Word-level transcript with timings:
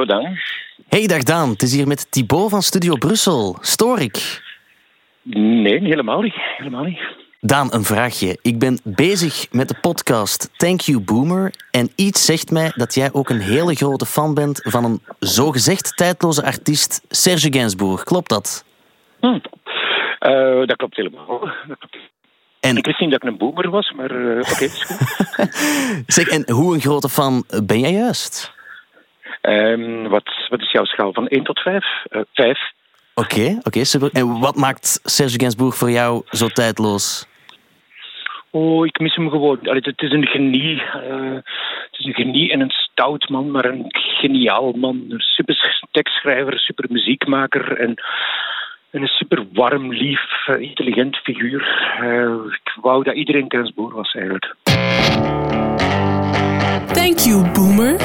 Hallo 0.00 0.22
Daan. 0.22 0.38
Hey, 0.88 1.06
dag 1.06 1.22
Daan. 1.22 1.48
Het 1.50 1.62
is 1.62 1.74
hier 1.74 1.86
met 1.86 2.12
Thibaut 2.12 2.50
van 2.50 2.62
Studio 2.62 2.94
Brussel. 2.96 3.56
Stoor 3.60 3.98
ik? 3.98 4.42
Nee, 5.22 5.80
helemaal 5.80 6.20
niet. 6.20 6.34
Helemaal 6.56 6.84
niet. 6.84 7.00
Daan, 7.40 7.68
een 7.72 7.84
vraagje. 7.84 8.38
Ik 8.42 8.58
ben 8.58 8.78
bezig 8.84 9.46
met 9.52 9.68
de 9.68 9.74
podcast 9.80 10.58
Thank 10.58 10.80
You 10.80 11.00
Boomer. 11.00 11.52
En 11.70 11.90
iets 11.96 12.24
zegt 12.24 12.50
mij 12.50 12.72
dat 12.74 12.94
jij 12.94 13.12
ook 13.12 13.28
een 13.28 13.40
hele 13.40 13.74
grote 13.74 14.06
fan 14.06 14.34
bent 14.34 14.60
van 14.62 14.84
een 14.84 15.00
zogezegd 15.18 15.96
tijdloze 15.96 16.44
artiest, 16.44 17.04
Serge 17.08 17.52
Gainsbourg. 17.52 18.04
Klopt 18.04 18.28
dat? 18.28 18.64
Hm. 19.20 19.26
Uh, 19.26 20.66
dat 20.66 20.76
klopt 20.76 20.96
helemaal. 20.96 21.40
Dat 21.68 21.78
klopt. 21.78 21.96
En, 22.60 22.76
Ik 22.76 22.86
wist 22.86 23.00
niet 23.00 23.10
dat 23.10 23.22
ik 23.22 23.28
een 23.28 23.38
boomer 23.38 23.70
was, 23.70 23.92
maar 23.96 24.12
uh, 24.12 24.38
oké, 24.38 24.50
okay, 24.50 24.64
is 24.66 24.82
goed. 24.82 26.04
zeg, 26.16 26.28
en 26.28 26.50
hoe 26.50 26.74
een 26.74 26.80
grote 26.80 27.08
fan 27.08 27.44
ben 27.64 27.80
jij 27.80 27.92
juist? 27.92 28.58
Um, 29.42 30.08
wat, 30.08 30.30
wat 30.48 30.60
is 30.60 30.70
jouw 30.70 30.84
schaal? 30.84 31.12
Van 31.12 31.28
1 31.28 31.44
tot 31.44 31.60
5? 31.60 31.84
Uh, 32.10 32.22
5. 32.32 32.58
Oké, 33.14 33.34
okay, 33.34 33.58
oké, 33.62 33.84
super. 33.84 34.10
En 34.12 34.40
wat 34.40 34.56
maakt 34.56 35.00
Serge 35.02 35.38
Gainsbourg 35.38 35.74
voor 35.74 35.90
jou 35.90 36.22
zo 36.30 36.46
tijdloos? 36.46 37.28
Oh, 38.50 38.86
ik 38.86 39.00
mis 39.00 39.14
hem 39.14 39.30
gewoon. 39.30 39.58
Allee, 39.62 39.80
het 39.84 40.02
is 40.02 40.12
een 40.12 40.26
genie. 40.26 40.74
Uh, 40.74 41.34
het 41.90 41.98
is 41.98 42.04
een 42.04 42.14
genie 42.14 42.52
en 42.52 42.60
een 42.60 42.70
stout 42.70 43.28
man, 43.28 43.50
maar 43.50 43.64
een 43.64 43.84
geniaal 43.88 44.72
man. 44.72 45.04
Een 45.08 45.20
super 45.20 45.80
tekstschrijver, 45.90 46.58
super 46.58 46.84
muziekmaker 46.88 47.78
en, 47.78 47.94
en 48.90 49.02
een 49.02 49.08
super 49.08 49.46
warm, 49.52 49.92
lief, 49.92 50.48
uh, 50.48 50.60
intelligent 50.60 51.16
figuur. 51.16 51.88
Uh, 52.02 52.52
ik 52.52 52.76
wou 52.80 53.02
dat 53.04 53.14
iedereen 53.14 53.44
Gainsbourg 53.48 53.94
was 53.94 54.12
eigenlijk. 54.12 54.54
Thank 56.92 57.18
you, 57.18 57.52
Boomer. 57.52 57.96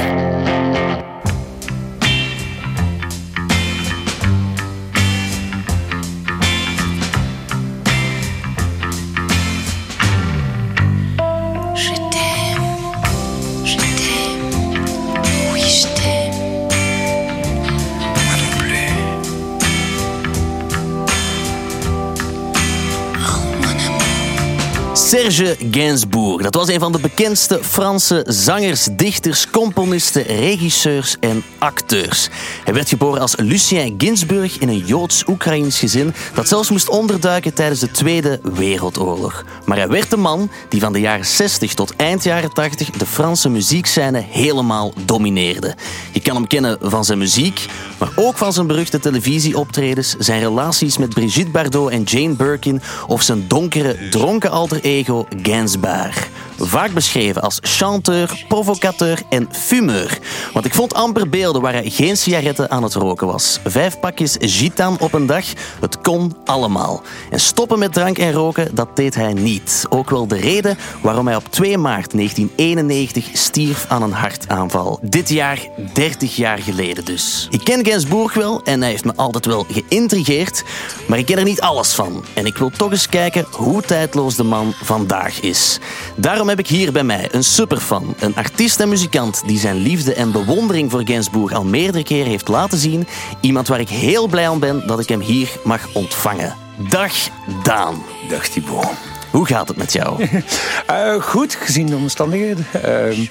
Serge 25.05 25.55
Gainsbourg. 25.71 26.43
Dat 26.43 26.55
was 26.55 26.67
een 26.67 26.79
van 26.79 26.91
de 26.91 26.99
bekendste 26.99 27.59
Franse 27.63 28.25
zangers, 28.27 28.87
dichters, 28.91 29.49
componisten, 29.49 30.23
regisseurs 30.23 31.15
en 31.19 31.43
acteurs. 31.57 32.29
Hij 32.63 32.73
werd 32.73 32.89
geboren 32.89 33.21
als 33.21 33.35
Lucien 33.35 33.95
Ginsburg 33.97 34.57
in 34.59 34.69
een 34.69 34.85
Joods-Oekraïns 34.85 35.79
gezin 35.79 36.13
dat 36.33 36.47
zelfs 36.47 36.69
moest 36.69 36.89
onderduiken 36.89 37.53
tijdens 37.53 37.79
de 37.79 37.91
Tweede 37.91 38.39
Wereldoorlog. 38.43 39.45
Maar 39.65 39.77
hij 39.77 39.87
werd 39.87 40.09
de 40.09 40.17
man 40.17 40.49
die 40.69 40.79
van 40.79 40.93
de 40.93 40.99
jaren 40.99 41.25
60 41.25 41.73
tot 41.73 41.95
eind 41.95 42.23
jaren 42.23 42.53
80 42.53 42.89
de 42.89 43.05
Franse 43.05 43.49
muziekscène 43.49 44.25
helemaal 44.29 44.93
domineerde. 45.05 45.75
Je 46.11 46.21
kan 46.21 46.35
hem 46.35 46.47
kennen 46.47 46.77
van 46.81 47.05
zijn 47.05 47.17
muziek, 47.17 47.65
maar 47.97 48.11
ook 48.15 48.37
van 48.37 48.53
zijn 48.53 48.67
beruchte 48.67 48.99
televisieoptredens, 48.99 50.15
zijn 50.19 50.39
relaties 50.39 50.97
met 50.97 51.13
Brigitte 51.13 51.51
Bardot 51.51 51.89
en 51.89 52.03
Jane 52.03 52.33
Birkin 52.33 52.81
of 53.07 53.21
zijn 53.21 53.47
donkere, 53.47 54.09
dronken 54.09 54.51
alter 54.51 54.79
ego 54.81 55.27
Gainsbourg. 55.41 56.29
Vaak 56.59 56.93
beschreven 56.93 57.41
als 57.41 57.57
chanteur, 57.61 58.45
provocateur 58.47 59.21
en 59.29 59.47
fumeur. 59.51 60.19
Want 60.53 60.65
ik 60.65 60.73
vond 60.73 60.93
amper 60.93 61.29
beelden 61.29 61.61
waar 61.61 61.73
hij 61.73 61.89
geen 61.89 62.17
sigaretten 62.17 62.71
aan 62.71 62.83
het 62.83 62.93
roken 62.93 63.27
was. 63.27 63.59
Vijf 63.63 63.99
pakjes 63.99 64.35
gitan 64.39 64.99
op 64.99 65.13
een 65.13 65.25
dag, 65.25 65.45
het 65.79 66.01
kon 66.01 66.35
allemaal. 66.45 67.01
En 67.29 67.39
stoppen 67.39 67.79
met 67.79 67.93
drank 67.93 68.17
en 68.17 68.31
roken, 68.31 68.75
dat 68.75 68.95
deed 68.95 69.15
hij 69.15 69.33
niet. 69.33 69.85
Ook 69.89 70.09
wel 70.09 70.27
de 70.27 70.35
reden 70.35 70.77
waarom 71.01 71.27
hij 71.27 71.35
op 71.35 71.51
2 71.51 71.77
maart 71.77 72.11
1991 72.11 73.29
stierf 73.33 73.85
aan 73.87 74.01
een 74.01 74.11
hartaanval. 74.11 74.99
Dit 75.01 75.29
jaar, 75.29 75.59
30 75.93 76.35
jaar 76.35 76.57
geleden 76.57 77.05
dus. 77.05 77.47
Ik 77.51 77.63
ken 77.63 77.85
Gainsbourg 77.85 78.33
wel 78.33 78.61
en 78.63 78.81
hij 78.81 78.89
heeft 78.89 79.05
me 79.05 79.13
altijd 79.15 79.45
wel 79.45 79.65
geïntrigeerd, 79.71 80.63
maar 81.07 81.17
ik 81.17 81.25
ken 81.25 81.37
er 81.37 81.43
niet 81.43 81.61
alles 81.61 81.93
van. 81.93 82.25
En 82.33 82.45
ik 82.45 82.57
wil 82.57 82.69
toch 82.69 82.91
eens 82.91 83.09
kijken 83.09 83.45
hoe 83.51 83.81
tijdloos 83.81 84.35
de 84.35 84.43
man 84.43 84.73
vandaag 84.83 85.39
is. 85.39 85.79
Daarom 86.15 86.44
heb 86.49 86.59
ik 86.59 86.67
hier 86.67 86.91
bij 86.91 87.03
mij 87.03 87.27
een 87.31 87.43
superfan, 87.43 88.15
een 88.19 88.35
artiest 88.35 88.79
en 88.79 88.89
muzikant 88.89 89.43
die 89.45 89.59
zijn 89.59 89.75
liefde 89.75 90.13
en 90.13 90.31
bewondering 90.31 90.91
voor 90.91 91.01
Gainsbourg 91.05 91.53
al 91.53 91.63
meerdere 91.63 92.03
keren 92.03 92.29
heeft 92.29 92.47
laten 92.47 92.77
zien. 92.77 93.07
Iemand 93.41 93.67
waar 93.67 93.79
ik 93.79 93.89
heel 93.89 94.27
blij 94.27 94.47
om 94.47 94.59
ben 94.59 94.87
dat 94.87 94.99
ik 94.99 95.09
hem 95.09 95.19
hier 95.19 95.49
mag 95.63 95.93
ontvangen. 95.93 96.55
Dag 96.89 97.13
Daan. 97.63 98.03
Dag 98.29 98.47
Thibaut. 98.47 98.87
Hoe 99.31 99.45
gaat 99.45 99.67
het 99.67 99.77
met 99.77 99.93
jou? 99.93 100.27
uh, 100.89 101.21
goed, 101.31 101.55
gezien 101.55 101.85
de 101.85 101.95
omstandigheden. 101.95 102.67
Uh, 102.85 103.27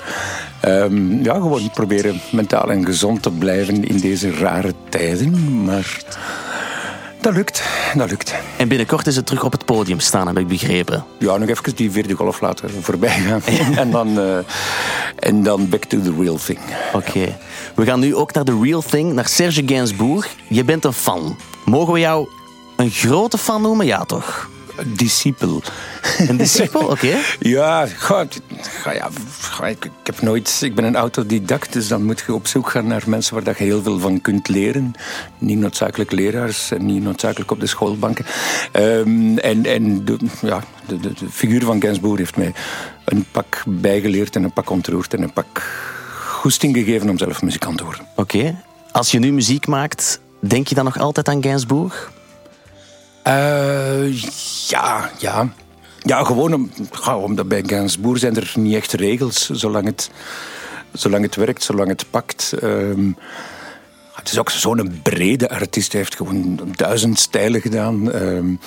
um, 0.65 1.23
ja, 1.23 1.35
gewoon 1.35 1.71
proberen 1.71 2.21
mentaal 2.33 2.71
en 2.71 2.85
gezond 2.85 3.23
te 3.23 3.31
blijven 3.31 3.85
in 3.85 3.99
deze 3.99 4.35
rare 4.35 4.75
tijden. 4.89 5.65
Maar 5.65 6.03
dat 7.25 7.35
lukt, 7.35 7.63
dat 7.95 8.11
lukt. 8.11 8.35
En 8.57 8.69
binnenkort 8.69 9.07
is 9.07 9.17
het 9.17 9.27
terug 9.27 9.45
op 9.45 9.53
het 9.53 9.65
podium 9.65 10.01
staan, 10.01 10.27
heb 10.27 10.39
ik 10.39 10.47
begrepen. 10.47 11.05
Ja, 11.19 11.37
nog 11.37 11.49
even 11.49 11.77
die 11.77 11.91
vierde 11.91 12.15
golf 12.15 12.41
laten 12.41 12.71
voorbij 12.83 13.19
gaan. 13.19 13.43
en, 13.83 13.91
dan, 13.91 14.19
uh, 14.19 14.39
en 15.19 15.43
dan 15.43 15.69
back 15.69 15.85
to 15.85 16.01
the 16.01 16.15
real 16.19 16.37
thing. 16.37 16.59
Oké. 16.93 17.09
Okay. 17.09 17.37
We 17.75 17.85
gaan 17.85 18.01
nu 18.01 18.15
ook 18.15 18.33
naar 18.33 18.45
the 18.45 18.59
real 18.63 18.83
thing, 18.83 19.13
naar 19.13 19.29
Serge 19.29 19.63
Gainsbourg. 19.67 20.29
Je 20.49 20.65
bent 20.65 20.85
een 20.85 20.93
fan. 20.93 21.37
Mogen 21.65 21.93
we 21.93 21.99
jou 21.99 22.29
een 22.77 22.91
grote 22.91 23.39
fan 23.39 23.63
noemen? 23.63 23.87
Ja, 23.87 24.05
toch? 24.05 24.49
Discipel. 24.87 25.63
Een 26.29 26.37
discipel, 26.37 26.81
oké. 26.81 26.93
Okay. 26.93 27.21
Ja, 27.41 27.87
ga, 27.87 28.27
ga, 28.61 28.93
ja 28.93 29.09
ga, 29.41 29.67
ik, 29.67 29.85
ik, 29.85 29.91
heb 30.03 30.21
nooit... 30.21 30.61
Ik 30.65 30.75
ben 30.75 30.85
een 30.85 30.97
autodidact, 30.97 31.73
dus 31.73 31.89
dan 31.89 32.05
moet 32.05 32.23
je 32.27 32.35
op 32.35 32.47
zoek 32.47 32.71
gaan 32.71 32.87
naar 32.87 33.03
mensen 33.07 33.35
waar 33.35 33.55
je 33.59 33.65
heel 33.65 33.83
veel 33.83 33.99
van 33.99 34.21
kunt 34.21 34.49
leren. 34.49 34.95
Niet 35.39 35.59
noodzakelijk 35.59 36.11
leraars 36.11 36.71
en 36.71 36.87
niet 36.87 37.03
noodzakelijk 37.03 37.51
op 37.51 37.61
de 37.61 37.67
schoolbanken. 37.67 38.25
Um, 38.73 39.39
en 39.39 39.67
en 39.67 40.05
de, 40.05 40.17
ja, 40.41 40.61
de, 40.87 41.01
de, 41.01 41.13
de, 41.13 41.31
figuur 41.31 41.65
van 41.65 41.83
Gainsbourg 41.83 42.19
heeft 42.19 42.37
mij 42.37 42.55
een 43.05 43.27
pak 43.31 43.63
bijgeleerd 43.67 44.37
en 44.37 44.45
een 44.45 44.53
pak 44.53 44.71
ontroerd 44.71 45.15
en 45.15 45.23
een 45.23 45.33
pak 45.33 45.63
goesting 46.27 46.77
gegeven 46.77 47.09
om 47.09 47.19
zelf 47.19 47.43
muzikant 47.43 47.79
te 47.79 47.85
worden. 47.85 48.07
Oké. 48.17 48.37
Okay. 48.37 48.57
Als 48.93 49.11
je 49.11 49.19
nu 49.19 49.33
muziek 49.33 49.67
maakt, 49.67 50.21
denk 50.41 50.69
je 50.69 50.75
dan 50.75 50.85
nog 50.85 50.99
altijd 50.99 51.29
aan 51.29 51.43
Gainsbourg? 51.43 52.13
Uh, 53.27 54.23
ja, 54.69 55.11
ja. 55.19 55.53
Ja, 56.03 56.25
gewoon 56.25 56.55
om, 56.55 56.71
omdat 57.15 57.49
bij 57.49 57.63
Gainsbourg 57.67 58.19
zijn 58.19 58.37
er 58.37 58.53
niet 58.55 58.75
echt 58.75 58.93
regels, 58.93 59.51
zolang 59.51 59.87
het, 59.87 60.11
zolang 60.93 61.25
het 61.25 61.35
werkt, 61.35 61.63
zolang 61.63 61.89
het 61.89 62.05
pakt. 62.11 62.55
Um, 62.63 63.17
het 64.13 64.31
is 64.33 64.39
ook 64.39 64.51
zo'n 64.51 65.01
brede 65.03 65.49
artiest. 65.49 65.93
Hij 65.93 66.01
heeft 66.01 66.17
gewoon 66.17 66.61
duizend 66.73 67.19
stijlen 67.19 67.61
gedaan. 67.61 68.15
Um, 68.15 68.61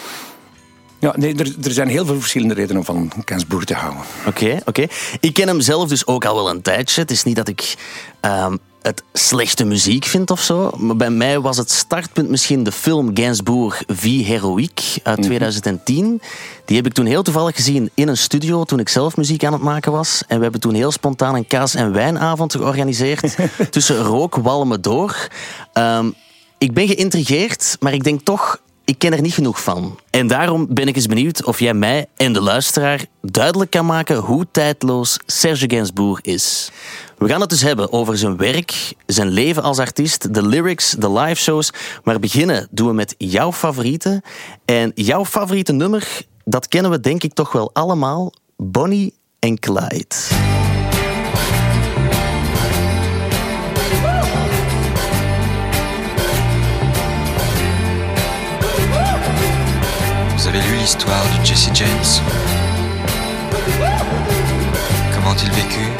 ja, 0.99 1.13
nee, 1.17 1.35
er, 1.35 1.55
er, 1.63 1.71
zijn 1.71 1.87
heel 1.87 2.05
veel 2.05 2.19
verschillende 2.19 2.53
redenen 2.53 2.77
om 2.77 2.85
van 2.85 3.11
Gainsbourg 3.25 3.65
te 3.65 3.73
houden. 3.73 4.01
Oké, 4.19 4.27
okay, 4.27 4.57
oké. 4.57 4.69
Okay. 4.69 4.89
Ik 5.19 5.33
ken 5.33 5.47
hem 5.47 5.61
zelf 5.61 5.89
dus 5.89 6.07
ook 6.07 6.25
al 6.25 6.35
wel 6.35 6.49
een 6.49 6.61
tijdje. 6.61 7.01
Het 7.01 7.11
is 7.11 7.23
niet 7.23 7.35
dat 7.35 7.47
ik 7.47 7.75
um, 8.21 8.59
het 8.81 9.03
slechte 9.13 9.65
muziek 9.65 10.05
vind 10.05 10.31
of 10.31 10.41
zo. 10.41 10.71
Maar 10.77 10.95
bij 10.95 11.09
mij 11.09 11.39
was 11.39 11.57
het 11.57 11.71
startpunt 11.71 12.29
misschien 12.29 12.63
de 12.63 12.71
film 12.71 13.11
Gainsbourg 13.13 13.83
Vie 13.87 14.25
Heroïque 14.25 14.99
uit 15.03 15.21
2010. 15.21 16.21
Die 16.65 16.75
heb 16.75 16.85
ik 16.85 16.93
toen 16.93 17.05
heel 17.05 17.23
toevallig 17.23 17.55
gezien 17.55 17.89
in 17.93 18.07
een 18.07 18.17
studio 18.17 18.63
toen 18.63 18.79
ik 18.79 18.89
zelf 18.89 19.17
muziek 19.17 19.43
aan 19.43 19.53
het 19.53 19.61
maken 19.61 19.91
was. 19.91 20.23
En 20.27 20.37
we 20.37 20.43
hebben 20.43 20.61
toen 20.61 20.73
heel 20.73 20.91
spontaan 20.91 21.35
een 21.35 21.47
kaas- 21.47 21.75
en 21.75 21.93
wijnavond 21.93 22.51
georganiseerd 22.51 23.35
tussen 23.69 23.97
rookwalmen 23.97 24.81
door. 24.81 25.27
Um, 25.73 26.13
ik 26.57 26.73
ben 26.73 26.87
geïntrigeerd, 26.87 27.77
maar 27.79 27.93
ik 27.93 28.03
denk 28.03 28.21
toch 28.23 28.59
ik 28.87 28.97
ken 28.97 29.13
er 29.13 29.21
niet 29.21 29.33
genoeg 29.33 29.61
van. 29.63 29.99
En 30.09 30.27
daarom 30.27 30.67
ben 30.69 30.87
ik 30.87 30.95
eens 30.95 31.05
benieuwd 31.05 31.45
of 31.45 31.59
jij 31.59 31.73
mij 31.73 32.05
en 32.15 32.33
de 32.33 32.41
luisteraar 32.41 33.05
duidelijk 33.21 33.71
kan 33.71 33.85
maken 33.85 34.17
hoe 34.17 34.47
tijdloos 34.51 35.19
Serge 35.25 35.69
Gainsbourg 35.69 36.21
is. 36.21 36.71
We 37.17 37.27
gaan 37.27 37.41
het 37.41 37.49
dus 37.49 37.61
hebben 37.61 37.91
over 37.91 38.17
zijn 38.17 38.37
werk, 38.37 38.93
zijn 39.05 39.27
leven 39.27 39.63
als 39.63 39.79
artiest, 39.79 40.33
de 40.33 40.47
lyrics, 40.47 40.91
de 40.91 41.11
live 41.11 41.41
shows. 41.41 41.71
Maar 42.03 42.19
beginnen 42.19 42.67
doen 42.71 42.87
we 42.87 42.93
met 42.93 43.15
jouw 43.17 43.51
favoriete. 43.51 44.23
En 44.65 44.91
jouw 44.95 45.25
favoriete 45.25 45.73
nummer, 45.73 46.21
dat 46.45 46.67
kennen 46.67 46.91
we 46.91 46.99
denk 46.99 47.23
ik 47.23 47.33
toch 47.33 47.51
wel 47.51 47.69
allemaal. 47.73 48.33
Bonnie 48.57 49.13
en 49.39 49.59
Clyde. 49.59 50.15
L'histoire 60.87 61.25
de 61.33 61.45
Jesse 61.45 61.69
James 61.73 62.09
Comment 65.13 65.35
il 65.43 65.51
vécut 65.51 65.91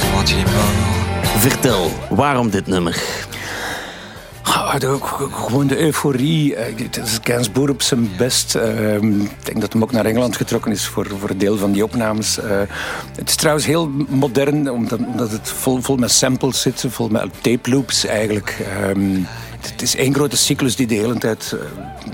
Comment 0.00 0.24
il 0.32 0.38
est 0.40 0.50
mort 0.52 1.38
Vertel, 1.38 1.90
waarom 2.10 2.50
dit 2.50 2.66
nummer? 2.66 2.96
Ah, 4.42 4.74
gewoon 5.30 5.66
de 5.66 5.78
euforie. 5.78 6.54
Eh, 6.54 6.74
Het 6.76 6.96
is 6.96 7.18
Gainsbourg 7.22 7.70
op 7.70 7.82
zijn 7.82 8.10
best. 8.18 8.54
Ehm, 8.54 9.20
ik 9.20 9.44
denk 9.44 9.60
dat 9.60 9.72
hij 9.72 9.82
ook 9.82 9.92
naar 9.92 10.04
Engeland 10.04 10.36
getrokken 10.36 10.72
is 10.72 10.86
voor, 10.86 11.06
voor 11.18 11.30
een 11.30 11.38
deel 11.38 11.56
van 11.56 11.72
die 11.72 11.84
opnames. 11.84 12.38
Eh, 12.38 12.60
het 13.16 13.28
is 13.28 13.34
trouwens 13.34 13.66
heel 13.66 13.90
modern, 14.08 14.70
omdat, 14.70 14.98
omdat 14.98 15.30
het 15.30 15.48
vol, 15.48 15.80
vol 15.80 15.96
met 15.96 16.10
samples 16.10 16.60
zit, 16.60 16.84
vol 16.88 17.08
met 17.08 17.28
tape 17.40 17.70
loops 17.70 18.06
eigenlijk. 18.06 18.56
Ehm, 18.80 19.16
het 19.66 19.82
is 19.82 19.96
één 19.96 20.14
grote 20.14 20.36
cyclus 20.36 20.76
die 20.76 20.86
de 20.86 20.94
hele 20.94 21.18
tijd 21.18 21.54
uh, 21.54 21.60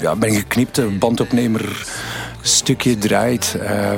ja, 0.00 0.14
met 0.14 0.28
een 0.28 0.37
geknipte 0.37 0.82
bandopnemer 0.82 1.87
stukje 2.40 2.98
draait. 2.98 3.56
Uh, 3.62 3.90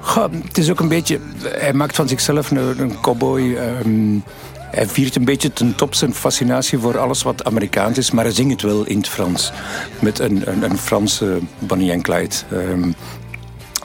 goh, 0.00 0.32
het 0.44 0.58
is 0.58 0.70
ook 0.70 0.80
een 0.80 0.88
beetje... 0.88 1.20
Hij 1.42 1.72
maakt 1.72 1.96
van 1.96 2.08
zichzelf 2.08 2.50
een, 2.50 3.00
cowboy... 3.00 3.40
Um, 3.40 4.22
hij 4.70 4.88
viert 4.88 5.16
een 5.16 5.24
beetje 5.24 5.52
ten 5.52 5.74
top 5.74 5.94
zijn 5.94 6.14
fascinatie 6.14 6.78
voor 6.78 6.98
alles 6.98 7.22
wat 7.22 7.44
Amerikaans 7.44 7.98
is, 7.98 8.10
maar 8.10 8.24
hij 8.24 8.34
zingt 8.34 8.52
het 8.52 8.62
wel 8.62 8.84
in 8.84 8.96
het 8.96 9.08
Frans. 9.08 9.52
Met 9.98 10.18
een, 10.18 10.42
een, 10.50 10.62
een 10.62 10.78
Franse 10.78 11.38
Bonnie 11.58 11.92
en 11.92 12.02
Clyde. 12.02 12.34
Um, 12.52 12.94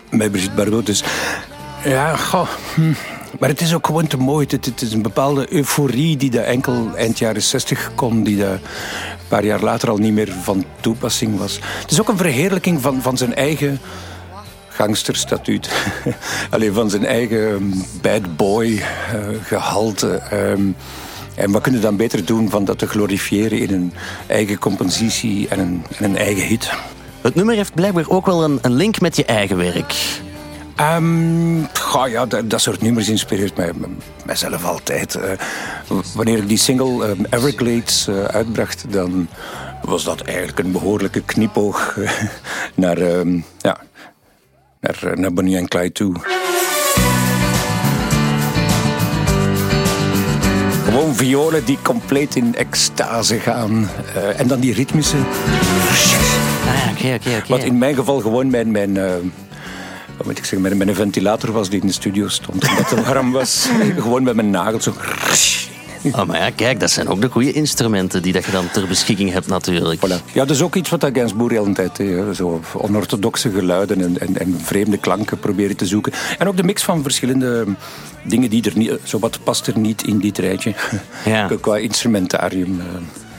met 0.09 0.31
Brigitte 0.31 0.55
Bardot. 0.55 0.85
Dus 0.85 1.03
ja, 1.83 2.15
goh, 2.15 2.47
hm. 2.75 2.93
Maar 3.39 3.49
het 3.49 3.61
is 3.61 3.73
ook 3.73 3.85
gewoon 3.85 4.07
te 4.07 4.17
mooi. 4.17 4.47
Het, 4.49 4.81
is 4.81 4.93
een 4.93 5.01
bepaalde 5.01 5.53
euforie 5.53 6.17
die 6.17 6.29
de 6.29 6.39
enkel 6.39 6.89
eind 6.95 7.19
jaren 7.19 7.41
60 7.41 7.91
kon, 7.95 8.23
die 8.23 8.37
de 8.37 8.43
een 8.43 9.27
paar 9.27 9.45
jaar 9.45 9.61
later 9.61 9.89
al 9.89 9.97
niet 9.97 10.13
meer 10.13 10.33
van 10.41 10.65
toepassing 10.79 11.37
was. 11.37 11.59
Het 11.81 11.91
is 11.91 11.99
ook 11.99 12.07
een 12.07 12.17
verheerlijking 12.17 12.81
van, 12.81 13.01
van 13.01 13.17
zijn 13.17 13.35
eigen 13.35 13.79
gangsterstatuut. 14.67 15.69
Alleen 16.49 16.73
van 16.73 16.89
zijn 16.89 17.05
eigen 17.05 17.73
bad 18.01 18.35
boy 18.35 18.67
uh, 18.67 18.83
gehalte. 19.43 20.21
Um, 20.33 20.75
en 21.35 21.51
wat 21.51 21.61
kunnen 21.61 21.81
we 21.81 21.87
dan 21.87 21.97
beter 21.97 22.25
doen 22.25 22.49
van 22.49 22.65
dat 22.65 22.77
te 22.77 22.87
glorifiëren 22.87 23.59
in 23.59 23.73
een 23.73 23.93
eigen 24.27 24.59
compositie 24.59 25.47
en 25.47 25.59
een, 25.59 25.83
en 25.97 26.03
een 26.03 26.17
eigen 26.17 26.47
hit? 26.47 26.71
Het 27.21 27.35
nummer 27.35 27.55
heeft 27.55 27.73
blijkbaar 27.73 28.09
ook 28.09 28.25
wel 28.25 28.43
een, 28.43 28.59
een 28.61 28.73
link 28.73 28.99
met 29.01 29.15
je 29.15 29.25
eigen 29.25 29.57
werk. 29.57 29.95
Um, 30.81 31.67
goh, 31.73 32.07
ja, 32.07 32.25
dat, 32.25 32.49
dat, 32.49 32.61
soort 32.61 32.81
nummers 32.81 33.09
inspireert 33.09 33.55
mij, 33.57 33.71
mijzelf 34.25 34.65
altijd. 34.65 35.15
Uh, 35.15 35.99
wanneer 36.13 36.37
ik 36.37 36.47
die 36.47 36.57
single 36.57 37.07
um, 37.07 37.25
Everglades 37.29 38.07
uh, 38.07 38.23
uitbracht, 38.23 38.85
dan 38.89 39.27
was 39.81 40.03
dat 40.03 40.21
eigenlijk 40.21 40.59
een 40.59 40.71
behoorlijke 40.71 41.21
knipoog 41.21 41.95
uh, 41.95 42.11
naar, 42.75 42.97
um, 42.97 43.45
ja, 43.57 43.77
naar, 44.81 45.19
naar 45.19 45.33
Bonnie 45.33 45.57
en 45.57 45.67
Clyde 45.67 45.91
toe. 45.91 46.15
Gewoon 50.83 51.15
violen 51.15 51.65
die 51.65 51.77
compleet 51.83 52.35
in 52.35 52.55
extase 52.55 53.39
gaan. 53.39 53.89
en 54.37 54.47
dan 54.47 54.59
die 54.59 54.73
ritmische... 54.73 55.17
Ah, 55.17 56.91
oké, 56.91 57.13
oké, 57.13 57.37
oké. 57.37 57.47
Wat 57.47 57.63
in 57.63 57.77
mijn 57.77 57.95
geval 57.95 58.19
gewoon 58.19 58.49
mijn... 58.49 58.71
mijn 58.71 58.97
wat 60.19 60.27
moet 60.27 60.37
ik 60.37 60.45
zeggen, 60.45 60.77
met 60.77 60.87
een 60.87 60.95
ventilator 60.95 61.51
was 61.51 61.69
die 61.69 61.81
in 61.81 61.87
de 61.87 61.93
studio 61.93 62.27
stond. 62.27 62.69
Omdat 62.69 62.89
het 62.89 63.05
warm 63.05 63.31
was. 63.31 63.69
Gewoon 63.97 64.23
met 64.23 64.35
mijn 64.35 64.49
nagels 64.49 64.83
zo. 64.83 64.93
Oh, 66.03 66.23
maar 66.23 66.39
ja, 66.39 66.49
kijk, 66.55 66.79
dat 66.79 66.91
zijn 66.91 67.07
ook 67.07 67.21
de 67.21 67.29
goede 67.29 67.51
instrumenten 67.51 68.21
die 68.21 68.33
dat 68.33 68.45
je 68.45 68.51
dan 68.51 68.71
ter 68.71 68.87
beschikking 68.87 69.31
hebt 69.31 69.47
natuurlijk. 69.47 70.07
Voilà. 70.07 70.31
Ja, 70.33 70.45
dat 70.45 70.49
is 70.49 70.61
ook 70.61 70.75
iets 70.75 70.89
wat 70.89 71.09
Gainsbourg 71.13 71.53
de 71.53 71.59
hele 71.59 71.73
tijd 71.73 71.97
he, 71.97 72.33
zo 72.33 72.61
onorthodoxe 72.73 73.51
geluiden 73.51 74.01
en, 74.01 74.19
en, 74.19 74.37
en, 74.37 74.59
vreemde 74.61 74.97
klanken 74.97 75.39
proberen 75.39 75.75
te 75.75 75.85
zoeken. 75.85 76.13
En 76.37 76.47
ook 76.47 76.57
de 76.57 76.63
mix 76.63 76.83
van 76.83 77.03
verschillende 77.03 77.65
dingen 78.23 78.49
die 78.49 78.63
er 78.63 78.77
niet... 78.77 78.91
Zo 79.03 79.19
wat 79.19 79.39
past 79.43 79.67
er 79.67 79.77
niet 79.77 80.03
in 80.03 80.19
dit 80.19 80.37
rijtje. 80.37 80.73
Ja. 81.25 81.49
Qua 81.61 81.77
instrumentarium. 81.77 82.81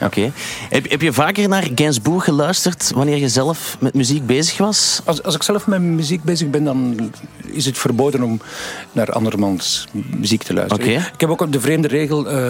Oké. 0.05 0.19
Okay. 0.19 0.31
Heb, 0.69 0.89
heb, 0.89 1.01
je 1.01 1.13
vaker 1.13 1.47
naar 1.47 1.69
Gainsbourg 1.75 2.23
geluisterd 2.23 2.91
wanneer 2.95 3.17
je 3.17 3.29
zelf 3.29 3.77
met 3.79 3.93
muziek 3.93 4.25
bezig 4.25 4.57
was? 4.57 5.01
Als, 5.05 5.23
als 5.23 5.35
ik 5.35 5.43
zelf 5.43 5.67
met 5.67 5.81
muziek 5.81 6.23
bezig 6.23 6.49
ben, 6.49 6.63
dan 6.63 7.11
is 7.45 7.65
het 7.65 7.77
verboden 7.77 8.23
om 8.23 8.41
naar 8.91 9.11
andermans 9.11 9.87
muziek 10.17 10.43
te 10.43 10.53
luisteren. 10.53 10.85
Okay. 10.85 11.11
Ik 11.13 11.19
heb 11.19 11.29
ook 11.29 11.51
de 11.51 11.59
vreemde 11.59 11.87
regel, 11.87 12.31
uh, 12.31 12.49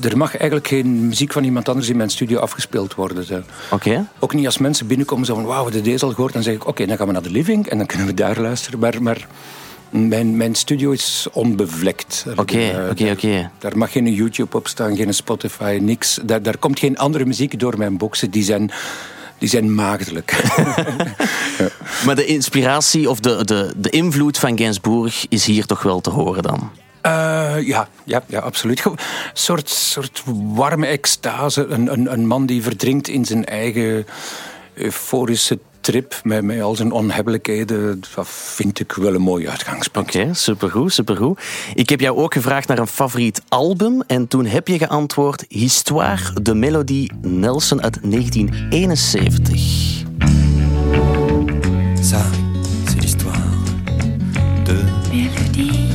er 0.00 0.16
mag 0.16 0.30
eigenlijk 0.36 0.68
geen 0.68 1.06
muziek 1.06 1.32
van 1.32 1.44
iemand 1.44 1.68
anders 1.68 1.88
in 1.88 1.96
mijn 1.96 2.10
studio 2.10 2.38
afgespeeld 2.38 2.94
worden. 2.94 3.24
Oké. 3.24 3.44
Okay. 3.70 4.04
Ook 4.18 4.34
niet 4.34 4.46
als 4.46 4.58
mensen 4.58 4.86
binnenkomen 4.86 5.26
zo 5.26 5.34
van, 5.34 5.44
wauw, 5.44 5.64
we 5.64 5.72
hebben 5.72 5.90
deze 5.90 6.04
al 6.04 6.10
gehoord. 6.10 6.32
Dan 6.32 6.42
zeg 6.42 6.54
ik, 6.54 6.66
oké, 6.66 6.86
dan 6.86 6.96
gaan 6.96 7.06
we 7.06 7.12
naar 7.12 7.22
de 7.22 7.30
living 7.30 7.66
en 7.66 7.78
dan 7.78 7.86
kunnen 7.86 8.06
we 8.06 8.14
daar 8.14 8.40
luisteren. 8.40 8.78
Maar... 8.78 9.02
maar 9.02 9.26
mijn, 9.90 10.36
mijn 10.36 10.54
studio 10.54 10.90
is 10.90 11.26
onbevlekt. 11.32 12.24
Oké, 12.36 12.88
oké, 12.90 13.10
oké. 13.10 13.50
Daar 13.58 13.78
mag 13.78 13.92
geen 13.92 14.12
YouTube 14.12 14.56
op 14.56 14.68
staan, 14.68 14.96
geen 14.96 15.14
Spotify, 15.14 15.78
niks. 15.82 16.18
Daar, 16.22 16.42
daar 16.42 16.58
komt 16.58 16.78
geen 16.78 16.98
andere 16.98 17.24
muziek 17.24 17.60
door 17.60 17.78
mijn 17.78 17.96
boxen. 17.96 18.30
Die 18.30 18.42
zijn, 18.42 18.70
die 19.38 19.48
zijn 19.48 19.74
maagdelijk. 19.74 20.30
ja. 21.58 21.68
Maar 22.04 22.16
de 22.16 22.26
inspiratie 22.26 23.10
of 23.10 23.20
de, 23.20 23.44
de, 23.44 23.72
de 23.76 23.90
invloed 23.90 24.38
van 24.38 24.58
Gainsbourg 24.58 25.26
is 25.28 25.46
hier 25.46 25.66
toch 25.66 25.82
wel 25.82 26.00
te 26.00 26.10
horen 26.10 26.42
dan? 26.42 26.70
Uh, 27.06 27.56
ja, 27.66 27.88
ja, 28.04 28.22
ja, 28.26 28.40
absoluut. 28.40 28.84
Een 28.84 28.98
soort, 29.32 29.68
soort 29.68 30.22
warme 30.54 30.86
extase. 30.86 31.66
Een, 31.66 31.92
een, 31.92 32.12
een 32.12 32.26
man 32.26 32.46
die 32.46 32.62
verdrinkt 32.62 33.08
in 33.08 33.24
zijn 33.24 33.44
eigen 33.44 34.06
euforische 34.74 35.58
trip 35.88 36.20
met, 36.22 36.42
met 36.42 36.60
al 36.60 36.76
zijn 36.76 36.92
onhebbelijkheden, 36.92 38.00
dat 38.14 38.28
vind 38.28 38.80
ik 38.80 38.92
wel 38.92 39.14
een 39.14 39.20
mooi 39.20 39.48
uitgangspunt. 39.48 40.06
Oké, 40.06 40.18
okay, 40.18 40.34
supergoed, 40.34 40.92
supergoed. 40.92 41.40
Ik 41.74 41.88
heb 41.88 42.00
jou 42.00 42.18
ook 42.18 42.32
gevraagd 42.32 42.68
naar 42.68 42.78
een 42.78 42.86
favoriet 42.86 43.42
album 43.48 44.02
en 44.06 44.28
toen 44.28 44.46
heb 44.46 44.68
je 44.68 44.78
geantwoord 44.78 45.44
Histoire 45.48 46.42
de 46.42 46.54
Melodie 46.54 47.12
Nelson 47.20 47.82
uit 47.82 47.98
1971. 48.02 50.06
Ça, 52.02 52.22
c'est 52.84 53.00
l'histoire 53.00 53.56
de 54.64 54.84
Melodie 55.10 55.88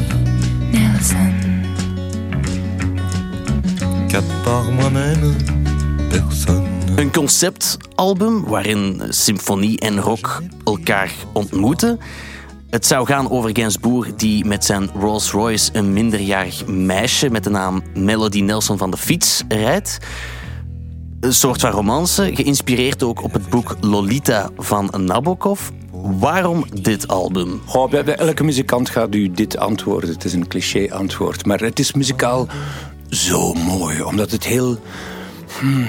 Nelson. 0.72 1.34
Qu'à 4.08 4.22
part 4.44 4.72
moi-même, 4.72 5.36
personne 6.10 6.73
conceptalbum 7.24 8.44
waarin 8.46 9.02
symfonie 9.10 9.80
en 9.80 10.00
rock 10.00 10.42
elkaar 10.64 11.12
ontmoeten. 11.34 12.00
Het 12.70 12.86
zou 12.86 13.06
gaan 13.06 13.30
over 13.30 13.50
Gainsbourg 13.54 14.16
die 14.16 14.46
met 14.46 14.66
zijn 14.66 14.90
Rolls 15.00 15.32
Royce 15.32 15.70
een 15.74 15.94
minderjarig 15.94 16.66
meisje 16.68 17.30
met 17.30 17.44
de 17.44 17.50
naam 17.50 17.84
Melody 17.94 18.42
Nelson 18.42 18.78
van 18.78 18.92
de 18.92 18.98
fiets 18.98 19.44
rijdt. 19.48 19.98
Een 21.20 21.34
soort 21.34 21.62
van 21.62 21.72
romance, 21.72 22.32
geïnspireerd 22.34 23.04
ook 23.04 23.24
op 23.24 23.34
het 23.34 23.50
boek 23.50 23.76
Lolita 23.80 24.50
van 24.58 24.94
Nabokov. 24.98 25.70
Waarom 26.20 26.66
dit 26.82 27.08
album? 27.08 27.62
Oh, 27.74 27.90
bij, 27.90 28.04
bij 28.04 28.16
elke 28.16 28.44
muzikant 28.44 28.90
gaat 28.90 29.16
u 29.16 29.32
dit 29.32 29.58
antwoorden. 29.58 30.10
Het 30.10 30.24
is 30.24 30.34
een 30.34 30.48
cliché 30.48 30.92
antwoord. 30.92 31.46
Maar 31.46 31.60
het 31.60 31.80
is 31.80 31.94
muzikaal 31.94 32.48
zo 33.10 33.54
mooi, 33.54 34.02
omdat 34.02 34.32
het 34.32 34.44
heel... 34.44 34.80
Hmm, 35.60 35.88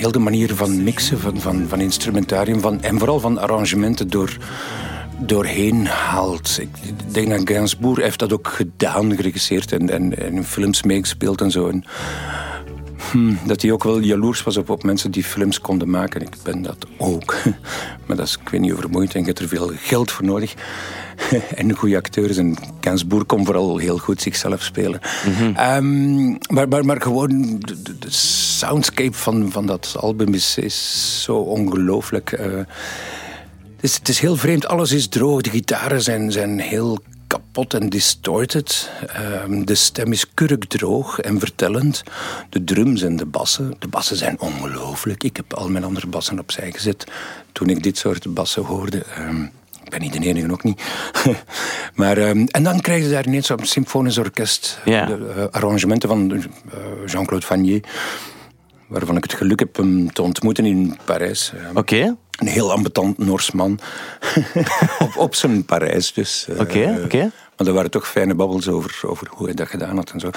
heel 0.00 0.12
de 0.12 0.18
manier 0.18 0.54
van 0.54 0.82
mixen, 0.82 1.18
van, 1.18 1.40
van, 1.40 1.64
van 1.68 1.80
instrumentarium 1.80 2.60
van, 2.60 2.82
en 2.82 2.98
vooral 2.98 3.20
van 3.20 3.38
arrangementen 3.38 4.08
door, 4.08 4.36
doorheen 5.18 5.86
haalt. 5.86 6.58
Ik 6.60 6.68
denk 7.12 7.28
dat 7.28 7.40
Gainsbourg 7.44 8.02
heeft 8.02 8.18
dat 8.18 8.32
ook 8.32 8.48
gedaan, 8.48 9.16
geregisseerd 9.16 9.72
en, 9.72 10.16
en, 10.18 10.44
films 10.44 10.82
meegespeeld 10.82 11.40
en 11.40 11.50
zo. 11.50 11.72
Hmm, 13.10 13.38
dat 13.46 13.62
hij 13.62 13.72
ook 13.72 13.84
wel 13.84 14.00
jaloers 14.00 14.42
was 14.42 14.56
op, 14.56 14.70
op 14.70 14.82
mensen 14.82 15.10
die 15.10 15.24
films 15.24 15.60
konden 15.60 15.90
maken. 15.90 16.22
Ik 16.22 16.36
ben 16.42 16.62
dat 16.62 16.86
ook. 16.98 17.34
Maar 18.06 18.18
dat 18.18 18.28
is, 18.28 18.38
ik 18.42 18.48
weet 18.48 18.60
niet, 18.60 18.72
overmoeid 18.72 19.14
en 19.14 19.20
je 19.20 19.26
hebt 19.26 19.38
er 19.38 19.48
veel 19.48 19.70
geld 19.76 20.10
voor 20.10 20.24
nodig. 20.24 20.54
en 21.56 21.76
goede 21.76 21.96
acteurs. 21.96 22.36
En 22.36 22.56
Gainsbourg 22.80 23.26
kon 23.26 23.44
vooral 23.44 23.76
heel 23.76 23.98
goed 23.98 24.22
zichzelf 24.22 24.62
spelen. 24.62 25.00
Mm-hmm. 25.26 25.46
Um, 25.76 26.38
maar, 26.48 26.68
maar, 26.68 26.84
maar 26.84 27.00
gewoon 27.00 27.56
de, 27.58 27.82
de, 27.82 27.98
de, 27.98 28.10
soundscape 28.10 29.16
van, 29.16 29.50
van 29.50 29.66
dat 29.66 29.94
album 29.98 30.34
is, 30.34 30.58
is 30.58 31.22
zo 31.22 31.36
ongelooflijk. 31.36 32.32
Uh, 32.32 32.56
het, 32.56 32.66
is, 33.80 33.94
het 33.94 34.08
is 34.08 34.18
heel 34.18 34.36
vreemd. 34.36 34.66
Alles 34.66 34.92
is 34.92 35.08
droog. 35.08 35.40
De 35.40 35.50
gitaren 35.50 36.02
zijn, 36.02 36.32
zijn 36.32 36.60
heel 36.60 36.98
kapot 37.52 37.74
en 37.74 37.88
distorted. 37.88 38.90
Um, 39.44 39.64
de 39.64 39.74
stem 39.74 40.12
is 40.12 40.34
kurkdroog 40.34 41.18
en 41.18 41.38
vertellend. 41.38 42.02
De 42.48 42.64
drums 42.64 43.02
en 43.02 43.16
de 43.16 43.26
bassen. 43.26 43.74
De 43.78 43.88
bassen 43.88 44.16
zijn 44.16 44.40
ongelooflijk. 44.40 45.24
Ik 45.24 45.36
heb 45.36 45.54
al 45.54 45.68
mijn 45.68 45.84
andere 45.84 46.06
bassen 46.06 46.38
opzij 46.38 46.72
gezet 46.72 47.04
toen 47.52 47.68
ik 47.68 47.82
dit 47.82 47.98
soort 47.98 48.34
bassen 48.34 48.64
hoorde. 48.64 49.02
Um, 49.18 49.50
ik 49.84 49.90
ben 49.90 50.00
niet 50.00 50.12
de 50.12 50.28
enige, 50.28 50.52
ook 50.52 50.62
niet. 50.62 50.82
maar, 52.00 52.18
um, 52.18 52.46
en 52.46 52.62
dan 52.62 52.80
krijg 52.80 53.02
je 53.02 53.10
daar 53.10 53.26
ineens 53.26 53.46
zo'n 53.46 53.64
symfonisch 53.64 54.18
orkest. 54.18 54.78
Ja. 54.84 55.06
De 55.06 55.34
uh, 55.36 55.44
arrangementen 55.50 56.08
van 56.08 56.32
uh, 56.32 56.42
Jean-Claude 57.06 57.46
Vanier. 57.46 57.84
Waarvan 58.90 59.16
ik 59.16 59.22
het 59.22 59.32
geluk 59.32 59.58
heb 59.58 59.76
hem 59.76 60.12
te 60.12 60.22
ontmoeten 60.22 60.66
in 60.66 60.98
Parijs. 61.04 61.52
Oké. 61.68 61.78
Okay. 61.78 62.14
Een 62.38 62.46
heel 62.46 62.72
ambetant 62.72 63.18
Noors 63.18 63.50
man. 63.50 63.78
op, 64.98 65.16
op 65.16 65.34
zijn 65.34 65.64
Parijs 65.64 66.12
dus. 66.12 66.46
Oké, 66.50 66.60
okay, 66.60 66.92
oké. 66.94 67.04
Okay. 67.04 67.30
Maar 67.56 67.68
er 67.68 67.74
waren 67.74 67.90
toch 67.90 68.08
fijne 68.08 68.34
babbels 68.34 68.68
over, 68.68 69.00
over 69.06 69.28
hoe 69.30 69.46
hij 69.46 69.54
dat 69.54 69.68
gedaan 69.68 69.96
had 69.96 70.10
en 70.10 70.20
zo. 70.20 70.30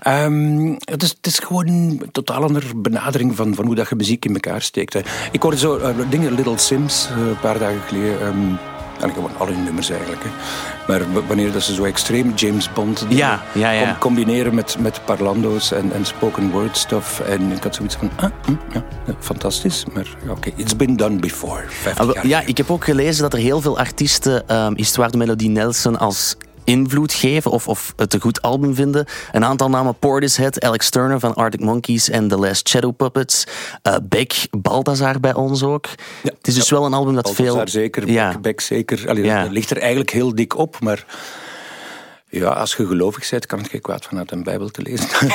Ehm, 0.00 0.74
het, 0.84 1.02
is, 1.02 1.08
het 1.08 1.26
is 1.26 1.38
gewoon 1.38 1.68
een 1.68 2.08
totaal 2.12 2.42
andere 2.42 2.74
benadering 2.76 3.36
van, 3.36 3.54
van 3.54 3.66
hoe 3.66 3.74
dat 3.74 3.88
je 3.88 3.94
muziek 3.94 4.24
in 4.24 4.34
elkaar 4.34 4.62
steekt. 4.62 4.92
hè. 4.92 5.00
Ik 5.32 5.42
hoorde 5.42 5.58
zo 5.58 5.76
eh, 5.76 5.94
dingen, 6.10 6.32
Little 6.32 6.58
Sims, 6.58 7.08
eh, 7.10 7.26
een 7.26 7.40
paar 7.40 7.58
dagen 7.58 7.80
geleden. 7.80 8.20
ehm, 8.20 8.75
en 9.00 9.12
gewoon 9.12 9.30
alle 9.38 9.50
hun 9.52 9.64
nummers 9.64 9.90
eigenlijk. 9.90 10.22
Hè. 10.24 10.30
Maar 10.86 11.26
wanneer 11.26 11.52
dat 11.52 11.62
ze 11.62 11.74
zo 11.74 11.84
extreem 11.84 12.32
James 12.34 12.72
Bond 12.72 13.04
Ja, 13.08 13.42
ja, 13.52 13.70
ja. 13.70 13.84
com- 13.84 13.98
combineren 13.98 14.54
met, 14.54 14.76
met 14.78 15.00
parlando's 15.04 15.72
en, 15.72 15.92
en 15.92 16.04
spoken 16.06 16.50
word 16.50 16.76
stuff. 16.76 17.20
En 17.20 17.52
ik 17.52 17.62
had 17.62 17.74
zoiets 17.74 17.94
van, 17.96 18.10
ah, 18.16 18.30
hm, 18.44 18.52
ja, 18.72 18.84
fantastisch. 19.20 19.84
Maar 19.92 20.06
ja, 20.24 20.30
oké, 20.30 20.50
it's 20.56 20.76
been 20.76 20.96
done 20.96 21.16
before. 21.16 21.62
50 21.68 22.16
Ah, 22.16 22.24
Ja, 22.24 22.42
ik 22.46 22.56
heb 22.56 22.70
ook 22.70 22.84
gelezen 22.84 23.22
dat 23.22 23.32
er 23.32 23.38
heel 23.38 23.60
veel 23.60 23.78
artiesten 23.78 24.48
ehm 24.48 24.72
Histoire 24.76 25.10
de 25.10 25.16
Melodie 25.18 25.48
Nelson 25.50 25.98
als 25.98 26.36
invloed 26.66 27.12
geven 27.12 27.50
of, 27.50 27.68
of 27.68 27.92
het 27.96 28.14
een 28.14 28.20
goed 28.20 28.42
album 28.42 28.74
vinden. 28.74 29.06
Een 29.32 29.44
aantal 29.44 29.68
namen 29.68 29.98
Portishead, 29.98 30.60
Alex 30.60 30.90
Turner 30.90 31.20
van 31.20 31.34
Arctic 31.34 31.60
Monkeys 31.60 32.10
en 32.10 32.28
The 32.28 32.36
Last 32.36 32.68
Shadow 32.68 32.96
Puppets. 32.96 33.44
eh 33.82 33.94
Beck, 34.02 34.34
Balthazar 34.50 35.20
bij 35.20 35.34
ons 35.34 35.62
ook. 35.62 35.86
Ja, 36.22 36.30
het 36.38 36.46
is 36.46 36.54
dus 36.54 36.70
wel 36.70 36.84
een 36.84 36.94
album 36.94 37.14
dat 37.14 37.34
veel... 37.34 37.44
Balthazar 37.44 37.68
zeker, 37.68 38.10
Ja. 38.10 38.30
Beck, 38.30 38.40
Beck 38.40 38.60
zeker. 38.60 39.08
Allee, 39.08 39.24
Ja. 39.24 39.42
Dat 39.42 39.52
ligt 39.52 39.70
er 39.70 39.78
eigenlijk 39.78 40.10
heel 40.10 40.34
dik 40.34 40.56
op, 40.56 40.80
maar... 40.80 41.04
Ja, 42.38 42.48
als 42.48 42.74
je 42.74 42.86
gelovig 42.86 43.30
bent, 43.30 43.46
kan 43.46 43.58
het 43.58 43.68
geen 43.68 43.80
kwaad 43.80 44.04
vanuit 44.04 44.30
een 44.30 44.42
Bijbel 44.42 44.68
te 44.68 44.82
lezen. 44.82 45.08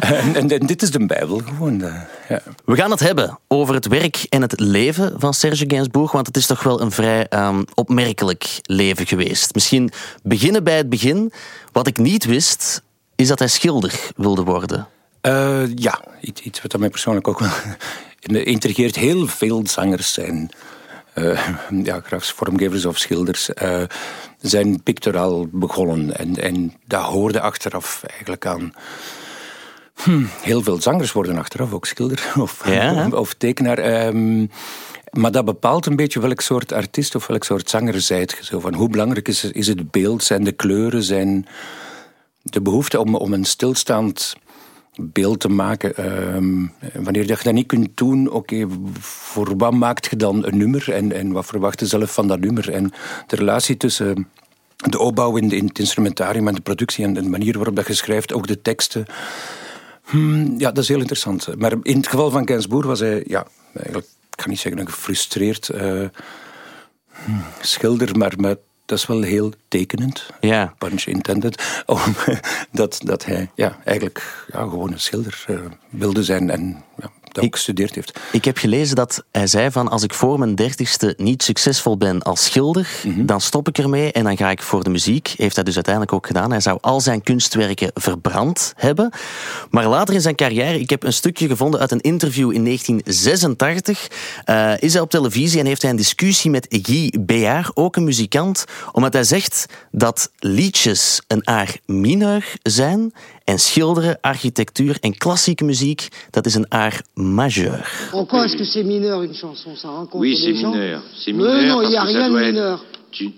en, 0.00 0.34
en, 0.34 0.50
en 0.50 0.66
dit 0.66 0.82
is 0.82 0.90
de 0.90 1.06
Bijbel 1.06 1.38
gewoon. 1.44 1.82
eh, 1.82 2.00
ja. 2.28 2.42
We 2.64 2.76
gaan 2.76 2.90
het 2.90 3.00
hebben 3.00 3.38
over 3.48 3.74
het 3.74 3.86
werk 3.86 4.26
en 4.28 4.42
het 4.42 4.60
leven 4.60 5.14
van 5.16 5.34
Serge 5.34 5.64
Gainsbourg, 5.68 6.12
want 6.12 6.26
het 6.26 6.36
is 6.36 6.46
toch 6.46 6.62
wel 6.62 6.80
een 6.80 6.90
vrij 6.90 7.26
ehm, 7.28 7.62
opmerkelijk 7.74 8.58
leven 8.62 9.06
geweest. 9.06 9.54
Misschien 9.54 9.90
beginnen 10.22 10.64
bij 10.64 10.76
het 10.76 10.88
begin. 10.88 11.32
Wat 11.72 11.86
ik 11.86 11.98
niet 11.98 12.24
wist, 12.24 12.82
is 13.14 13.28
dat 13.28 13.38
hij 13.38 13.48
schilder 13.48 14.10
wilde 14.16 14.42
worden. 14.42 14.88
Eh, 15.20 15.62
ja, 15.74 16.00
iets, 16.20 16.62
wat 16.62 16.78
mij 16.78 16.90
persoonlijk 16.90 17.28
ook 17.28 17.38
wel 17.38 17.50
intrigeert. 18.44 18.96
Heel 18.96 19.26
veel 19.26 19.62
zangers 19.66 20.12
zijn 20.12 20.50
ja, 21.88 22.00
graag 22.04 22.26
vormgevers 22.26 22.84
of 22.84 22.98
schilders, 22.98 23.54
eh, 23.54 23.82
zijn 24.40 24.82
pictoraal 24.82 25.46
begonnen. 25.50 26.16
En, 26.16 26.36
en 26.36 26.74
dat 26.86 27.02
hoorde 27.02 27.40
achteraf 27.40 28.02
eigenlijk 28.06 28.46
aan. 28.46 28.72
Hm, 29.94 30.24
heel 30.40 30.62
veel 30.62 30.80
zangers 30.80 31.12
worden 31.12 31.38
achteraf 31.38 31.72
ook 31.72 31.86
schilder 31.86 32.32
of, 32.40 32.68
Ja, 32.68 33.08
of 33.08 33.34
tekenaar. 33.34 33.78
Ehm, 33.78 34.46
maar 35.10 35.32
dat 35.32 35.44
bepaalt 35.44 35.86
een 35.86 35.96
beetje 35.96 36.20
welk 36.20 36.40
soort 36.40 36.72
artiest 36.72 37.14
of 37.14 37.26
welk 37.26 37.44
soort 37.44 37.70
zanger 37.70 38.00
zijt 38.00 38.30
je. 38.30 38.44
Zo 38.44 38.60
van 38.60 38.74
hoe 38.74 38.88
belangrijk 38.88 39.28
is, 39.28 39.44
is 39.44 39.66
het 39.66 39.90
beeld, 39.90 40.24
zijn 40.24 40.44
de 40.44 40.52
kleuren, 40.52 41.02
zijn 41.02 41.46
de 42.42 42.60
behoefte 42.60 43.00
om, 43.00 43.14
om 43.14 43.32
een 43.32 43.44
stilstaand 43.44 44.36
beeld 45.00 45.40
te 45.40 45.48
maken. 45.48 45.96
Ehm, 45.96 46.66
wanneer 47.04 47.26
dat 47.26 47.38
je 47.38 47.44
dat 47.44 47.52
niet 47.52 47.66
kunt 47.66 47.96
doen, 47.96 48.30
oké, 48.30 48.66
voor 49.00 49.56
wat 49.56 49.72
maakt 49.72 50.06
je 50.10 50.16
dan 50.16 50.46
een 50.46 50.56
nummer 50.56 50.92
en, 50.92 51.12
en 51.12 51.32
wat 51.32 51.46
verwacht 51.46 51.80
je 51.80 51.86
zelf 51.86 52.12
van 52.14 52.28
dat 52.28 52.40
nummer? 52.40 52.72
En 52.72 52.92
de 53.26 53.36
relatie 53.36 53.76
tussen 53.76 54.28
de 54.76 54.98
opbouw 54.98 55.36
in, 55.36 55.64
het 55.66 55.78
instrumentarium 55.78 56.48
en 56.48 56.54
de 56.54 56.60
productie 56.60 57.04
en 57.04 57.14
de 57.14 57.22
manier 57.22 57.54
waarop 57.56 57.76
dat 57.76 57.98
je 57.98 58.34
ook 58.34 58.46
de 58.46 58.62
teksten. 58.62 59.06
Hmm, 60.04 60.54
ja, 60.58 60.72
dat 60.72 60.82
is 60.82 60.88
heel 60.88 61.00
interessant. 61.00 61.48
Maar 61.58 61.72
in 61.82 61.96
het 61.96 62.08
geval 62.08 62.30
van 62.30 62.48
Gainsbourg 62.48 62.86
was 62.86 63.00
hij, 63.00 63.24
ja, 63.26 63.46
eigenlijk, 63.74 64.06
ik 64.06 64.36
kan 64.36 64.50
niet 64.50 64.58
zeggen 64.58 64.86
gefrustreerd 64.86 65.66
hmm, 65.66 67.42
schilder, 67.60 68.18
maar, 68.18 68.32
maar 68.36 68.56
dat 68.86 68.98
is 68.98 69.06
wel 69.06 69.22
heel 69.22 69.52
tekenend 69.68 70.26
Ja. 70.40 70.74
punch 70.78 71.04
intended, 71.04 71.62
om, 71.86 72.00
dat, 72.70 73.00
dat 73.04 73.24
hij 73.24 73.50
ja, 73.54 73.78
eigenlijk 73.84 74.46
ja, 74.52 74.58
gewoon 74.58 74.92
een 74.92 75.00
schilder 75.00 75.44
eh, 75.46 75.56
wilde 75.90 76.24
zijn 76.24 76.50
en 76.50 76.84
ja, 76.96 77.10
dat 77.34 77.44
ook 77.44 77.54
gestudeerd 77.54 77.94
heeft. 77.94 78.20
Ik 78.32 78.44
heb 78.44 78.56
gelezen 78.56 78.96
dat 78.96 79.24
hij 79.30 79.46
zei 79.46 79.70
van 79.70 79.88
als 79.88 80.02
ik 80.02 80.14
voor 80.14 80.38
mijn 80.38 80.54
dertigste 80.54 81.14
niet 81.16 81.42
succesvol 81.42 81.96
ben 81.96 82.22
als 82.22 82.44
schilder, 82.44 82.88
dan 83.16 83.40
stop 83.40 83.68
ik 83.68 83.78
ermee 83.78 84.12
en 84.12 84.24
dan 84.24 84.36
ga 84.36 84.50
ik 84.50 84.62
voor 84.62 84.84
de 84.84 84.90
muziek. 84.90 85.34
Heeft 85.36 85.54
hij 85.54 85.64
dus 85.64 85.74
uiteindelijk 85.74 86.14
ook 86.14 86.26
gedaan. 86.26 86.50
Hij 86.50 86.60
zou 86.60 86.78
al 86.80 87.00
zijn 87.00 87.22
kunstwerken 87.22 87.90
verbrand 87.94 88.72
hebben. 88.76 89.12
Maar 89.70 89.86
later 89.86 90.14
in 90.14 90.20
zijn 90.20 90.34
carrière, 90.34 90.80
ik 90.80 90.90
heb 90.90 91.02
een 91.02 91.12
stukje 91.12 91.46
gevonden 91.46 91.80
uit 91.80 91.90
een 91.90 92.00
interview 92.00 92.52
in 92.52 92.62
1986, 92.62 94.08
eh, 94.44 94.72
is 94.78 94.92
hij 94.92 95.02
op 95.02 95.10
televisie 95.10 95.60
en 95.60 95.66
heeft 95.66 95.82
hij 95.82 95.90
een 95.90 95.96
discussie 95.96 96.50
met 96.50 96.66
Guy 96.68 97.12
Béard, 97.20 97.70
ook 97.76 97.96
een 97.96 98.04
muzikant, 98.04 98.64
omdat 98.92 99.12
hij 99.12 99.24
zegt 99.24 99.66
dat 99.90 100.30
liedjes 100.38 101.22
een 101.26 101.46
aar 101.46 101.76
mineur 101.86 102.56
zijn 102.62 103.12
en 103.44 103.58
schilderen, 103.58 104.18
architectuur 104.20 104.96
en 105.00 105.16
klassieke 105.16 105.64
muziek, 105.64 106.08
dat 106.30 106.46
is 106.46 106.54
een 106.54 106.66
aar 106.68 107.00
majeur. 107.14 108.08
En 108.12 108.26
quoi 108.26 108.44
est-ce 108.44 108.56
que 108.56 108.64
c'est 108.64 108.84
mineur 108.84 109.22
une 109.22 109.34
chanson? 109.34 109.76
Ça 109.76 109.88
rencontre 109.88 110.16
Oui, 110.18 110.36
c'est 110.36 110.54
gens? 110.54 110.70
mineur. 110.72 111.02
C'est 111.16 111.32
Mais 111.32 111.42
mineur 111.44 111.76
non, 111.76 111.82
il 111.82 111.88
n'y 111.88 111.96
a 111.96 112.02
rien 112.02 112.30
de 112.30 112.38
être- 112.38 112.46
mineur. 112.52 112.84
Tu, 113.10 113.30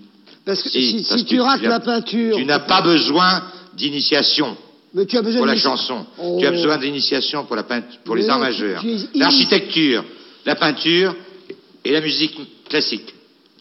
Parce 0.45 0.63
que 0.63 0.69
Si, 0.69 0.81
si, 0.87 0.93
parce 1.09 1.19
si 1.19 1.25
que 1.25 1.29
tu 1.29 1.41
rates 1.41 1.61
la 1.61 1.79
peinture, 1.81 2.37
tu 2.37 2.45
n'as 2.45 2.59
pas 2.59 2.81
besoin 2.81 3.43
d'initiation 3.75 4.55
mais 4.93 5.05
tu 5.05 5.17
as 5.17 5.21
besoin 5.21 5.39
pour 5.41 5.45
la 5.47 5.53
de- 5.55 5.59
chanson. 5.59 6.05
Oh. 6.17 6.37
Tu 6.39 6.47
as 6.47 6.51
besoin 6.51 6.77
d'initiation 6.77 7.43
pour, 7.45 7.55
la 7.57 7.63
peint- 7.63 7.83
pour 8.05 8.15
les 8.15 8.27
arts 8.29 8.39
majeurs. 8.39 8.81
L'architecture, 9.13 10.03
la 10.45 10.55
peinture 10.55 11.13
et 11.83 11.91
la 11.91 11.99
musique 12.01 12.35
classique. 12.69 13.13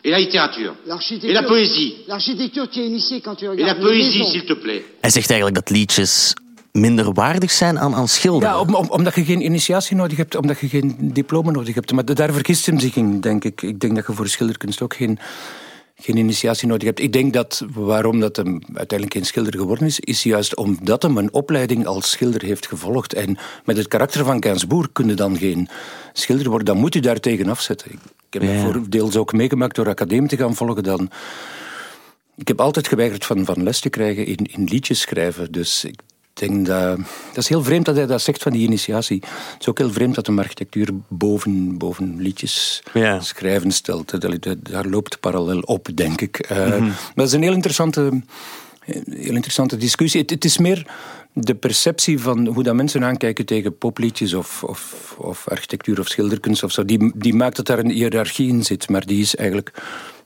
Et 0.07 0.11
la 0.11 0.19
littérature. 0.19 0.73
L'architecture. 0.87 1.31
Et 1.31 1.35
la 1.35 1.43
poésie. 1.53 1.95
L'architecture, 2.07 2.67
tu 2.73 2.79
es 2.81 2.87
initié 2.87 3.21
quand 3.25 3.37
tu 3.39 3.45
Et 3.45 3.49
regardes 3.49 3.67
la 3.73 3.77
une 3.77 3.87
poésie, 3.89 4.19
maison. 4.19 4.31
s'il 4.33 4.45
te 4.47 4.55
plaît. 4.65 4.83
Hij 5.01 5.11
zegt 5.11 5.31
eigenlijk 5.31 5.55
dat 5.61 5.71
liedjes 5.77 6.35
minder 6.73 7.13
waardig 7.13 7.51
zijn 7.51 7.79
aan, 7.79 7.95
aan 7.95 8.09
schilderen. 8.09 8.55
Ja, 8.55 8.61
om, 8.61 8.75
om- 8.75 8.91
omdat 8.91 9.15
je 9.15 9.25
geen 9.25 9.45
initiatie 9.45 9.97
nodig 9.97 10.17
hebt, 10.17 10.35
omdat 10.35 10.59
je 10.61 10.69
geen 10.69 10.97
diploma 11.13 11.51
nodig 11.51 11.75
hebt. 11.75 11.93
Maar 11.93 12.05
daar 12.05 12.33
vergist 12.33 12.67
hem 12.67 12.79
zich 12.79 12.97
in, 12.97 13.21
denk 13.21 13.45
ik. 13.45 13.63
Ik 13.63 13.81
denk 13.81 13.95
dat 13.95 14.07
je 14.07 14.13
voor 14.13 14.29
schilderkunst 14.29 14.83
ook 14.83 14.95
geen, 14.95 15.19
geen 15.97 16.17
initiatie 16.17 16.69
nodig 16.69 16.85
hebt. 16.85 17.01
Ik 17.01 17.13
denk 17.13 17.33
dat 17.33 17.65
waarom 17.75 18.21
dat 18.21 18.37
hem 18.37 18.61
uiteindelijk 18.75 19.13
geen 19.19 19.27
schilder 19.27 19.57
geworden 19.59 19.87
is, 19.87 20.01
is 20.01 20.23
juist 20.23 20.57
omdat 20.57 21.03
hem 21.03 21.17
een 21.19 21.33
opleiding 21.33 21.87
als 21.87 22.11
schilder 22.11 22.43
heeft 22.43 22.67
gevolgd. 22.67 23.13
En 23.15 23.37
met 23.65 23.77
het 23.77 23.89
karakter 23.89 24.25
van 24.25 24.43
Gainsbourg 24.43 24.89
kun 24.93 25.09
je 25.09 25.15
dan 25.15 25.37
geen 25.39 25.69
schilder 26.13 26.49
worden. 26.49 26.67
Dan 26.67 26.77
moet 26.79 26.95
u 26.95 27.01
daar 27.01 27.21
tegen 27.21 27.49
afzetten. 27.49 27.91
Ik 28.37 28.49
heb 28.49 28.57
Ja. 28.57 28.63
voor 28.63 28.83
deels 28.89 29.17
ook 29.17 29.33
meegemaakt 29.33 29.77
door 29.77 29.89
academie 29.89 30.29
te 30.29 30.37
gaan 30.37 30.55
volgen. 30.55 30.83
Dan, 30.83 31.11
ik 32.37 32.49
heb 32.49 32.61
altijd 32.61 32.89
geweigerd 32.89 33.25
van, 33.25 33.45
van 33.45 33.63
les 33.63 33.81
te 33.81 33.91
krijgen 33.91 34.27
in, 34.27 34.37
in 34.53 34.65
liedjes 34.65 35.01
schrijven. 35.01 35.53
Dus 35.53 35.85
ik 35.85 36.01
denk 36.33 36.67
dat... 36.67 36.97
Dat 37.29 37.37
is 37.37 37.49
heel 37.49 37.63
vreemd 37.63 37.85
dat 37.85 37.97
hij 37.97 38.07
dat 38.07 38.23
zegt 38.23 38.43
van 38.43 38.53
die 38.53 38.67
initiatie. 38.67 39.23
Het 39.27 39.61
is 39.61 39.69
ook 39.69 39.79
heel 39.79 39.93
vreemd 39.93 40.15
dat 40.15 40.27
de 40.27 40.33
architectuur 40.33 40.89
boven, 41.09 41.79
boven 41.79 42.17
liedjes 42.19 42.83
Ja. 42.95 43.21
schrijven 43.21 43.71
stelt. 43.71 44.21
Daar 44.71 44.87
loopt 44.87 45.21
parallel 45.21 45.61
op, 45.61 45.89
denk 45.95 46.21
ik. 46.21 46.49
Mhm. 46.51 46.81
Maar 46.85 46.95
dat 47.15 47.27
is 47.27 47.33
een 47.33 47.43
heel 47.43 47.53
interessante, 47.53 48.21
heel 49.11 49.35
interessante 49.35 49.77
discussie. 49.77 50.21
Het, 50.21 50.31
het 50.31 50.45
is 50.45 50.59
meer 50.59 50.87
de 51.39 51.55
perceptie 51.55 52.21
van 52.21 52.47
hoe 52.47 52.63
dat 52.63 52.75
mensen 52.75 53.05
aankijken 53.05 53.47
tegen 53.47 53.79
popliedjes 53.79 54.35
of, 54.35 54.65
of, 54.65 55.15
of 55.19 55.49
architectuur 55.49 56.01
of 56.01 56.09
schilderkunst 56.09 56.63
of 56.63 56.73
zo. 56.73 56.85
Die, 56.85 57.13
die 57.15 57.35
maakt 57.35 57.57
dat 57.57 57.67
daar 57.67 57.79
een 57.79 57.91
hiërarchie 57.91 58.49
in 58.49 58.63
zit, 58.65 58.89
maar 58.89 59.07
die 59.07 59.21
is 59.21 59.37
eigenlijk 59.37 59.73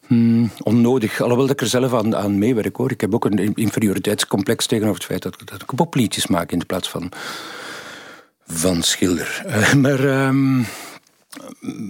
hmm, 0.06 0.50
onnodig. 0.62 1.20
Alhoewel 1.20 1.50
ik 1.50 1.60
er 1.60 1.66
zelf 1.66 1.94
aan, 1.94 2.16
aan 2.16 2.38
meewerk 2.38 2.76
hoor. 2.76 2.90
Ik 2.90 3.00
heb 3.00 3.14
ook 3.14 3.24
een 3.24 3.54
inferioriteitscomplex 3.54 4.66
tegenover 4.66 4.96
het 4.96 5.06
feit 5.06 5.22
dat, 5.22 5.36
ik- 5.40 5.74
popliedjes 5.74 6.26
maak 6.26 6.52
in 6.52 6.58
de 6.58 6.64
plaats 6.64 6.88
van, 6.90 7.12
van 8.46 8.82
schilder. 8.82 9.42
Eh, 9.46 9.72
maar, 9.74 10.04
ehm, 10.08 10.58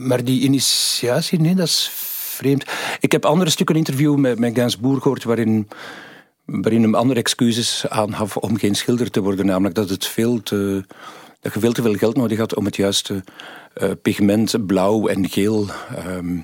maar 0.06 0.24
die 0.24 0.40
initiatie, 0.42 1.40
nee, 1.40 1.54
dat 1.54 1.66
is 1.66 1.90
vreemd. 1.92 2.64
Ik 3.00 3.12
heb 3.12 3.24
andere 3.24 3.50
stukken 3.50 3.76
interview 3.76 4.16
met, 4.16 4.38
met 4.38 4.54
Gainsbourg 4.54 5.02
gehoord 5.02 5.24
waarin, 5.24 5.68
waarin 6.50 6.82
hem 6.82 6.94
andere 6.94 7.20
excuses 7.20 7.84
aangaf 7.88 8.36
om 8.36 8.56
geen 8.58 8.74
schilder 8.74 9.10
te 9.10 9.20
worden. 9.20 9.46
Namelijk 9.46 9.74
dat, 9.74 9.88
het 9.90 10.06
veel 10.06 10.42
te, 10.42 10.84
dat 11.40 11.54
je 11.54 11.60
veel 11.60 11.72
te 11.72 11.82
veel 11.82 11.94
geld 11.94 12.16
nodig 12.16 12.38
had 12.38 12.54
om 12.54 12.64
het 12.64 12.76
juiste 12.76 13.24
eh, 13.74 13.90
pigment 14.02 14.66
blauw 14.66 15.06
en 15.06 15.28
geel 15.28 15.66
ehm, 15.96 16.38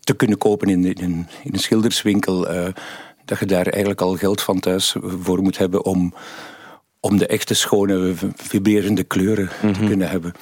te 0.00 0.14
kunnen 0.14 0.38
kopen 0.38 0.68
in, 0.68 0.84
in, 0.84 1.04
een- 1.04 1.26
in 1.44 1.52
een 1.52 1.58
schilderswinkel. 1.58 2.48
eh, 2.48 2.66
dat 3.24 3.38
je 3.38 3.46
daar 3.46 3.66
eigenlijk 3.66 4.00
al 4.00 4.16
geld 4.16 4.40
van 4.42 4.60
thuis 4.60 4.94
voor 5.22 5.42
moet 5.42 5.58
hebben 5.58 5.84
om, 5.84 6.14
om 7.00 7.18
de 7.18 7.26
echte 7.26 7.54
schone, 7.54 8.14
vibrerende 8.36 9.02
kleuren 9.04 9.48
te 9.72 9.80
kunnen 9.86 10.08
hebben. 10.10 10.32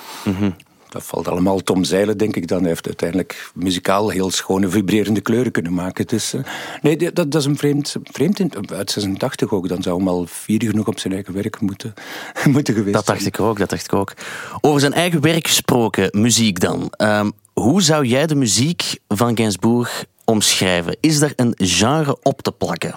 Dat 0.88 1.04
valt 1.04 1.28
allemaal 1.28 1.62
Tom 1.62 1.84
Zeilen, 1.84 2.18
denk 2.18 2.36
ik 2.36 2.48
dan. 2.48 2.58
Hij 2.58 2.68
heeft 2.68 2.86
uiteindelijk 2.86 3.50
muzikaal 3.54 4.08
heel 4.08 4.30
schone, 4.30 4.68
vibrerende 4.68 5.20
kleuren 5.20 5.52
kunnen 5.52 5.74
maken. 5.74 6.06
Dus, 6.06 6.32
eh, 6.32 6.40
nee, 6.82 6.96
dat, 6.96 7.14
dat 7.14 7.34
is 7.34 7.44
een 7.44 7.56
vreemd, 7.56 7.96
vreemd 8.02 8.38
in, 8.38 8.52
uit 8.72 8.90
86 8.90 9.52
ook. 9.52 9.68
Dan 9.68 9.82
zou 9.82 9.98
hem 9.98 10.08
al 10.08 10.26
vier 10.26 10.62
genoeg 10.62 10.86
op 10.86 10.98
zijn 10.98 11.12
eigen 11.12 11.34
werk 11.34 11.60
moeten, 11.60 11.94
moeten 12.52 12.74
geweest 12.74 12.94
Dat 12.94 13.06
dacht 13.06 13.22
zijn. 13.22 13.32
ik 13.32 13.40
ook, 13.40 13.58
dat 13.58 13.70
dacht 13.70 13.84
ik 13.84 13.92
ook. 13.92 14.12
Over 14.60 14.80
zijn 14.80 14.92
eigen 14.92 15.20
werk 15.20 15.46
gesproken, 15.46 16.08
muziek 16.20 16.60
dan. 16.60 16.90
Ehm, 16.90 17.30
hoe 17.52 17.82
zou 17.82 18.04
jij 18.04 18.26
de 18.26 18.34
muziek 18.34 18.98
van 19.08 19.36
Gainsbourg 19.36 20.04
omschrijven? 20.24 20.96
Is 21.00 21.20
er 21.20 21.32
een 21.36 21.54
genre 21.56 22.18
op 22.22 22.42
te 22.42 22.52
plakken? 22.52 22.94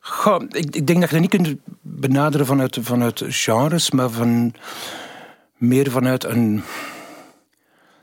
Goh, 0.00 0.42
ik, 0.48 0.76
ik 0.76 0.86
denk 0.86 1.00
dat 1.00 1.10
je 1.10 1.20
dat 1.20 1.20
niet 1.20 1.42
kunt 1.42 1.56
benaderen 1.80 2.46
vanuit, 2.46 2.78
vanuit 2.80 3.22
genres, 3.28 3.90
maar 3.90 4.10
van, 4.10 4.54
meer 5.60 5.90
vanuit 5.90 6.24
een, 6.24 6.62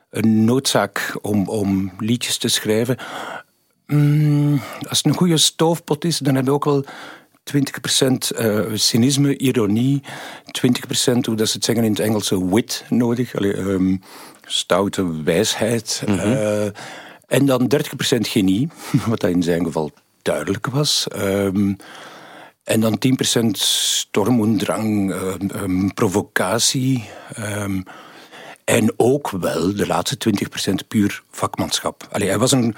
een 0.10 0.46
noodzaak 0.46 1.18
om, 1.22 1.48
om 1.50 1.92
liedjes 2.00 2.38
te 2.38 2.48
schrijven. 2.48 2.98
Mm, 3.88 4.62
als 4.90 4.98
het 4.98 5.06
een 5.06 5.18
goede 5.18 5.38
stoofpot 5.38 6.06
is, 6.06 6.18
dan 6.18 6.36
heb 6.36 6.46
je 6.46 6.52
ook 6.52 6.66
wel 6.66 6.86
20% 7.56 7.58
uh, 8.40 8.60
cynisme, 8.74 9.38
ironie, 9.38 10.02
20% 10.46 11.20
hoe 11.22 11.36
dat 11.36 11.48
ze 11.50 11.56
het 11.56 11.66
zeggen 11.66 11.84
in 11.84 11.90
het 11.92 12.00
Engelse 12.00 12.50
wit 12.50 12.86
nodig, 12.90 13.36
Allee, 13.36 13.54
ehm, 13.54 13.98
stoute 14.46 15.24
wijsheid. 15.24 16.04
eh, 16.06 16.66
en 17.28 17.46
dan 17.46 17.68
30% 17.68 18.28
genie, 18.28 18.70
wat 19.08 19.20
dat 19.20 19.30
in 19.30 19.44
zijn 19.44 19.64
geval 19.64 19.92
duidelijk 20.22 20.68
was. 20.68 21.08
Ehm, 21.08 21.74
en 22.68 22.80
dan 22.80 22.98
10% 22.98 23.58
stormoendrang, 23.58 25.12
ehm, 25.12 25.50
ehm, 25.50 25.88
provocatie. 25.88 27.10
ehm, 27.34 27.82
en 28.64 28.94
ook 28.98 29.30
wel 29.30 29.76
de 29.76 29.88
laatste 29.88 30.18
20% 30.18 30.88
puur 30.88 31.24
vakmanschap. 31.32 32.08
Allee, 32.12 32.28
hij 32.28 32.38
was 32.38 32.52
een, 32.52 32.76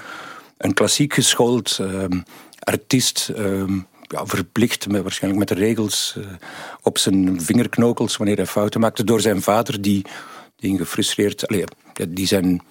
een 0.57 0.73
klassiek 0.73 1.13
geschoold 1.13 1.77
ehm, 1.81 2.19
artiest. 2.59 3.29
ehm, 3.35 3.79
ja, 4.01 4.25
verplicht 4.25 4.87
met, 4.87 5.01
waarschijnlijk 5.01 5.49
met 5.49 5.57
de 5.57 5.63
regels 5.65 6.15
eh, 6.17 6.23
op 6.81 6.97
zijn 6.97 7.41
vingerknokels 7.41 8.17
wanneer 8.17 8.35
hij 8.35 8.45
fouten 8.45 8.79
maakte. 8.79 9.03
Door 9.03 9.21
zijn 9.21 9.41
vader, 9.41 9.81
die, 9.81 10.05
die 10.55 10.77
gefrustreerd... 10.77 11.47
Allee, 11.47 11.63
die, 12.09 12.27
zijn, 12.27 12.61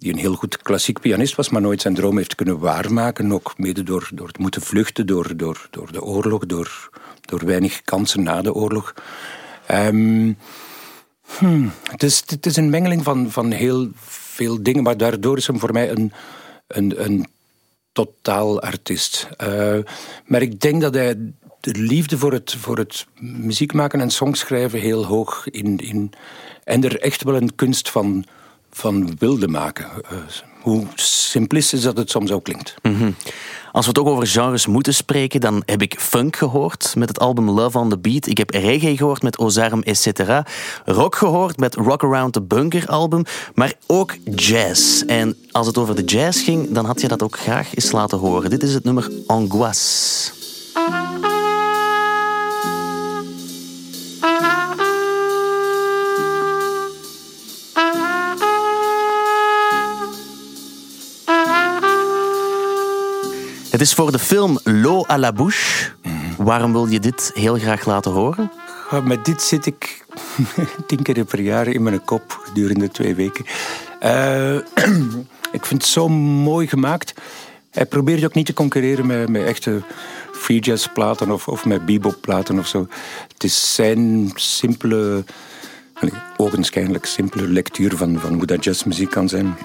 die 0.00 0.12
een 0.12 0.18
heel 0.18 0.34
goed 0.34 0.56
klassiek 0.56 1.00
pianist 1.00 1.34
was, 1.34 1.48
maar 1.48 1.60
nooit 1.60 1.80
zijn 1.80 1.94
droom 1.94 2.16
heeft 2.16 2.34
kunnen 2.34 2.58
waarmaken. 2.58 3.32
Ook 3.32 3.54
mede 3.56 3.82
door, 3.82 4.08
door 4.12 4.26
het 4.26 4.38
moeten 4.38 4.62
vluchten, 4.62 5.06
door, 5.06 5.36
door, 5.36 5.68
door 5.70 5.92
de 5.92 6.02
oorlog, 6.02 6.46
door, 6.46 6.90
door 7.20 7.46
weinig 7.46 7.82
kansen 7.82 8.22
na 8.22 8.42
de 8.42 8.54
oorlog. 8.54 8.94
Ehm, 9.66 10.32
Hmm, 11.38 11.72
het, 11.90 12.02
is, 12.02 12.22
het 12.26 12.46
is 12.46 12.56
een 12.56 12.70
mengeling 12.70 13.02
van, 13.02 13.30
van 13.30 13.50
heel 13.50 13.88
veel 13.94 14.62
dingen, 14.62 14.82
maar 14.82 14.96
daardoor 14.96 15.36
is 15.36 15.46
hem 15.46 15.58
voor 15.58 15.72
mij 15.72 15.90
een, 15.90 16.12
een, 16.66 17.04
een 17.04 17.26
totaal 17.92 18.60
artiest. 18.60 19.28
Eh, 19.36 19.78
maar 20.26 20.42
ik 20.42 20.60
denk 20.60 20.80
dat 20.80 20.94
hij 20.94 21.14
de 21.60 21.72
liefde 21.72 22.18
voor 22.18 22.32
het, 22.32 22.54
voor 22.58 22.78
het 22.78 23.06
muziek 23.20 23.72
maken 23.72 24.00
en 24.00 24.10
songschrijven 24.10 24.80
heel 24.80 25.06
hoog 25.06 25.48
in, 25.50 25.78
in. 25.78 26.12
En 26.64 26.84
er 26.84 27.00
echt 27.00 27.22
wel 27.22 27.36
een 27.36 27.54
kunst 27.54 27.90
van, 27.90 28.24
van 28.70 29.16
wilde 29.18 29.48
maken. 29.48 29.86
Eh, 30.10 30.18
hoe 30.60 30.86
simplistisch 30.94 31.82
dat 31.82 31.96
het 31.96 32.10
soms 32.10 32.30
ook 32.30 32.44
klinkt. 32.44 32.74
Als 33.72 33.84
we 33.84 33.90
het 33.90 34.00
ook 34.00 34.06
over 34.06 34.26
genres 34.26 34.66
moeten 34.66 34.94
spreken, 34.94 35.40
dan 35.40 35.62
heb 35.66 35.82
ik 35.82 36.00
funk 36.00 36.36
gehoord 36.36 36.94
met 36.96 37.08
het 37.08 37.18
album 37.18 37.50
Love 37.50 37.78
on 37.78 37.88
the 37.88 37.98
Beat. 37.98 38.26
Ik 38.26 38.38
heb 38.38 38.50
reggae 38.50 38.96
gehoord 38.96 39.22
met 39.22 39.38
Ozarm 39.38 39.82
etc. 39.82 40.20
Rock 40.84 41.14
gehoord 41.14 41.56
met 41.56 41.74
Rock 41.74 42.04
Around 42.04 42.32
the 42.32 42.42
Bunker 42.42 42.86
album. 42.86 43.24
Maar 43.54 43.72
ook 43.86 44.16
jazz. 44.34 45.02
En 45.02 45.36
als 45.50 45.66
het 45.66 45.78
over 45.78 45.94
de 45.94 46.04
jazz 46.04 46.44
ging, 46.44 46.70
dan 46.70 46.84
had 46.84 47.00
je 47.00 47.08
dat 47.08 47.22
ook 47.22 47.38
graag 47.38 47.74
eens 47.74 47.92
laten 47.92 48.18
horen. 48.18 48.50
Dit 48.50 48.62
is 48.62 48.74
het 48.74 48.84
nummer 48.84 49.10
Angoisse. 49.26 50.30
Het 63.80 63.88
is 63.88 63.94
voor 63.94 64.12
de 64.12 64.18
film 64.18 64.58
L'eau 64.64 65.04
à 65.10 65.18
la 65.18 65.32
bouche. 65.32 65.90
Waarom 66.36 66.72
wil 66.72 66.86
je 66.86 67.00
dit 67.00 67.30
heel 67.34 67.58
graag 67.58 67.84
laten 67.84 68.10
horen? 68.10 68.50
Met 69.04 69.24
dit 69.24 69.42
zit 69.42 69.66
ik 69.66 70.06
tien 70.86 71.02
keer 71.02 71.24
per 71.24 71.40
jaar 71.40 71.68
in 71.68 71.82
mijn 71.82 72.04
kop 72.04 72.40
gedurende 72.44 72.88
twee 72.88 73.14
weken. 73.14 73.44
Eh, 74.00 74.54
ik 75.58 75.66
vind 75.66 75.82
het 75.82 75.84
zo 75.84 76.08
mooi 76.08 76.66
gemaakt. 76.66 77.14
Hij 77.70 77.86
probeert 77.86 78.24
ook 78.24 78.34
niet 78.34 78.46
te 78.46 78.52
concurreren 78.52 79.06
met, 79.06 79.28
met 79.28 79.46
echte 79.46 79.82
free 80.32 80.60
jazz 80.60 80.88
platen 80.94 81.30
of, 81.30 81.48
of 81.48 81.64
met 81.64 81.86
bebop 81.86 82.16
platen 82.20 82.58
of 82.58 82.66
zo. 82.66 82.86
Het 83.32 83.44
is 83.44 83.74
zijn 83.74 84.30
simpele, 84.34 85.24
allee, 85.94 86.14
ogenschijnlijk 86.36 87.06
simpele 87.06 87.48
lectuur 87.48 87.96
van, 87.96 88.18
van 88.18 88.34
hoe 88.34 88.46
dat 88.46 88.64
jazzmuziek 88.64 89.10
kan 89.10 89.28
zijn. 89.28 89.56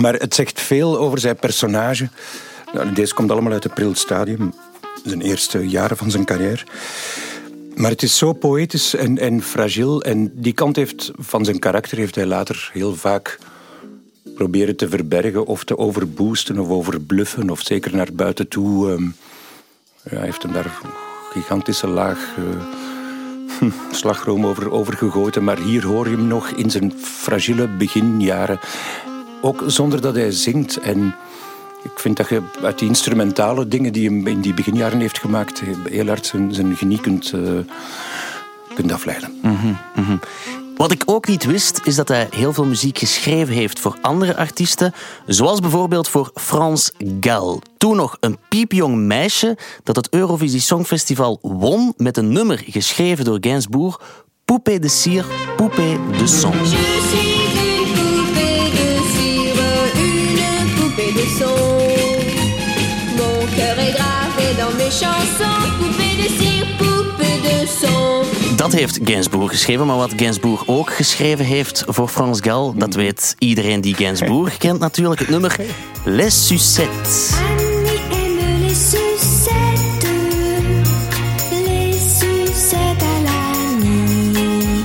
Maar 0.00 0.14
het 0.14 0.34
zegt 0.34 0.60
veel 0.60 0.98
over 0.98 1.18
zijn 1.18 1.36
personage. 1.36 2.08
Nou, 2.74 2.92
deze 2.92 3.14
komt 3.14 3.30
allemaal 3.30 3.52
uit 3.52 3.64
het 3.64 3.74
pril 3.74 3.94
stadium, 3.94 4.54
zijn 5.04 5.20
eerste 5.20 5.68
jaren 5.68 5.96
van 5.96 6.10
zijn 6.10 6.24
carrière. 6.24 6.62
Maar 7.74 7.90
het 7.90 8.02
is 8.02 8.16
zo 8.18 8.32
poëtisch 8.32 8.94
en, 8.94 9.18
en 9.18 9.42
fragiel. 9.42 10.02
En 10.02 10.32
die 10.34 10.52
kant 10.52 10.76
heeft, 10.76 11.10
van 11.18 11.44
zijn 11.44 11.58
karakter 11.58 11.98
heeft 11.98 12.14
hij 12.14 12.26
later 12.26 12.70
heel 12.72 12.94
vaak 12.94 13.38
proberen 14.34 14.76
te 14.76 14.88
verbergen 14.88 15.46
of 15.46 15.64
te 15.64 15.78
overboosten 15.78 16.58
of 16.58 16.68
overbluffen. 16.68 17.50
Of 17.50 17.60
zeker 17.60 17.96
naar 17.96 18.12
buiten 18.12 18.48
toe. 18.48 18.90
ehm, 18.90 19.04
ja, 20.10 20.20
heeft 20.20 20.42
hem 20.42 20.52
daar 20.52 20.64
een 20.64 20.90
gigantische 21.32 21.86
laag 21.86 22.34
eh, 23.60 23.70
slagroom 24.00 24.46
over, 24.46 24.70
over 24.70 24.96
gegoten. 24.96 25.44
Maar 25.44 25.58
hier 25.58 25.86
hoor 25.86 26.08
je 26.08 26.16
hem 26.16 26.26
nog 26.26 26.48
in 26.48 26.70
zijn 26.70 26.92
fragiele 27.02 27.68
beginjaren. 27.68 28.60
Ook 29.40 29.62
zonder 29.66 30.00
dat 30.00 30.14
hij 30.14 30.30
zingt. 30.30 30.76
En 30.76 31.14
ik 31.84 31.98
vind 31.98 32.16
dat 32.16 32.28
je 32.28 32.42
uit 32.62 32.78
die 32.78 32.88
instrumentale 32.88 33.68
dingen 33.68 33.92
die 33.92 34.10
hij 34.10 34.32
in 34.32 34.40
die 34.40 34.54
beginjaren 34.54 35.00
heeft 35.00 35.18
gemaakt, 35.18 35.62
heel 35.90 36.06
hard 36.06 36.26
zijn, 36.26 36.54
zijn 36.54 36.76
genie 36.76 37.00
kunt, 37.00 37.32
eh, 37.32 37.40
kunt 38.74 38.92
afleiden. 38.92 39.32
Wat 40.76 40.92
ik 40.92 41.02
ook 41.06 41.26
niet 41.28 41.44
wist, 41.44 41.80
is 41.84 41.94
dat 41.94 42.08
hij 42.08 42.28
heel 42.30 42.52
veel 42.52 42.64
muziek 42.64 42.98
geschreven 42.98 43.54
heeft 43.54 43.80
voor 43.80 43.98
andere 44.00 44.36
artiesten, 44.36 44.94
zoals 45.26 45.60
bijvoorbeeld 45.60 46.08
voor 46.08 46.30
Frans 46.34 46.92
Gal. 47.20 47.62
Toen 47.78 47.96
nog 47.96 48.16
een 48.20 48.38
piepjong 48.48 48.96
meisje 48.96 49.58
dat 49.82 49.96
het 49.96 50.08
Eurovisie 50.08 50.60
Songfestival 50.60 51.38
won 51.42 51.94
met 51.96 52.16
een 52.16 52.32
nummer 52.32 52.62
geschreven 52.66 53.24
door 53.24 53.38
Gainsbourg, 53.40 54.00
Poupée 54.44 54.78
de 54.78 54.88
cire, 54.88 55.26
Poupée 55.56 55.98
de 56.18 56.26
son. 56.26 57.33
Dat 68.56 68.72
heeft 68.72 68.98
Gainsbourg 69.04 69.50
geschreven, 69.50 69.86
maar 69.86 69.96
wat 69.96 70.12
Gainsbourg 70.16 70.62
ook 70.66 70.94
geschreven 70.94 71.44
heeft 71.44 71.84
voor 71.86 72.08
Frans 72.08 72.40
Gal, 72.40 72.74
dat 72.76 72.94
weet 72.94 73.34
iedereen 73.38 73.80
die 73.80 73.94
Gainsbourg 73.94 74.56
kent 74.64 74.80
natuurlijk. 74.80 75.20
Het 75.20 75.28
nummer 75.28 75.56
Les 76.04 76.46
Sucettes. 76.46 77.30
Annie 77.48 78.00
aime 78.12 78.66
les 78.66 78.90
sucettes, 78.90 80.08
les 81.50 82.18
sucettes 82.18 83.02
à 83.02 83.20
la 83.22 83.84
nuit, 83.84 84.84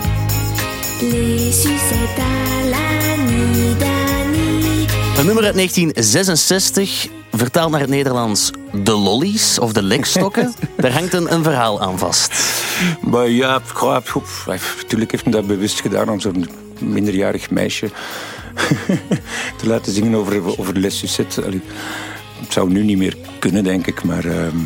les 1.01 1.61
sucettes 1.61 2.19
à 2.19 2.69
la 2.69 3.15
nuit 3.23 3.79
d'Annie. 3.79 4.85
Een 5.17 5.25
nummer 5.25 5.43
uit 5.43 5.55
1966, 5.55 7.07
vertaald 7.39 7.71
naar 7.71 7.79
het 7.79 7.89
Nederlands 7.89 8.51
De 8.83 8.91
Lollies 8.91 9.59
of 9.59 9.73
de 9.73 9.83
Lekstokken. 9.83 10.53
Daar 10.77 10.91
hangt 10.91 11.13
een, 11.13 11.33
een 11.33 11.43
verhaal 11.43 11.81
aan 11.81 11.97
vast. 11.97 12.33
Maar 13.01 13.29
ja, 13.29 13.61
natuurlijk 14.77 15.11
heeft 15.11 15.23
hij 15.23 15.33
dat 15.33 15.47
bewust 15.47 15.81
gedaan 15.81 16.09
om 16.09 16.19
zo'n 16.19 16.49
minderjarig 16.79 17.49
meisje 17.49 17.89
te 19.59 19.67
laten 19.67 19.91
zingen 19.93 20.19
over, 20.19 20.59
over 20.59 20.77
Les 20.77 20.97
Sucettes. 20.97 21.45
Allee, 21.45 21.61
Het 22.39 22.53
zou 22.53 22.69
nu 22.71 22.83
niet 22.83 22.97
meer 22.97 23.17
kunnen, 23.39 23.63
denk 23.63 23.87
ik, 23.87 24.03
maar... 24.03 24.25
ehm, 24.25 24.57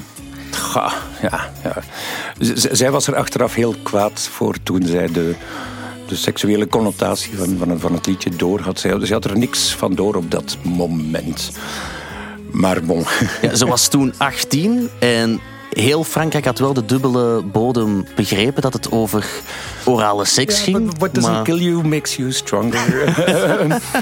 ga, 0.51 0.93
ja, 1.21 1.51
ja. 1.63 1.75
Z- 2.39 2.71
zij 2.71 2.91
was 2.91 3.07
er 3.07 3.15
achteraf 3.15 3.53
heel 3.53 3.75
kwaad 3.83 4.29
voor 4.31 4.55
toen 4.63 4.85
zij 4.85 5.07
de, 5.11 5.35
de 6.07 6.15
seksuele 6.15 6.67
connotatie 6.67 7.37
van, 7.37 7.55
van, 7.59 7.79
van 7.79 7.93
het 7.93 8.05
liedje 8.05 8.29
door 8.29 8.59
had. 8.59 8.79
Zij, 8.79 8.97
zij 8.99 9.13
had 9.15 9.25
er 9.25 9.37
niks 9.37 9.75
van 9.75 9.95
door 9.95 10.15
op 10.15 10.31
dat 10.31 10.57
moment. 10.61 11.51
Maar 12.53 12.83
bon. 12.83 13.05
Ja, 13.41 13.55
ze 13.55 13.65
was 13.65 13.87
toen 13.87 14.13
18 14.17 14.89
en 14.99 15.39
heel 15.69 16.03
Frankrijk 16.03 16.45
had 16.45 16.59
wel 16.59 16.73
de 16.73 16.85
dubbele 16.85 17.41
bodem 17.41 18.05
begrepen 18.15 18.61
dat 18.61 18.73
het 18.73 18.91
over 18.91 19.25
orale 19.85 20.25
seks 20.25 20.59
ging. 20.59 20.97
What 20.97 21.13
doesn't 21.13 21.33
maar- 21.33 21.43
kill 21.43 21.57
you 21.57 21.87
makes 21.87 22.15
you 22.15 22.31
stronger. 22.31 22.79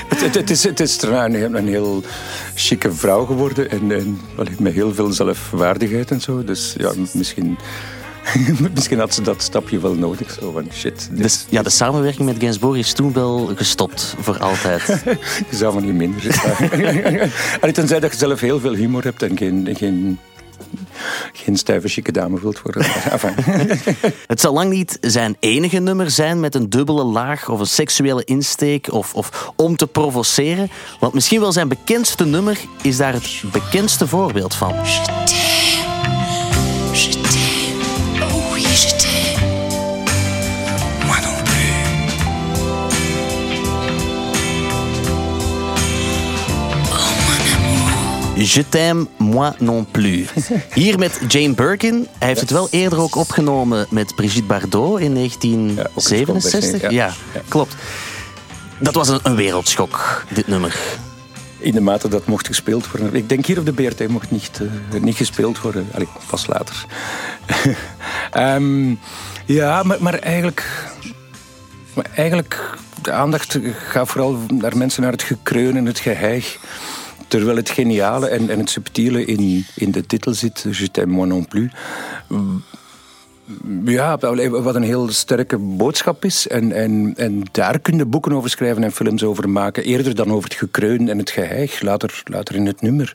het, 0.07 0.21
het, 0.21 0.35
het 0.35 0.49
is, 0.49 0.63
het 0.63 0.79
is 0.79 1.01
een, 1.01 1.55
een 1.55 1.67
heel 1.67 2.03
chique 2.55 2.93
vrouw 2.93 3.25
geworden. 3.25 3.69
En, 3.71 3.91
en 3.91 4.19
met 4.59 4.73
heel 4.73 4.93
veel 4.93 5.11
zelfwaardigheid 5.11 6.11
en 6.11 6.21
zo. 6.21 6.43
Dus 6.43 6.75
ja, 6.77 6.91
misschien, 7.11 7.57
misschien 8.75 8.99
had 8.99 9.13
ze 9.13 9.21
dat 9.21 9.41
stapje 9.43 9.79
wel 9.79 9.93
nodig. 9.93 10.37
Zo 10.39 10.51
van 10.51 10.67
shit. 10.73 11.09
dit- 11.11 11.21
Dus, 11.21 11.45
ja, 11.49 11.61
de 11.61 11.69
samenwerking 11.69 12.25
met 12.27 12.35
Gainsbourg 12.39 12.77
is 12.77 12.93
toen 12.93 13.13
wel 13.13 13.51
gestopt 13.55 14.15
voor 14.19 14.37
altijd. 14.39 14.85
Je 15.49 15.55
zou 15.55 15.73
van 15.73 15.85
niet 15.85 15.93
minder 15.93 16.21
zijn. 16.33 17.73
Tenzij 17.73 17.99
dat 17.99 18.11
je 18.11 18.17
zelf 18.17 18.39
heel 18.39 18.59
veel 18.59 18.73
humor 18.73 19.03
hebt 19.03 19.23
en 19.23 19.37
geen, 19.37 19.69
geen, 19.77 20.19
geen 21.33 21.57
stijve 21.57 21.87
chique 21.87 22.11
dame 22.11 22.39
wilt 22.41 22.61
worden. 22.61 22.85
Het 24.27 24.39
zal 24.41 24.53
lang 24.53 24.69
niet 24.71 24.97
zijn 25.01 25.35
enige 25.39 25.79
nummer 25.79 26.11
zijn 26.11 26.39
met 26.39 26.55
een 26.55 26.69
dubbele 26.69 27.03
laag 27.03 27.49
of 27.49 27.59
een 27.59 27.67
seksuele 27.67 28.23
insteek 28.23 28.91
of, 28.93 29.13
of 29.13 29.51
om 29.55 29.75
te 29.75 29.87
provoceren. 29.87 30.69
Want 30.99 31.13
misschien 31.13 31.39
wel 31.39 31.51
zijn 31.51 31.67
bekendste 31.67 32.25
nummer 32.25 32.57
is 32.81 32.97
daar 32.97 33.13
het 33.13 33.43
bekendste 33.51 34.07
voorbeeld 34.07 34.55
van. 34.55 34.73
Je 48.43 48.69
t'aime, 48.69 49.07
moi 49.17 49.53
non 49.59 49.85
plus. 49.91 50.27
Hier 50.73 50.99
met 50.99 51.19
Jane 51.27 51.53
Birkin. 51.53 52.07
Hij 52.17 52.27
heeft 52.27 52.39
het 52.41 52.49
wel 52.49 52.67
eerder 52.71 52.99
ook 52.99 53.15
opgenomen 53.15 53.87
met 53.89 54.15
Brigitte 54.15 54.47
Bardot 54.47 54.99
in 54.99 55.15
Ja, 55.15 55.23
ook 55.23 55.41
een 55.41 55.63
1967. 55.63 56.79
schok, 56.79 56.81
Ja, 56.81 56.89
ja. 56.89 57.13
Ja. 57.33 57.41
klopt. 57.47 57.75
Dat 58.79 58.93
was 58.93 59.07
een, 59.07 59.19
een 59.23 59.35
wereldschok, 59.35 60.25
dit 60.29 60.47
nummer. 60.47 60.75
In 61.57 61.71
de 61.71 61.81
mate 61.81 62.07
dat 62.07 62.25
mocht 62.25 62.47
gespeeld 62.47 62.91
worden. 62.91 63.15
Ik 63.15 63.29
denk 63.29 63.45
hier 63.45 63.59
op 63.59 63.65
de 63.65 63.73
BRT 63.73 64.07
mocht 64.07 64.31
niet, 64.31 64.61
eh, 64.93 65.01
niet 65.01 65.15
gespeeld 65.15 65.61
worden. 65.61 65.87
Allee, 65.93 66.07
pas 66.29 66.47
later. 66.47 66.85
Ehm, 68.31 68.95
ja, 69.45 69.83
maar, 69.83 69.97
maar 69.99 70.13
eigenlijk... 70.19 70.89
Maar 71.93 72.05
eigenlijk, 72.15 72.77
de 73.01 73.11
aandacht 73.11 73.59
gaat 73.89 74.07
vooral 74.07 74.39
naar 74.47 74.77
mensen, 74.77 75.01
naar 75.01 75.11
het 75.11 75.23
gekreun 75.23 75.77
en 75.77 75.85
het 75.85 75.99
geheig. 75.99 76.57
Terwijl 77.31 77.57
het 77.57 77.69
geniale 77.69 78.27
en, 78.27 78.49
en 78.49 78.59
het 78.59 78.69
subtiele 78.69 79.25
in, 79.25 79.65
in 79.75 79.91
de 79.91 80.05
titel 80.05 80.33
zit, 80.33 80.65
Je 80.71 80.91
t'aime 80.91 81.13
moi 81.13 81.27
non 81.27 81.47
plus. 81.47 81.71
Ja, 83.85 84.17
wel, 84.17 84.49
wat 84.49 84.75
een 84.75 84.83
heel 84.83 85.09
sterke 85.11 85.57
boodschap 85.57 86.25
is. 86.25 86.47
En, 86.47 86.71
en, 86.71 87.13
en 87.17 87.43
daar 87.51 87.79
kun 87.79 87.97
je 87.97 88.05
boeken 88.05 88.33
over 88.33 88.49
schrijven 88.49 88.83
en 88.83 88.91
films 88.91 89.23
over 89.23 89.49
maken. 89.49 89.83
Eerder 89.83 90.15
dan 90.15 90.31
over 90.31 90.49
het 90.49 90.57
gekreun 90.57 91.09
en 91.09 91.17
het 91.17 91.29
geheig, 91.29 91.81
later, 91.81 92.21
later 92.25 92.55
in 92.55 92.65
het 92.65 92.81
nummer. 92.81 93.13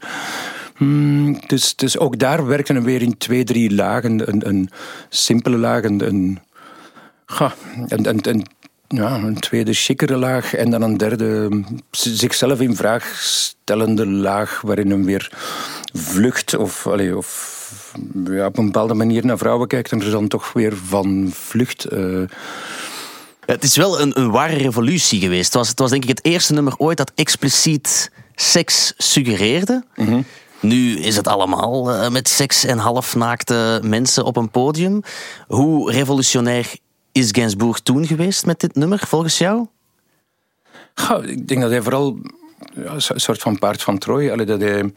Hmm, 0.77 1.41
dus, 1.47 1.77
dus 1.77 1.99
ook 1.99 2.19
daar 2.19 2.47
werkte 2.47 2.73
hem 2.73 2.85
weer 2.85 3.03
in 3.03 3.19
twee, 3.19 3.45
drie 3.45 3.75
lagen. 3.75 4.29
Een, 4.29 4.49
een 4.49 4.71
simpele 5.09 5.57
laag, 5.57 5.85
een, 5.85 6.07
een, 6.07 6.39
een, 7.89 8.29
een, 8.29 8.47
ja, 8.89 9.15
een 9.15 9.39
tweede 9.41 9.73
chicere 9.73 10.17
laag. 10.17 10.55
En 10.55 10.71
dan 10.71 10.83
een 10.83 10.97
derde 10.97 11.63
z- 11.91 12.13
zichzelf 12.15 12.61
in 12.61 12.77
vraag 12.77 13.17
stellende 13.23 14.07
laag. 14.07 14.61
Waarin 14.65 14.91
hem 14.91 15.05
weer 15.05 15.31
vlucht 15.93 16.55
of, 16.57 16.87
allee, 16.87 17.17
of 17.17 17.55
ja, 18.25 18.47
op 18.47 18.59
een 18.59 18.65
bepaalde 18.65 18.95
manier 18.95 19.25
naar 19.27 19.39
vrouwen 19.39 19.69
kijkt. 19.69 19.93
En 19.93 20.03
er 20.03 20.11
dan 20.11 20.29
toch 20.29 20.53
weer 20.53 20.77
van 20.77 21.31
vlucht. 21.35 21.85
eh, 21.85 22.23
Het 23.47 23.63
is 23.65 23.77
wel 23.77 24.01
een, 24.01 24.19
een 24.21 24.31
ware 24.31 24.57
revolutie 24.57 25.21
geweest. 25.21 25.45
Het 25.45 25.55
was, 25.55 25.69
het 25.69 25.79
was 25.79 25.91
denk 25.91 26.03
ik 26.03 26.09
het 26.09 26.25
eerste 26.25 26.53
nummer 26.53 26.75
ooit 26.77 26.97
dat 26.97 27.13
expliciet 27.15 28.11
seks 28.35 28.93
suggereerde. 28.97 29.85
Nu 30.61 30.99
is 30.99 31.17
het 31.17 31.29
allemaal 31.29 31.91
eh, 31.93 32.11
met 32.11 32.29
seks 32.29 32.65
en 32.65 32.79
halfnaakte 32.79 33.81
mensen 33.85 34.25
op 34.25 34.37
een 34.37 34.51
podium. 34.51 35.03
Hoe 35.47 35.93
revolutionair 35.93 36.67
is 37.17 37.29
Gainsbourg 37.31 37.79
toen 37.79 38.07
geweest 38.07 38.47
met 38.47 38.61
dit 38.61 38.75
nummer, 38.75 38.99
volgens 38.99 39.39
jou? 39.39 39.67
Ja, 40.95 41.21
ik 41.23 41.49
denk 41.49 41.61
dat 41.61 41.71
hij 41.71 41.83
vooral 41.83 42.19
een 42.75 43.21
soort 43.21 43.41
van 43.41 43.59
paard 43.59 43.83
van 43.83 43.99
Troje. 43.99 44.45
Dat 44.45 44.61
hij. 44.61 44.93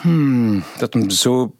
Hmm, 0.00 0.62
dat 0.78 0.92
hem 0.92 1.10
zo- 1.10 1.52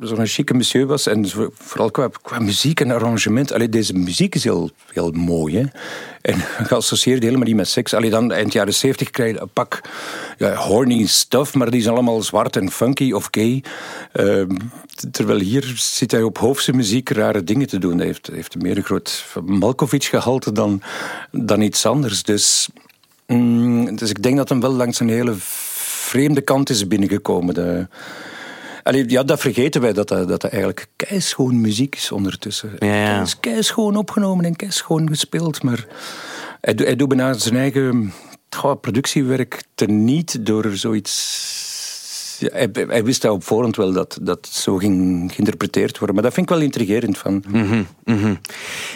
zo'n 0.00 0.26
chique 0.26 0.54
monsieur 0.54 0.86
was. 0.86 1.06
En 1.06 1.26
zo- 1.26 1.50
vooral 1.54 1.90
qua, 1.90 2.08
qua 2.22 2.38
muziek 2.38 2.80
en 2.80 2.90
arrangement. 2.90 3.52
Allee, 3.52 3.68
deze 3.68 3.92
muziek 3.92 4.34
is 4.34 4.44
heel, 4.44 4.70
heel 4.92 5.10
mooi. 5.10 5.56
Hè? 5.56 5.64
En 6.20 6.38
geassocieerd 6.68 7.22
helemaal 7.22 7.46
niet 7.46 7.56
met 7.56 7.68
seks. 7.68 7.94
Allee, 7.94 8.10
dan 8.10 8.32
eind 8.32 8.52
jaren 8.52 8.74
zeventig 8.74 9.10
krijg 9.10 9.34
je 9.34 9.40
een 9.40 9.48
pak 9.52 9.80
ja, 10.38 10.54
horny 10.54 11.06
stuff. 11.06 11.54
Maar 11.54 11.70
die 11.70 11.80
is 11.80 11.88
allemaal 11.88 12.22
zwart 12.22 12.56
en 12.56 12.70
funky 12.70 13.12
of 13.12 13.28
gay. 13.30 13.64
Ehm, 14.12 14.56
terwijl 15.10 15.38
hier 15.38 15.72
zit 15.76 16.10
hij 16.10 16.22
op 16.22 16.38
hoofdse 16.38 16.72
muziek 16.72 17.08
rare 17.10 17.44
dingen 17.44 17.66
te 17.66 17.78
doen. 17.78 17.96
Hij 17.96 18.06
heeft, 18.06 18.30
heeft 18.32 18.62
meer 18.62 18.76
een 18.76 18.84
groot 18.84 19.26
Malkovich-gehalte 19.44 20.52
dan, 20.52 20.82
dan 21.30 21.60
iets 21.60 21.86
anders. 21.86 22.22
Dus... 22.22 22.68
Mm, 23.26 23.96
dus 23.96 24.10
ik 24.10 24.22
denk 24.22 24.36
dat 24.36 24.48
hem 24.48 24.60
wel 24.60 24.72
langs 24.72 25.00
een 25.00 25.08
hele 25.08 25.34
vreemde 26.12 26.40
kant 26.40 26.70
is 26.70 26.88
binnengekomen. 26.88 27.54
De, 27.54 27.86
Allee, 28.82 29.04
ja, 29.10 29.22
dat 29.22 29.40
vergeten 29.40 29.80
wij, 29.80 29.92
dat 29.92 30.08
dat, 30.08 30.28
dat 30.28 30.40
dat 30.40 30.50
eigenlijk 30.50 30.86
keischoon 30.96 31.60
muziek 31.60 31.94
is 31.96 32.12
ondertussen. 32.12 32.70
Ja, 32.78 32.94
ja. 32.94 33.18
Het 33.18 33.26
is 33.26 33.40
keischoon 33.40 33.96
opgenomen 33.96 34.44
en 34.44 34.56
keischoon 34.56 35.08
gespeeld, 35.08 35.62
maar 35.62 35.86
hij, 36.60 36.74
doet- 36.74 36.86
hij 36.86 36.96
doet 36.96 37.08
bijna 37.08 37.32
zijn 37.32 37.56
eigen 37.56 38.12
goh, 38.50 38.80
productiewerk 38.80 39.62
teniet 39.74 40.46
door 40.46 40.70
zoiets... 40.76 41.61
Ja, 42.42 42.48
hij, 42.52 42.68
hij 42.88 43.04
wist 43.04 43.22
dat 43.22 43.32
op 43.32 43.44
voorhand 43.44 43.76
wel 43.76 43.92
dat 43.92 44.18
dat 44.22 44.46
het 44.46 44.54
zo 44.54 44.76
ging 44.76 45.32
geïnterpreteerd 45.34 45.98
worden. 45.98 46.14
Maar 46.14 46.24
dat 46.24 46.34
vind 46.34 46.50
ik 46.50 46.54
wel 46.54 46.64
intrigerend 46.64 47.18
van... 47.18 47.44
Mhm. 47.48 48.34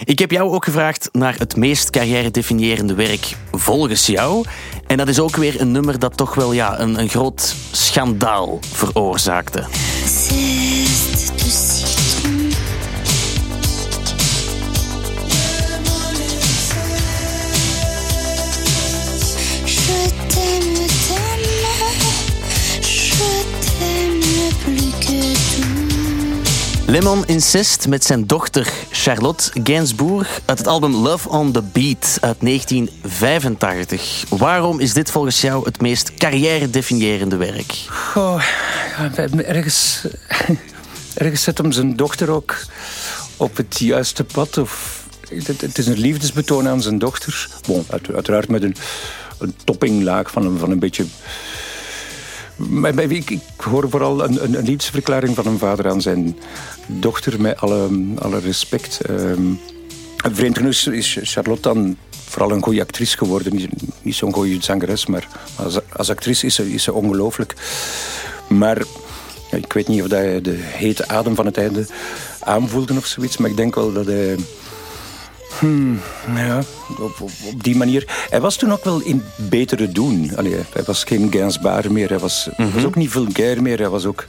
Ik 0.04 0.18
heb 0.18 0.30
jou 0.30 0.50
ook 0.50 0.64
gevraagd 0.64 1.08
naar 1.12 1.38
het 1.38 1.56
meest 1.56 1.90
carrière-definiërende 1.90 2.94
werk 2.94 3.36
volgens 3.52 4.06
jou. 4.06 4.44
En 4.86 4.96
dat 4.96 5.08
is 5.08 5.20
ook 5.20 5.36
weer 5.36 5.60
een 5.60 5.70
nummer 5.70 5.98
dat 5.98 6.16
toch 6.16 6.34
wel 6.34 6.52
ja, 6.52 6.80
een, 6.80 6.98
een 6.98 7.08
groot 7.08 7.54
schandaal 7.72 8.58
veroorzaakte. 8.72 9.64
Lemon 26.88 27.24
Incest 27.26 27.88
met 27.88 28.04
zijn 28.04 28.26
dochter 28.26 28.72
Charlotte 28.90 29.50
Gainsbourg 29.64 30.40
uit 30.44 30.58
het 30.58 30.66
album 30.66 30.94
Love 30.94 31.28
on 31.28 31.52
the 31.52 31.62
Beat 31.62 32.18
uit 32.20 32.36
1985. 32.40 34.24
Waarom 34.28 34.80
is 34.80 34.92
dit 34.92 35.10
volgens 35.10 35.40
jou 35.40 35.64
het 35.64 35.80
meest 35.80 36.14
carrière-definiërende 36.14 37.36
werk? 37.36 37.72
Goh, 37.88 38.42
ergens, 39.36 40.06
ergens 41.14 41.42
zet 41.42 41.58
hem 41.58 41.72
zijn 41.72 41.96
dochter 41.96 42.30
ook 42.30 42.56
op 43.36 43.56
het 43.56 43.78
juiste 43.78 44.24
pad. 44.24 44.58
Of, 44.58 45.04
het, 45.44 45.78
is 45.78 45.86
een 45.86 45.98
liefdesbetoon 45.98 46.68
aan 46.68 46.82
zijn 46.82 46.98
dochter. 46.98 47.48
Bon, 47.66 47.84
uit- 47.90 48.14
uiteraard 48.14 48.48
met 48.48 48.62
een, 48.62 48.76
een 49.38 49.54
toppinglaag 49.64 50.30
van 50.30 50.46
een, 50.46 50.58
van 50.58 50.70
een 50.70 50.78
beetje... 50.78 51.04
Ik, 53.08 53.38
hoor 53.56 53.90
vooral 53.90 54.24
een, 54.24 54.44
een 54.44 54.64
liefdesverklaring 54.64 55.34
van 55.34 55.46
een 55.46 55.58
vader 55.58 55.90
aan 55.90 56.00
zijn 56.00 56.36
dochter 56.86 57.40
met 57.40 57.60
alle, 57.60 57.88
alle 58.18 58.40
respect. 58.40 59.00
Ehm, 59.00 59.42
vreemd 60.32 60.56
genoeg 60.56 60.72
is- 60.72 61.18
Charlotte 61.22 61.60
dan 61.62 61.96
vooral 62.28 62.50
een 62.50 62.62
goede 62.62 62.80
actrice 62.80 63.16
geworden. 63.16 63.54
Niet, 63.56 63.68
niet 64.02 64.14
zo'n 64.14 64.32
goede 64.32 64.56
zangeres, 64.60 65.06
maar 65.06 65.28
als, 65.56 65.78
als 65.92 66.10
actrice 66.10 66.46
is 66.46 66.54
ze, 66.54 66.72
is 66.72 66.82
ze 66.82 66.92
ongelooflijk. 66.92 67.54
Maar 68.48 68.78
ja, 69.50 69.56
ik 69.56 69.72
weet 69.72 69.88
niet 69.88 70.02
of 70.02 70.10
hij 70.10 70.40
de 70.40 70.56
hete 70.60 71.08
adem 71.08 71.34
van 71.34 71.46
het 71.46 71.56
einde 71.58 71.86
aanvoelde 72.40 72.94
of 72.96 73.06
zoiets. 73.06 73.36
Maar 73.36 73.50
ik 73.50 73.56
denk 73.56 73.74
wel 73.74 73.92
dat 73.92 74.06
hij... 74.06 74.36
Hmm, 75.58 76.00
ja, 76.34 76.58
op, 76.98 77.20
op, 77.20 77.30
op 77.52 77.62
die 77.64 77.76
manier. 77.76 78.26
Hij 78.30 78.40
was 78.40 78.56
toen 78.56 78.72
ook 78.72 78.84
wel 78.84 79.00
in 79.00 79.22
betere 79.36 79.88
doen. 79.92 80.30
Allee, 80.36 80.54
hij 80.72 80.82
was 80.84 81.04
geen 81.04 81.32
Gainsbaar 81.32 81.92
meer. 81.92 82.08
Hij 82.08 82.18
was, 82.18 82.48
was 82.74 82.84
ook 82.84 82.94
niet 82.94 83.10
vulgair 83.10 83.62
meer. 83.62 83.78
Hij 83.78 83.88
was 83.88 84.04
ook 84.04 84.24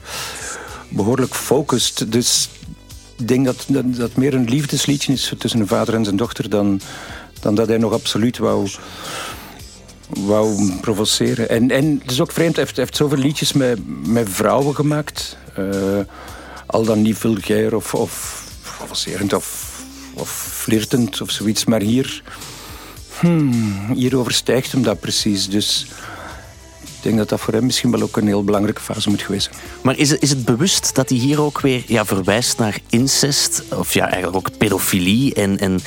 behoorlijk 0.89 1.35
focused. 1.35 2.11
Dus 2.11 2.49
ik 3.17 3.27
denk 3.27 3.45
dat 3.45 3.65
dat, 3.67 4.15
meer 4.15 4.33
een 4.33 4.49
liefdesliedje 4.49 5.13
is 5.13 5.33
tussen 5.37 5.59
een 5.59 5.67
vader 5.67 5.93
en 5.93 6.03
zijn 6.03 6.17
dochter... 6.17 6.49
dan, 6.49 6.81
dan 7.39 7.55
dat 7.55 7.67
hij 7.67 7.77
nog 7.77 7.93
absoluut 7.93 8.37
wou, 8.37 8.69
wou 10.09 10.71
provoceren. 10.81 11.49
En, 11.49 11.71
en 11.71 11.99
het 12.01 12.11
is 12.11 12.21
ook 12.21 12.31
vreemd, 12.31 12.55
hij 12.55 12.63
heeft, 12.63 12.77
heeft 12.77 12.95
zoveel 12.95 13.17
liedjes 13.17 13.53
met, 13.53 13.79
met 14.07 14.29
vrouwen 14.29 14.75
gemaakt. 14.75 15.37
Eh, 15.55 15.99
al 16.65 16.83
dan 16.83 17.01
niet 17.01 17.17
vulgair 17.17 17.75
of, 17.75 17.93
of 17.93 18.43
provocerend 18.77 19.33
of, 19.33 19.79
of 20.13 20.29
flirtend 20.51 21.21
of 21.21 21.31
zoiets. 21.31 21.65
Maar 21.65 21.81
hier, 21.81 22.23
hmm, 23.19 23.93
hier 23.93 24.17
overstijgt 24.17 24.71
hem 24.71 24.83
dat 24.83 24.99
precies. 24.99 25.49
Dus 25.49 25.87
denk 27.07 27.19
dat 27.19 27.29
dat 27.29 27.39
voor 27.39 27.53
hem 27.53 27.65
misschien 27.65 27.91
wel 27.91 28.01
ook 28.01 28.17
een 28.17 28.27
heel 28.27 28.43
belangrijke 28.43 28.81
fase 28.81 29.09
moet 29.09 29.21
geweest 29.21 29.49
zijn. 29.51 29.65
Maar 29.81 29.97
is 29.97 30.09
het, 30.09 30.21
is 30.21 30.29
het 30.29 30.45
bewust 30.45 30.95
dat 30.95 31.09
hij 31.09 31.17
hier 31.17 31.41
ook 31.41 31.61
weer 31.61 31.83
ja, 31.87 32.05
verwijst 32.05 32.57
naar 32.57 32.79
incest? 32.89 33.63
Of 33.75 33.93
ja, 33.93 34.05
eigenlijk 34.05 34.35
ook 34.35 34.57
pedofilie. 34.57 35.33
En, 35.33 35.59
en 35.59 35.79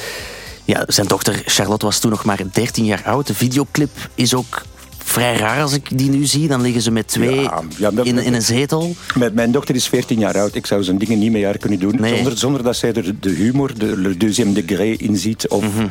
ja, 0.64 0.84
zijn 0.86 1.06
dochter 1.06 1.42
Charlotte 1.46 1.84
was 1.84 1.98
toen 1.98 2.10
nog 2.10 2.24
maar 2.24 2.40
13 2.52 2.84
jaar 2.84 3.02
oud. 3.04 3.26
De 3.26 3.34
videoclip 3.34 3.90
is 4.14 4.34
ook 4.34 4.62
vrij 5.10 5.36
raar 5.36 5.62
als 5.62 5.72
ik 5.72 5.98
die 5.98 6.10
nu 6.10 6.24
zie. 6.26 6.48
Dan 6.48 6.60
liggen 6.60 6.82
ze 6.82 6.90
met 6.90 7.06
twee 7.08 7.40
Ja, 7.40 7.62
ja, 7.76 7.90
dat- 7.90 8.06
in, 8.06 8.18
in 8.18 8.34
een 8.34 8.42
zetel. 8.42 8.94
Mijn, 9.16 9.34
mijn 9.34 9.52
dochter 9.52 9.74
is 9.74 9.88
14 9.88 10.18
jaar 10.18 10.38
oud. 10.38 10.54
Ik 10.54 10.66
zou 10.66 10.82
zijn 10.82 10.98
dingen 10.98 11.18
niet 11.18 11.32
met 11.32 11.42
haar 11.42 11.58
kunnen 11.58 11.78
doen. 11.78 11.96
Nee. 12.00 12.14
Zonder, 12.14 12.38
zonder 12.38 12.62
dat 12.62 12.76
zij 12.76 12.92
er 12.92 13.20
de 13.20 13.30
humor, 13.30 13.78
de 13.78 13.96
le 14.00 14.16
deuxième 14.16 14.52
degré 14.64 14.84
in 14.84 15.16
ziet. 15.16 15.48
Of, 15.48 15.62
Mhm. 15.62 15.86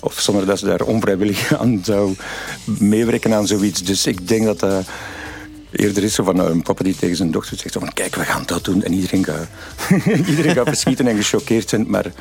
of 0.00 0.20
zonder 0.20 0.46
dat 0.46 0.58
ze 0.58 0.64
daar 0.64 0.80
onvrijwillig 0.82 1.52
aan 1.60 1.80
zou 1.84 2.14
meewerken 2.64 3.34
aan 3.34 3.46
zoiets. 3.46 3.82
Dus 3.82 4.06
ik 4.06 4.28
denk 4.28 4.44
dat 4.44 4.60
dat 4.60 4.84
eerder 5.70 6.02
is 6.02 6.14
zo 6.14 6.24
van 6.24 6.38
een 6.38 6.62
papa 6.62 6.84
die 6.84 6.96
tegen 6.96 7.16
zijn 7.16 7.30
dochter 7.30 7.56
zegt: 7.58 7.74
van, 7.78 7.92
Kijk, 7.92 8.14
we 8.14 8.24
gaan 8.24 8.42
dat 8.46 8.64
doen. 8.64 8.82
En 8.82 8.92
iedereen 8.92 9.24
gaat, 9.24 9.46
iedereen 10.28 10.54
gaat 10.54 10.68
verschieten 10.68 11.06
en 11.06 11.16
gechoqueerd 11.16 11.68
zijn. 11.68 11.84
Maar. 11.90 12.12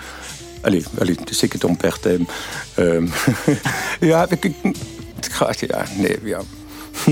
Allee, 0.61 0.83
het 0.97 1.29
is 1.29 1.37
zeker 1.37 1.59
Tom 1.59 1.77
Pertijn. 1.77 2.27
Ehm 2.73 3.07
ja, 4.11 4.25
ik, 4.29 4.51
ja, 5.67 5.85
nee, 5.97 6.17
ja. 6.23 6.41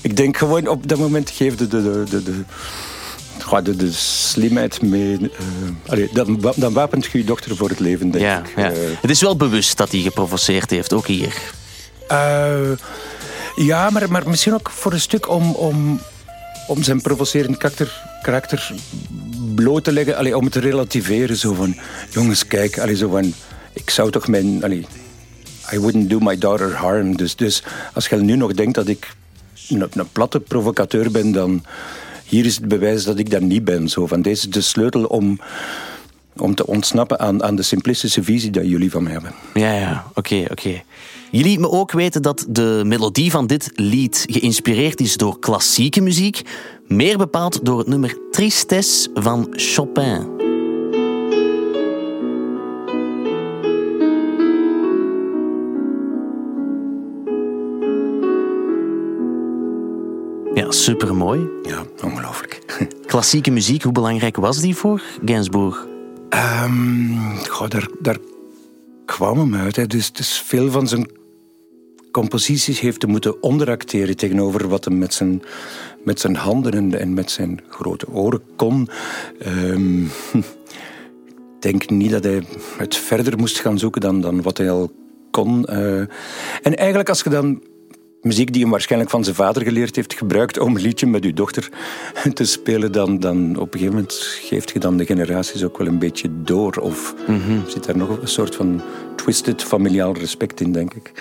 ik 0.00 0.16
denk 0.16 0.36
gewoon 0.36 0.66
op 0.68 0.88
dat 0.88 0.98
moment 0.98 1.30
geeft 1.30 1.58
de, 1.58 1.66
de, 1.68 1.82
de, 2.10 2.22
de, 2.22 2.42
de, 3.62 3.76
de, 3.76 3.92
slimheid 3.92 4.82
mee. 4.82 5.18
eh, 5.18 5.90
allee, 5.90 6.08
dan, 6.12 6.52
dan 6.56 6.72
wapent 6.72 7.04
je 7.06 7.18
je 7.18 7.24
dochter 7.24 7.56
voor 7.56 7.68
het 7.68 7.80
leven, 7.80 8.10
denk 8.10 8.24
Ja, 8.24 8.38
ik. 8.38 8.52
ja. 8.56 8.70
Eh, 8.70 8.78
Het 9.00 9.10
is 9.10 9.20
wel 9.20 9.36
bewust 9.36 9.76
dat 9.76 9.90
hij 9.92 10.00
geprovoceerd 10.00 10.70
heeft, 10.70 10.92
ook 10.92 11.06
hier. 11.06 11.34
eh, 12.08 12.70
ja, 13.56 13.90
maar, 13.90 14.10
maar 14.10 14.28
misschien 14.28 14.54
ook 14.54 14.70
voor 14.70 14.92
een 14.92 15.00
stuk 15.00 15.28
om, 15.28 15.50
om, 15.54 16.00
om 16.66 16.82
zijn 16.82 17.00
provocerend 17.00 17.56
karakter, 17.56 18.02
karakter 18.22 18.72
bloot 19.54 19.84
te 19.84 19.92
leggen. 19.92 20.16
Allee, 20.16 20.36
om 20.36 20.44
het 20.44 20.52
te 20.52 20.60
relativeren. 20.60 21.36
Zo 21.36 21.54
van, 21.54 21.76
jongens, 22.10 22.46
kijk. 22.46 22.78
Allee, 22.78 22.96
zo 22.96 23.08
van, 23.10 23.34
ik 23.72 23.90
zou 23.90 24.10
toch 24.10 24.28
mijn... 24.28 24.64
Allee, 24.64 24.86
I 25.72 25.78
wouldn't 25.78 26.10
do 26.10 26.18
my 26.18 26.38
daughter 26.38 26.74
harm. 26.74 27.16
Dus, 27.16 27.36
dus 27.36 27.62
als 27.94 28.06
je 28.06 28.16
nu 28.16 28.36
nog 28.36 28.52
denkt 28.52 28.74
dat 28.74 28.88
ik 28.88 29.14
een, 29.68 29.84
een 29.92 30.12
platte 30.12 30.40
provocateur 30.40 31.10
ben, 31.10 31.32
dan... 31.32 31.64
Hier 32.26 32.44
is 32.44 32.56
het 32.56 32.68
bewijs 32.68 33.04
dat 33.04 33.18
ik 33.18 33.30
dat 33.30 33.40
niet 33.40 33.64
ben. 33.64 33.88
Zo 33.88 34.06
van, 34.06 34.22
deze 34.22 34.46
is 34.46 34.52
de 34.52 34.60
sleutel 34.60 35.04
om, 35.04 35.40
om 36.36 36.54
te 36.54 36.66
ontsnappen 36.66 37.18
aan, 37.18 37.42
aan 37.42 37.56
de 37.56 37.62
simplistische 37.62 38.22
visie 38.22 38.50
dat 38.50 38.64
jullie 38.66 38.90
van 38.90 39.02
mij 39.02 39.12
hebben. 39.12 39.34
Ja, 39.54 39.72
ja, 39.72 40.06
oké, 40.14 40.44
oké. 40.50 40.82
Je 41.30 41.42
liet 41.42 41.58
me 41.58 41.70
ook 41.70 41.92
weten 41.92 42.22
dat 42.22 42.46
de 42.48 42.82
melodie 42.84 43.30
van 43.30 43.46
dit 43.46 43.70
lied 43.74 44.24
geïnspireerd 44.30 45.00
is 45.00 45.16
door 45.16 45.38
klassieke 45.38 46.00
muziek, 46.00 46.42
meer 46.86 47.18
bepaald 47.18 47.64
door 47.64 47.78
het 47.78 47.88
nummer 47.88 48.18
Tristesse 48.30 49.10
van 49.14 49.48
Chopin. 49.50 50.35
Ja, 60.66 60.72
supermooi. 60.72 61.48
Ja, 61.62 61.84
ongelooflijk. 62.04 62.60
Klassieke 63.06 63.50
muziek, 63.50 63.82
hoe 63.82 63.92
belangrijk 63.92 64.36
was 64.36 64.60
die 64.60 64.76
voor 64.76 65.02
Gainsbourg? 65.24 65.86
Ehm, 66.28 67.36
goh, 67.48 67.68
daar, 67.68 67.88
daar 68.00 68.18
kwam 69.04 69.38
hem 69.38 69.54
uit. 69.54 69.76
Hè. 69.76 69.86
Dus, 69.86 70.12
dus 70.12 70.40
veel 70.40 70.70
van 70.70 70.88
zijn 70.88 71.10
composities 72.10 72.80
heeft 72.80 73.02
hij 73.02 73.10
moeten 73.10 73.42
onderacteren 73.42 74.16
tegenover 74.16 74.68
wat 74.68 74.84
hem 74.84 74.98
met 74.98 75.14
zijn, 75.14 75.42
met 76.04 76.20
zijn 76.20 76.36
handen 76.36 76.72
en, 76.72 76.98
en 77.00 77.14
met 77.14 77.30
zijn 77.30 77.60
grote 77.68 78.08
oren 78.08 78.42
kon. 78.56 78.88
Ehm, 79.38 80.04
ik 81.30 81.34
denk 81.60 81.90
niet 81.90 82.10
dat 82.10 82.24
hij 82.24 82.42
het 82.78 82.96
verder 82.96 83.38
moest 83.38 83.58
gaan 83.60 83.78
zoeken 83.78 84.00
dan, 84.00 84.20
dan 84.20 84.42
wat 84.42 84.58
hij 84.58 84.70
al 84.70 84.92
kon. 85.30 85.64
eh. 85.64 85.98
en 86.62 86.76
eigenlijk 86.76 87.08
als 87.08 87.22
je 87.22 87.30
dan 87.30 87.62
muziek 88.26 88.52
die 88.52 88.62
hem 88.62 88.70
waarschijnlijk 88.70 89.10
van 89.10 89.24
zijn 89.24 89.36
vader 89.36 89.62
geleerd 89.62 89.96
heeft, 89.96 90.14
gebruikt 90.14 90.58
om 90.58 90.76
een 90.76 90.82
liedje 90.82 91.06
met 91.06 91.24
uw 91.24 91.32
dochter 91.32 91.68
te 92.34 92.44
spelen, 92.44 92.92
dan, 92.92 93.20
dan 93.20 93.56
op 93.56 93.74
een 93.74 93.78
gegeven 93.78 93.94
moment 93.94 94.14
geeft 94.40 94.70
je 94.70 94.78
dan 94.78 94.96
de 94.96 95.06
generaties 95.06 95.64
ook 95.64 95.78
wel 95.78 95.86
een 95.86 95.98
beetje 95.98 96.28
door. 96.42 96.76
Of 96.76 97.14
zit 97.66 97.84
daar 97.84 97.96
nog 97.96 98.08
een 98.20 98.28
soort 98.28 98.54
van 98.54 98.82
twisted 99.16 99.62
familiaal 99.62 100.14
respect 100.14 100.60
in, 100.60 100.72
denk 100.72 100.94
ik. 100.94 101.12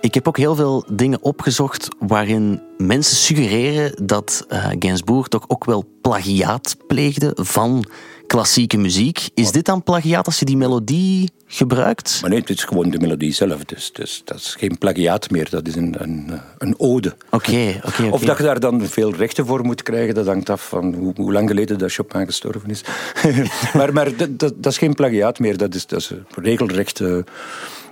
Ik 0.00 0.14
heb 0.14 0.28
ook 0.28 0.36
heel 0.36 0.54
veel 0.54 0.84
dingen 0.90 1.22
opgezocht 1.22 1.88
waarin 1.98 2.62
mensen 2.76 3.16
suggereren 3.16 4.06
dat 4.06 4.44
eh 4.48 4.70
Gainsbourg 4.78 5.28
toch 5.28 5.44
ook 5.46 5.64
wel 5.64 5.84
plagiaat 6.00 6.76
pleegde 6.86 7.32
van 7.34 7.84
klassieke 8.28 8.76
muziek. 8.76 9.28
Is 9.34 9.50
dit 9.50 9.64
dan 9.64 9.82
plagiaat 9.82 10.26
als 10.26 10.38
je 10.38 10.44
die 10.44 10.56
melodie 10.56 11.30
gebruikt? 11.46 12.18
Maar 12.20 12.30
nee, 12.30 12.40
het 12.40 12.50
is 12.50 12.64
gewoon 12.64 12.90
de 12.90 12.98
melodie 12.98 13.32
zelf. 13.32 13.64
Dus, 13.64 13.92
dus 13.92 14.22
dat 14.24 14.36
is 14.36 14.54
geen 14.58 14.78
plagiaat 14.78 15.30
meer, 15.30 15.50
dat 15.50 15.66
is 15.66 15.74
een, 15.74 15.94
een, 15.98 16.40
een 16.58 16.74
ode. 16.78 17.16
Oké, 17.30 17.80
oké. 17.84 18.08
Of 18.16 18.22
dat 18.22 18.36
je 18.36 18.42
daar 18.42 18.60
dan 18.60 18.86
veel 18.86 19.14
rechten 19.14 19.46
voor 19.46 19.64
moet 19.64 19.82
krijgen, 19.82 20.14
dat 20.14 20.26
hangt 20.26 20.50
af 20.50 20.68
van 20.68 20.94
hoe, 20.94 21.12
hoe 21.16 21.32
lang 21.32 21.48
geleden 21.48 21.78
dat 21.78 21.92
Chopin 21.92 22.26
gestorven 22.26 22.70
is. 22.70 22.82
maar 23.76 23.92
maar 23.92 24.16
dat, 24.16 24.38
dat, 24.38 24.54
dat 24.56 24.72
is 24.72 24.78
geen 24.78 24.94
plagiaat 24.94 25.38
meer, 25.38 25.56
dat 25.56 25.74
is, 25.74 25.86
dat 25.86 26.00
is 26.00 26.10
een 26.10 26.24
regelrechte 26.34 27.24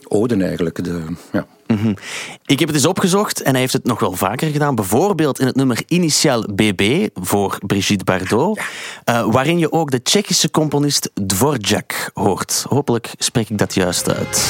ode 0.08 0.44
eigenlijk. 0.44 0.84
De, 0.84 1.04
ja. 1.32 1.46
Mhm. 1.66 1.94
Ik 2.46 2.58
heb 2.58 2.68
het 2.68 2.76
eens 2.76 2.86
opgezocht 2.86 3.42
en 3.42 3.50
hij 3.50 3.60
heeft 3.60 3.72
het 3.72 3.84
nog 3.84 4.00
wel 4.00 4.12
vaker 4.12 4.50
gedaan. 4.50 4.74
Bijvoorbeeld 4.74 5.40
in 5.40 5.46
het 5.46 5.56
nummer 5.56 5.82
Initiaal 5.86 6.44
BB 6.54 7.08
voor 7.14 7.58
Brigitte 7.66 8.04
Bardot. 8.04 8.60
eh, 9.04 9.26
waarin 9.30 9.58
je 9.58 9.72
ook 9.72 9.90
de 9.90 10.02
Tsjechische 10.02 10.50
componist 10.50 11.10
Dvorak 11.26 12.10
hoort. 12.14 12.64
Hopelijk 12.68 13.10
spreek 13.18 13.50
ik 13.50 13.58
dat 13.58 13.74
juist 13.74 14.14
uit. 14.14 14.44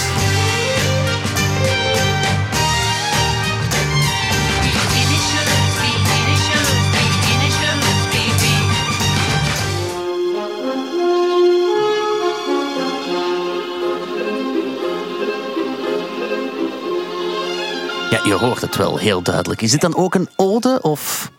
Je 18.26 18.34
hoort 18.34 18.60
het 18.60 18.76
wel 18.76 18.96
heel 18.98 19.22
duidelijk. 19.22 19.62
Is 19.62 19.70
dit 19.70 19.80
dan 19.80 19.96
ook 19.96 20.14
een 20.14 20.28
ode 20.36 20.78
of... 20.82 21.30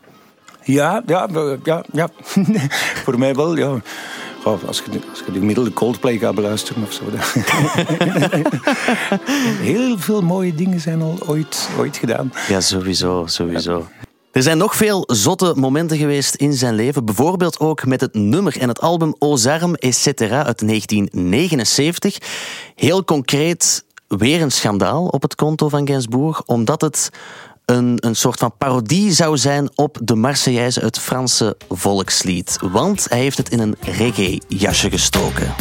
Ja, 0.64 1.04
ja, 1.06 1.28
ja, 1.64 1.84
ja. 1.92 2.10
voor 3.04 3.20
mij 3.20 3.36
wel, 3.36 3.58
ja. 3.58 3.82
Als, 4.44 4.82
je, 4.86 4.92
de- 4.92 5.00
als 5.10 5.20
je 5.26 5.32
de 5.32 5.40
gemiddelde 5.40 5.74
Coldplay 5.74 6.18
gaat 6.18 6.36
beluisteren 6.36 6.84
of 6.84 6.94
zo. 6.94 7.04
Heel 9.72 9.98
veel 10.00 10.22
mooie 10.22 10.56
dingen 10.56 10.80
zijn 10.80 11.02
al 11.02 11.18
ooit, 11.26 11.70
ooit 11.78 11.98
gedaan. 11.98 12.34
Ja, 12.48 12.62
sowieso, 12.62 13.24
sowieso. 13.26 13.88
Er 14.32 14.44
zijn 14.44 14.58
nog 14.58 14.76
veel 14.76 15.04
zotte 15.08 15.54
momenten 15.56 15.98
geweest 15.98 16.36
in 16.36 16.54
zijn 16.54 16.74
leven. 16.76 17.06
Bijvoorbeeld 17.06 17.60
ook 17.60 17.86
met 17.86 18.02
het 18.02 18.14
nummer 18.14 18.58
en 18.60 18.68
het 18.68 18.82
album 18.82 19.16
Aux 19.20 19.46
Armes, 19.48 19.80
etc. 19.80 20.22
uit 20.22 20.68
1979. 20.68 22.18
Heel 22.76 23.04
concreet 23.04 23.86
weer 24.08 24.42
een 24.42 24.52
schandaal 24.52 25.06
op 25.06 25.22
het 25.22 25.36
konto 25.36 25.70
van 25.70 25.88
Gainsbourg, 25.88 26.44
omdat 26.46 26.82
het 26.82 27.10
een, 27.66 27.98
een 28.00 28.16
soort 28.16 28.40
van 28.40 28.54
parodie 28.58 29.12
zou 29.12 29.38
zijn 29.38 29.70
op 29.76 29.98
de 30.04 30.16
Marseillaise, 30.16 30.80
het 30.80 31.00
Franse 31.00 31.58
volkslied. 31.70 32.58
Want 32.62 33.06
hij 33.10 33.20
heeft 33.20 33.38
het 33.38 33.50
in 33.50 33.60
een 33.60 33.76
reggae-jasje 33.80 34.90
gestoken. 34.90 35.54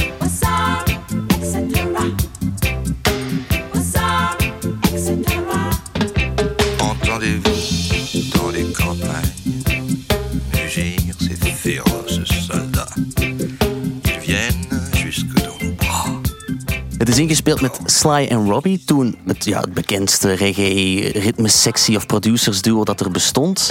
Het 17.06 17.14
is 17.14 17.20
ingespeeld 17.20 17.60
met 17.60 17.80
Sly 17.84 18.26
en 18.28 18.50
Robbie, 18.50 18.84
toen 18.84 19.18
het, 19.26 19.44
ja, 19.44 19.60
het 19.60 19.74
bekendste 19.74 20.32
reggae 20.32 21.08
ritme-sectie 21.18 21.96
of 21.96 22.06
producers 22.06 22.62
duo 22.62 22.84
dat 22.84 23.00
er 23.00 23.10
bestond. 23.10 23.70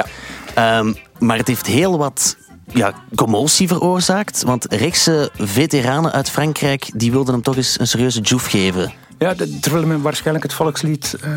Ehm, 0.54 0.94
maar 1.20 1.38
het 1.38 1.48
heeft 1.48 1.66
heel 1.66 1.98
wat 1.98 2.38
ja, 2.74 2.94
commotie 3.16 3.68
veroorzaakt, 3.68 4.44
want 4.44 4.66
rechtse 4.70 5.30
veteranen 5.38 6.12
uit 6.12 6.30
Frankrijk 6.30 6.90
die 6.94 7.12
wilden 7.12 7.34
hem 7.34 7.44
toch 7.44 7.56
eens 7.56 7.80
een 7.80 7.88
serieuze 7.88 8.22
joef 8.22 8.46
geven. 8.46 8.94
Ja, 9.20 9.36
terwijl 9.62 9.86
men 9.86 10.02
waarschijnlijk 10.02 10.46
het 10.46 10.54
volkslied... 10.54 11.18
eh, 11.22 11.32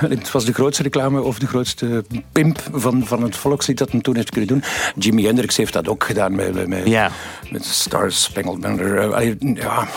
het 0.16 0.30
was 0.30 0.44
de 0.44 0.52
grootste 0.52 0.82
reclame 0.82 1.22
of 1.22 1.38
de 1.38 1.46
grootste 1.46 2.04
pimp 2.32 2.62
van, 2.72 3.06
van 3.06 3.22
het 3.22 3.36
volkslied 3.36 3.78
dat 3.78 3.92
men 3.92 4.02
toen 4.02 4.16
heeft 4.16 4.30
kunnen 4.30 4.48
doen. 4.48 4.62
Jimi 4.98 5.24
Hendrix 5.24 5.56
heeft 5.56 5.72
dat 5.72 5.88
ook 5.88 6.04
gedaan 6.04 6.34
met, 6.34 6.68
met, 6.68 6.86
Ja. 6.86 7.10
met 7.50 7.64
Star 7.64 8.12
Spangled 8.12 8.60
Banner. 8.60 9.12
Eh, 9.12 9.34
ja, 9.54 9.88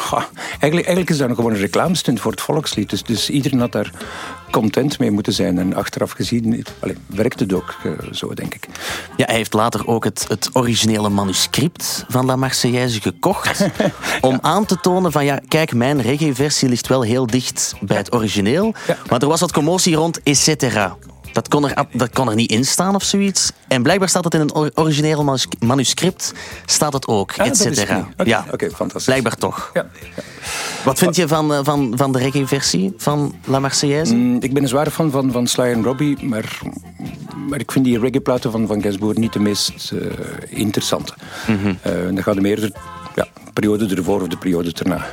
eigenlijk, 0.50 0.74
eigenlijk 0.74 1.10
is 1.10 1.18
dat 1.18 1.28
nog 1.28 1.38
gewoon 1.38 1.52
een 1.52 1.60
reclamestunt 1.60 2.20
voor 2.20 2.32
het 2.32 2.42
volkslied. 2.42 2.90
Dus, 2.90 3.04
dus 3.04 3.30
iedereen 3.30 3.60
had 3.60 3.72
daar 3.72 3.92
content 4.52 5.00
mee 5.00 5.12
moeten 5.12 5.34
zijn. 5.34 5.58
En 5.58 5.74
achteraf 5.74 6.12
gezien 6.12 6.66
allee, 6.80 6.98
werkt 7.06 7.40
het 7.40 7.54
ook 7.54 7.76
eh, 7.84 7.92
zo, 8.12 8.34
denk 8.34 8.54
ik. 8.54 8.68
Ja, 9.18 9.26
hij 9.26 9.36
heeft 9.36 9.54
later 9.54 9.88
ook 9.88 10.04
het, 10.04 10.26
het 10.28 10.50
originele 10.54 11.10
manuscript 11.10 12.06
van 12.08 12.26
La 12.26 12.36
Marseillaise 12.36 13.02
gekocht. 13.02 13.68
om 14.22 14.40
aan 14.42 14.66
te 14.66 14.80
tonen 14.80 15.12
van, 15.12 15.26
ja, 15.26 15.40
kijk, 15.48 15.74
mijn 15.74 16.02
reggae-versie 16.02 16.70
ligt 16.70 16.88
wel 16.88 17.02
heel 17.02 17.28
dicht 17.28 17.74
bij 17.82 17.98
het 17.98 18.14
origineel. 18.14 18.74
Maar 19.10 19.20
er 19.22 19.28
was 19.28 19.40
wat 19.40 19.52
commotie 19.52 19.96
rond 19.96 20.24
et 20.24 20.38
cetera. 20.38 20.98
Dat 21.38 21.48
kon, 21.48 21.70
er, 21.70 21.86
dat 21.92 22.10
kon 22.14 22.30
er 22.30 22.36
niet 22.36 22.52
in 22.52 22.66
staan 22.66 22.96
of 22.96 23.04
zoiets. 23.04 23.52
En 23.68 23.84
blijkbaar 23.84 24.10
staat 24.10 24.24
het 24.24 24.34
in 24.34 24.40
een 24.40 24.54
or- 24.54 24.72
origineel 24.74 25.24
manus- 25.24 25.48
manuscript. 25.60 26.34
Staat 26.66 26.94
het 26.94 27.08
ook, 27.08 27.34
Ah, 27.38 27.46
et 27.48 27.58
cetera. 27.58 28.08
Ja, 28.24 28.46
oké, 28.52 28.70
fantastisch. 28.70 29.04
blijkbaar 29.06 29.36
toch. 29.36 29.70
Ja. 29.74 29.86
Wat 30.84 30.98
vind 30.98 31.16
je 31.16 31.28
van, 31.28 31.54
eh, 31.54 31.60
van, 31.64 31.94
van 31.96 32.12
de 32.12 32.20
reggae-versie 32.20 32.94
van 32.98 33.36
La 33.46 33.60
Marseillaise? 33.60 34.14
Mm, 34.14 34.38
Ik 34.40 34.54
ben 34.54 34.62
een 34.64 34.68
zware 34.70 34.92
fan 34.92 35.12
van, 35.12 35.32
van 35.32 35.48
Sly 35.48 35.64
en 35.64 35.84
Robbie, 35.84 36.26
maar, 36.26 36.60
maar 37.50 37.60
ik 37.60 37.72
vind 37.72 37.86
die 37.86 38.00
reggae-platen 38.00 38.52
van, 38.52 38.68
van 38.68 38.82
Gainsbourg 38.82 39.18
niet 39.18 39.34
de 39.34 39.40
meest 39.40 39.92
eh, 39.92 40.00
interessante. 40.60 41.14
Mhm. 41.48 41.74
Eh, 41.82 41.92
dan 41.92 42.24
gaat 42.24 42.36
de 42.36 42.42
meer 42.42 42.60
de 42.60 42.72
ja, 43.16 43.28
periode 43.54 43.96
ervoor 43.96 44.22
of 44.22 44.28
de 44.28 44.38
periode 44.38 44.72
erna 44.74 45.06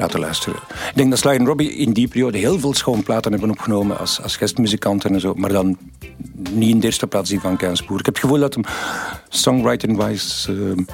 laten 0.00 0.20
luisteren. 0.20 0.58
Ik 0.88 0.96
denk 0.96 1.10
dat 1.10 1.18
Sly 1.18 1.30
en 1.30 1.46
Robbie 1.46 1.72
in 1.74 1.92
die 1.92 2.08
periode 2.08 2.38
heel 2.38 2.58
veel 2.58 2.74
schoonplaten 2.74 3.32
hebben 3.32 3.50
opgenomen 3.50 3.98
als, 3.98 4.22
als 4.22 4.36
gastmuzikanten 4.36 5.14
en 5.14 5.20
zo, 5.20 5.34
maar 5.34 5.52
dan 5.52 5.78
niet 6.50 6.70
in 6.70 6.80
de 6.80 6.86
eerste 6.86 7.06
plaats 7.06 7.30
die 7.30 7.40
van 7.40 7.58
Gainsbourg. 7.58 8.00
Ik 8.00 8.06
heb 8.06 8.14
het 8.14 8.24
gevoel 8.24 8.40
dat 8.40 8.54
hem 8.54 8.64
songwriting-wise... 9.28 10.52
eh, 10.52 10.84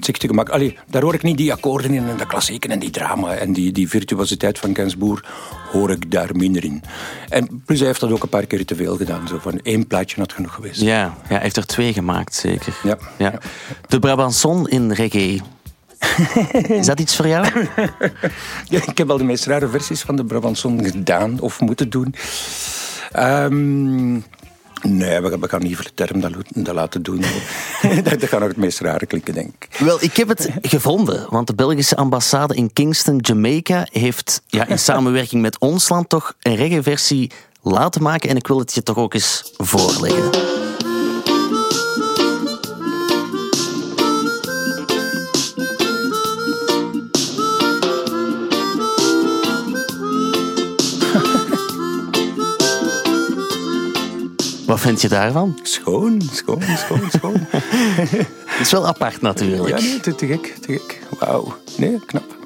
zich 0.00 0.16
te 0.16 0.26
gemak. 0.26 0.48
Allee, 0.48 0.78
daar 0.86 1.02
hoor 1.02 1.14
ik 1.14 1.22
niet 1.22 1.36
die 1.36 1.52
akkoorden 1.52 1.94
in 1.94 2.08
en 2.08 2.16
de 2.16 2.26
klassieken 2.26 2.70
en 2.70 2.78
die 2.78 2.90
drama 2.90 3.34
en 3.34 3.52
die, 3.52 3.72
die 3.72 3.88
virtuositeit 3.88 4.58
van 4.58 4.74
Gainsbourg 4.74 5.24
hoor 5.72 5.90
ik 5.90 6.10
daar 6.10 6.36
minder 6.36 6.64
in. 6.64 6.82
En 7.28 7.62
plus 7.64 7.78
hij 7.78 7.86
heeft 7.88 8.00
dat 8.00 8.10
ook 8.10 8.22
een 8.22 8.28
paar 8.28 8.46
keer 8.46 8.64
te 8.64 8.74
veel 8.74 8.96
gedaan. 8.96 9.28
Zo 9.28 9.38
van 9.38 9.60
één 9.62 9.86
plaatje 9.86 10.20
had 10.20 10.32
genoeg 10.32 10.54
geweest. 10.54 10.80
Ja, 10.80 11.02
ja, 11.02 11.14
hij 11.22 11.38
heeft 11.38 11.56
er 11.56 11.66
twee 11.66 11.92
gemaakt, 11.92 12.34
zeker. 12.34 12.74
Ja. 12.82 12.98
Ja. 13.16 13.38
De 13.88 13.98
Brabançon 13.98 14.68
in 14.68 14.90
reggae. 14.90 15.40
Is 16.80 16.86
dat 16.86 17.00
iets 17.00 17.16
voor 17.16 17.28
jou? 17.28 17.46
Ja, 18.68 18.80
ik 18.86 18.98
heb 18.98 19.10
al 19.10 19.18
de 19.18 19.24
meest 19.24 19.46
rare 19.46 19.68
versies 19.68 20.02
van 20.02 20.16
de 20.16 20.24
Brabançon 20.24 20.84
gedaan 20.84 21.40
of 21.40 21.60
moeten 21.60 21.90
doen. 21.90 22.14
Ehm, 23.12 24.12
nee, 24.82 25.20
we, 25.20 25.38
we 25.40 25.48
gaan 25.48 25.62
niet 25.62 25.76
voor 25.76 25.84
de 25.84 25.94
term 25.94 26.20
dat, 26.20 26.74
laten 26.74 27.02
doen. 27.02 27.20
dat, 28.04 28.20
dat 28.20 28.28
gaat 28.28 28.40
nog 28.40 28.48
het 28.48 28.56
meest 28.56 28.80
rare 28.80 29.06
klinken, 29.06 29.34
denk 29.34 29.52
ik. 29.58 29.78
Wel, 29.78 30.02
ik 30.02 30.16
heb 30.16 30.28
het 30.28 30.50
gevonden, 30.62 31.26
want 31.30 31.46
de 31.46 31.54
Belgische 31.54 31.96
ambassade 31.96 32.54
in 32.54 32.72
Kingston, 32.72 33.18
Jamaica, 33.18 33.86
heeft 33.90 34.42
ja, 34.46 34.66
in 34.66 34.78
samenwerking 34.78 35.42
met 35.42 35.58
ons 35.58 35.88
land 35.88 36.08
toch 36.08 36.32
een 36.40 36.56
reggae-versie 36.56 37.30
laten 37.62 38.02
maken 38.02 38.30
en 38.30 38.36
ik 38.36 38.46
wil 38.46 38.58
het 38.58 38.74
je 38.74 38.82
toch 38.82 38.96
ook 38.96 39.14
eens 39.14 39.52
voorleggen. 39.56 40.45
Wat 54.76 54.84
vind 54.84 55.00
je 55.00 55.08
daarvan? 55.08 55.58
Schoon, 55.62 56.22
schoon, 56.32 56.62
schoon, 56.76 57.10
schoon. 57.10 57.46
Het 58.46 58.60
is 58.60 58.70
wel 58.70 58.86
apart 58.86 59.20
natuurlijk. 59.20 59.78
ja, 59.78 59.84
nee, 59.84 60.00
te, 60.00 60.14
te 60.14 60.26
gek, 60.26 60.56
te 60.60 60.72
gek. 60.72 61.02
Wauw. 61.18 61.56
Nee, 61.76 62.00
knap. 62.06 62.36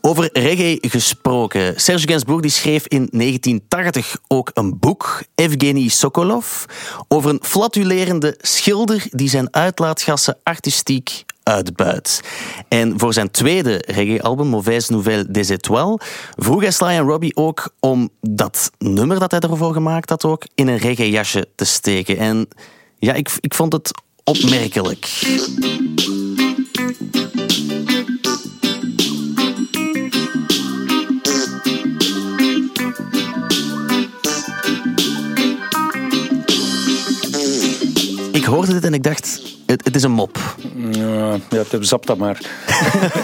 Over 0.00 0.28
reggae 0.32 0.78
gesproken. 0.80 1.80
Serge 1.80 2.08
Gainsbourg 2.08 2.40
die 2.40 2.50
schreef 2.50 2.86
in 2.86 3.08
1980 3.10 4.16
ook 4.28 4.50
een 4.52 4.78
boek, 4.78 5.22
Evgeny 5.34 5.88
Sokolov, 5.88 6.64
over 7.08 7.30
een 7.30 7.40
flatulerende 7.42 8.38
schilder 8.40 9.06
die 9.10 9.28
zijn 9.28 9.54
uitlaatgassen 9.54 10.38
artistiek 10.42 11.24
uitbuit. 11.44 12.20
En 12.68 12.98
voor 12.98 13.12
zijn 13.12 13.30
tweede 13.30 13.82
reggae-album, 13.86 14.48
Mauvaise 14.48 14.92
Nouvelle 14.92 15.30
des 15.30 15.50
Étoiles, 15.50 16.00
vroeg 16.36 16.60
hij 16.60 16.70
Sly 16.70 16.86
en 16.86 17.06
Robbie 17.06 17.36
ook 17.36 17.74
om 17.80 18.08
dat 18.20 18.70
nummer 18.78 19.18
dat 19.18 19.30
hij 19.30 19.40
ervoor 19.40 19.72
gemaakt 19.72 20.10
had 20.10 20.24
ook 20.24 20.42
in 20.54 20.68
een 20.68 20.78
reggae-jasje 20.78 21.48
te 21.54 21.64
steken. 21.64 22.18
En 22.18 22.48
ja, 22.98 23.12
ik, 23.12 23.30
ik 23.40 23.54
vond 23.54 23.72
het 23.72 23.90
opmerkelijk. 24.24 25.04
Ik 38.32 38.44
hoorde 38.44 38.72
dit 38.72 38.84
en 38.84 38.94
ik 38.94 39.02
dacht, 39.02 39.53
het, 39.66 39.84
het 39.84 39.96
is 39.96 40.02
een 40.02 40.12
mop. 40.12 40.56
Ja, 40.90 41.38
zap 41.80 42.06
dat 42.06 42.16
maar. 42.16 42.40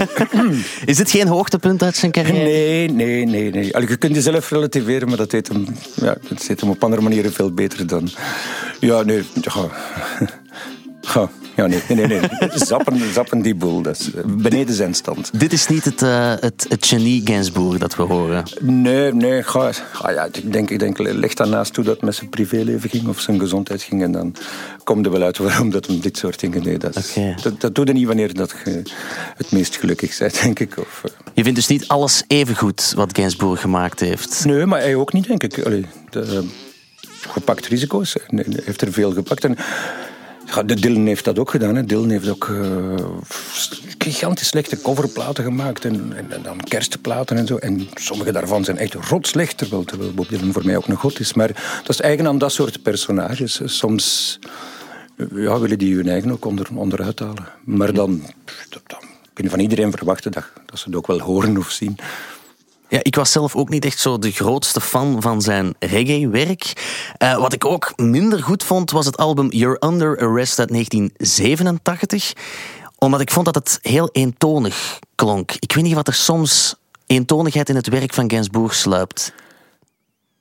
Is 0.85 0.97
dit 0.97 1.11
geen 1.11 1.27
hoogtepunt 1.27 1.83
uit 1.83 1.97
zijn 1.97 2.11
carrière? 2.13 2.45
Nee, 2.45 2.91
nee, 2.91 3.27
nee. 3.27 3.51
nee. 3.51 3.75
Allee, 3.75 3.89
je 3.89 3.97
kunt 3.97 4.15
jezelf 4.15 4.51
relativeren, 4.51 5.09
maar 5.09 5.17
dat 5.17 5.31
deed 5.31 5.49
hem, 5.49 5.67
ja, 5.95 6.17
dat 6.29 6.45
deed 6.47 6.61
hem 6.61 6.71
op 6.71 6.85
andere 6.85 7.03
manieren 7.03 7.33
veel 7.33 7.51
beter 7.51 7.87
dan. 7.87 8.09
Ja, 8.81 9.03
nee. 9.03 9.23
Ja, 9.41 9.69
ja, 11.15 11.29
ja 11.57 11.67
nee, 11.67 11.81
nee, 11.89 12.07
nee. 12.07 12.21
Zappen, 12.55 13.13
zappen 13.13 13.43
die 13.43 13.55
boel, 13.55 13.83
eh, 13.85 13.93
beneden 14.27 14.75
zijn 14.75 14.95
stand. 14.95 15.31
Dit 15.41 15.53
is 15.53 15.67
niet 15.67 15.85
het, 15.85 16.03
eh, 16.03 16.33
het, 16.41 16.67
het 16.69 16.87
genie 16.87 17.21
Gainsbourg 17.25 17.79
dat 17.79 17.97
we 17.97 18.03
horen. 18.03 18.45
Nee, 18.61 19.13
nee. 19.15 19.43
Ga, 19.43 19.73
ga, 19.93 20.11
ja, 20.11 20.25
ik 20.33 20.53
denk, 20.53 20.71
ik 20.71 20.79
denk, 20.79 20.99
leg 20.99 21.35
daarnaast 21.35 21.73
toe 21.73 21.85
dat 21.85 21.95
het 21.95 22.05
met 22.05 22.15
zijn 22.15 22.29
privéleven 22.29 22.91
ging 22.91 23.09
of 23.09 23.21
zijn 23.21 23.39
gezondheid 23.39 23.83
ging. 23.83 24.03
En 24.03 24.13
dan 24.13 24.35
komt 24.85 25.07
er 25.07 25.13
wel 25.13 25.23
uit 25.23 25.39
waarom 25.39 25.71
dat 25.71 25.87
hem 25.87 26.01
dit 26.01 26.17
soort 26.19 26.41
dingen 26.41 26.63
deed. 26.63 26.81
Dat, 26.81 26.97
is- 26.97 27.15
dat, 27.43 27.61
dat 27.61 27.75
doe 27.75 27.87
je 27.87 27.93
niet 27.93 28.07
wanneer 28.07 28.35
dat 28.35 28.55
je 28.65 28.83
het 29.37 29.51
meest 29.53 29.77
gelukkig 29.77 30.19
bent, 30.19 30.41
denk 30.43 30.59
ik. 30.61 30.79
Of, 30.79 31.01
eh, 31.05 31.11
Je 31.35 31.43
vindt 31.43 31.59
dus 31.59 31.67
niet 31.69 31.89
alles 31.89 32.23
even 32.27 32.57
goed 32.57 32.93
wat 32.97 33.17
Gainsbourg 33.17 33.61
gemaakt 33.61 34.01
heeft. 34.01 34.45
Nee, 34.45 34.67
maar 34.67 34.81
hij 34.81 34.95
ook 34.95 35.13
niet, 35.13 35.27
denk 35.27 35.43
ik. 35.43 35.65
Allee, 35.65 35.87
de, 36.11 36.45
gepakt 37.29 37.67
risico's. 37.67 38.17
Hij 38.27 38.45
heeft 38.65 38.81
er 38.81 38.93
veel 38.93 39.13
gepakt. 39.13 39.45
En, 39.45 39.57
de 40.67 40.75
Dylan 40.75 41.07
heeft 41.07 41.25
dat 41.25 41.39
ook 41.39 41.51
gedaan. 41.51 41.75
Hè. 41.75 41.85
Dylan 41.85 42.11
heeft 42.11 42.29
ook 42.29 42.49
eh, 42.49 43.07
gigantisch 43.99 44.47
slechte 44.47 44.81
coverplaten 44.81 45.45
gemaakt. 45.45 45.85
En, 45.85 46.13
en, 46.17 46.33
en 46.33 46.43
dan 46.43 46.61
kerstplaten 46.61 47.37
en 47.37 47.47
zo. 47.47 47.57
En 47.57 47.89
sommige 47.95 48.33
daarvan 48.33 48.65
zijn 48.65 48.79
echt 48.79 48.95
rot 48.95 49.27
slecht. 49.27 49.59
Terwijl, 49.59 49.85
Bob 50.15 50.29
Dylan 50.29 50.53
voor 50.53 50.65
mij 50.65 50.77
ook 50.77 50.87
een 50.87 50.97
god 50.97 51.21
is. 51.21 51.35
Maar 51.35 51.81
dat 51.81 51.89
is 51.89 52.01
eigen 52.01 52.27
aan 52.27 52.39
dat 52.39 52.53
soort 52.53 52.83
personages. 52.83 53.61
Soms 53.65 54.39
eh, 55.17 55.27
ja, 55.35 55.59
willen 55.59 55.79
die 55.79 55.95
hun 55.95 56.09
eigen 56.09 56.33
ook 56.33 56.45
onder, 56.45 56.67
onderuit 56.75 57.19
halen. 57.19 57.49
Maar 57.65 57.93
dan, 57.93 58.23
dan, 58.69 58.81
dan 58.87 59.01
kun 59.33 59.45
je 59.45 59.51
van 59.51 59.61
iedereen 59.61 59.91
verwachten 59.91 60.33
dat, 60.33 60.45
dat 60.67 60.79
ze 60.79 60.85
het 60.85 60.97
ook 60.97 61.07
wel 61.07 61.21
horen 61.21 61.59
of 61.59 61.71
zien. 61.71 61.99
Ja, 62.91 62.99
ik 63.03 63.15
was 63.15 63.33
zelf 63.33 63.57
ook 63.57 63.69
niet 63.69 63.85
echt 63.85 63.99
zo 63.99 64.19
de 64.19 64.31
grootste 64.31 64.81
fan 64.81 65.23
van 65.23 65.43
zijn 65.43 65.75
reggae-werk. 65.79 66.73
Eh, 67.17 67.37
wat 67.37 67.53
ik 67.53 67.65
ook 67.65 67.93
minder 67.97 68.43
goed 68.43 68.65
vond, 68.65 68.91
was 68.91 69.07
het 69.07 69.17
album 69.17 69.51
You're 69.51 69.87
Under 69.87 70.19
Arrest 70.19 70.59
uit 70.59 70.71
1987. 70.71 72.33
Omdat 72.99 73.21
ik 73.21 73.31
vond 73.31 73.47
dat 73.47 73.55
het 73.55 73.79
heel 73.83 74.09
eentonig 74.13 74.99
klonk. 75.15 75.53
Ik 75.59 75.73
weet 75.73 75.85
niet 75.85 75.95
wat 75.95 76.09
er 76.09 76.15
soms 76.15 76.75
eentonigheid 77.07 77.69
in 77.69 77.77
het 77.77 77.89
werk 77.89 78.15
van 78.15 78.31
Gainsbourg 78.31 78.75
sluipt. 78.75 79.33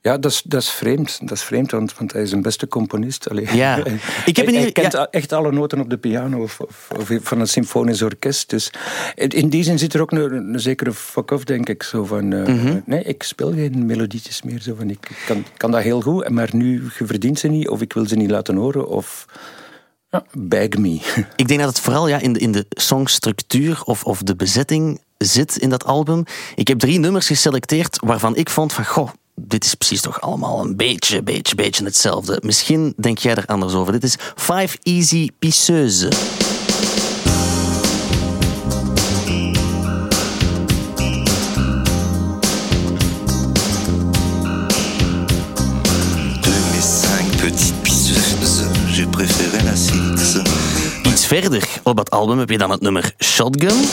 Ja, 0.02 0.18
dat 0.18 0.32
is, 0.32 0.42
dat 0.46 0.62
is 0.62 0.70
vreemd. 0.70 1.20
Dat 1.22 1.32
is 1.32 1.44
vreemd, 1.44 1.72
want, 1.72 1.98
want 1.98 2.14
hij 2.14 2.22
is 2.22 2.32
een 2.32 2.42
beste 2.42 2.68
componist. 2.68 3.30
Allee, 3.30 3.56
Ja. 3.56 3.78
Ik 4.26 4.36
heb 4.38 4.46
hij- 4.46 4.56
in 4.56 4.62
hij 4.62 4.72
kent 4.72 4.92
ja. 4.94 5.08
echt 5.12 5.32
alle 5.34 5.52
noten 5.52 5.80
op 5.80 5.90
de 5.90 5.98
piano 5.98 6.42
of, 6.42 6.60
of, 6.60 6.88
of 6.98 7.10
van 7.22 7.40
een 7.40 7.48
symfonisch 7.48 8.02
orkest. 8.02 8.50
Dus 8.50 8.72
in 9.16 9.30
in 9.30 9.50
die 9.50 9.64
zin 9.64 9.80
zit 9.80 9.94
er 9.94 10.02
ook 10.02 10.12
een, 10.12 10.34
een 10.54 10.60
zekere 10.60 10.94
fuck-off, 10.94 11.44
denk 11.44 11.70
ik. 11.70 11.84
Zo 11.84 12.04
van, 12.06 12.34
eh, 12.34 12.48
Mhm. 12.48 12.80
nee, 12.86 13.04
ik 13.04 13.24
speel 13.24 13.52
geen 13.54 13.86
melodietjes 13.86 14.42
meer. 14.42 14.62
Zo 14.62 14.76
van, 14.78 14.90
ik 14.90 15.08
kan, 15.26 15.46
kan 15.58 15.72
dat 15.72 15.82
heel 15.82 16.02
goed, 16.02 16.30
maar 16.30 16.50
nu 16.52 16.84
je 16.98 17.06
verdient 17.06 17.40
ze 17.40 17.48
niet, 17.48 17.68
of 17.70 17.82
ik 17.82 17.94
wil 17.94 18.08
ze 18.08 18.16
niet 18.16 18.30
laten 18.32 18.56
horen, 18.56 18.88
of 18.88 19.26
ja, 20.10 20.24
bag 20.34 20.70
me. 20.70 21.00
Ik 21.36 21.48
denk 21.48 21.60
dat 21.60 21.70
het 21.70 21.80
vooral 21.80 22.08
ja, 22.08 22.20
in, 22.20 22.34
de, 22.34 22.40
in 22.40 22.52
de 22.52 22.66
songstructuur 22.70 23.82
of, 23.84 24.04
of 24.04 24.22
de 24.24 24.36
bezetting 24.36 25.02
zit 25.18 25.58
in 25.58 25.70
dat 25.70 25.86
album. 25.86 26.24
Ik 26.56 26.68
heb 26.68 26.80
drie 26.80 27.00
nummers 27.00 27.28
geselecteerd 27.28 28.00
waarvan 28.06 28.36
ik 28.36 28.50
vond 28.50 28.74
van... 28.74 28.86
Goh, 28.86 29.10
dit 29.48 29.66
is 29.66 29.76
precies 29.76 30.02
toch 30.02 30.22
allemaal 30.22 30.60
een 30.62 30.76
beetje, 30.76 31.24
beetje, 31.24 31.56
beetje 31.56 31.86
hetzelfde. 31.86 32.40
Misschien 32.44 32.94
denk 32.98 33.18
jij 33.18 33.36
er 33.36 33.46
anders 33.46 33.74
over. 33.74 33.94
Dit 33.94 34.04
is 34.04 34.16
Five 34.36 34.78
Easy 34.84 35.30
six. 35.40 36.08
Iets 51.04 51.28
verder 51.28 51.68
op 51.84 51.98
dat 51.98 52.10
album 52.10 52.40
heb 52.40 52.50
je 52.50 52.58
dan 52.58 52.72
het 52.72 52.82
nummer 52.82 53.14
Shotgun. 53.24 53.88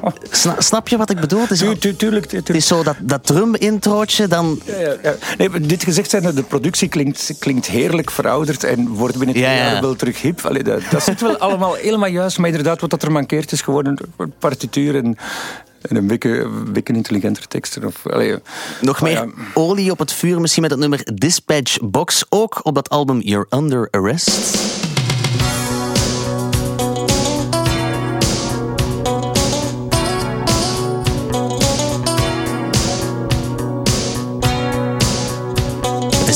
Sna- 0.30 0.60
snap 0.60 0.88
je 0.88 0.96
wat 0.96 1.10
ik 1.10 1.20
bedoel? 1.20 1.40
Het 1.40 1.50
is, 1.50 1.58
Tu- 1.58 1.78
tu- 1.78 1.96
tuurlijk, 1.96 2.26
tu- 2.26 2.36
het 2.36 2.48
is 2.50 2.66
zo 2.66 2.82
dat, 2.82 2.96
dat 3.00 3.26
drum-introotje, 3.26 4.26
dan... 4.26 4.60
Ja, 4.64 4.94
ja. 5.02 5.14
Nee, 5.38 5.60
dit 5.60 5.84
gezegd 5.84 6.10
zijn, 6.10 6.34
de 6.34 6.42
productie 6.42 6.88
klinkt, 6.88 7.34
klinkt 7.38 7.66
heerlijk 7.66 8.10
verouderd 8.10 8.64
en 8.64 8.88
wordt 8.88 9.16
binnen 9.18 9.34
twee 9.36 9.48
Ja, 9.48 9.54
ja. 9.54 9.70
jaar 9.72 9.80
wel 9.80 9.94
terug 9.96 10.20
hip. 10.22 10.40
Allee, 10.46 10.62
dat, 10.62 10.80
dat 10.90 11.02
zit 11.02 11.20
wel 11.20 11.36
allemaal 11.38 11.74
helemaal 11.74 12.08
juist, 12.08 12.38
maar 12.38 12.48
inderdaad, 12.48 12.80
wat 12.80 12.90
dat 12.90 13.02
er 13.02 13.12
mankeert 13.12 13.52
is 13.52 13.60
gewoon 13.60 13.86
een, 13.86 13.98
partituur 14.38 14.94
en, 14.94 15.16
en 15.82 15.96
een 15.96 16.06
beetje 16.06 16.48
intelligenter 16.84 17.48
teksten. 17.48 17.84
Of, 17.84 18.06
allee, 18.06 18.36
Nog 18.80 19.00
meer 19.02 19.12
ja. 19.12 19.26
olie 19.54 19.90
op 19.90 19.98
het 19.98 20.12
vuur, 20.12 20.40
misschien 20.40 20.62
met 20.62 20.70
het 20.70 20.80
nummer 20.80 21.00
Dispatch 21.14 21.78
Box. 21.80 22.24
Ook 22.28 22.60
op 22.62 22.74
dat 22.74 22.88
album 22.88 23.20
You're 23.20 23.46
Under 23.50 23.88
Arrest. 23.90 24.30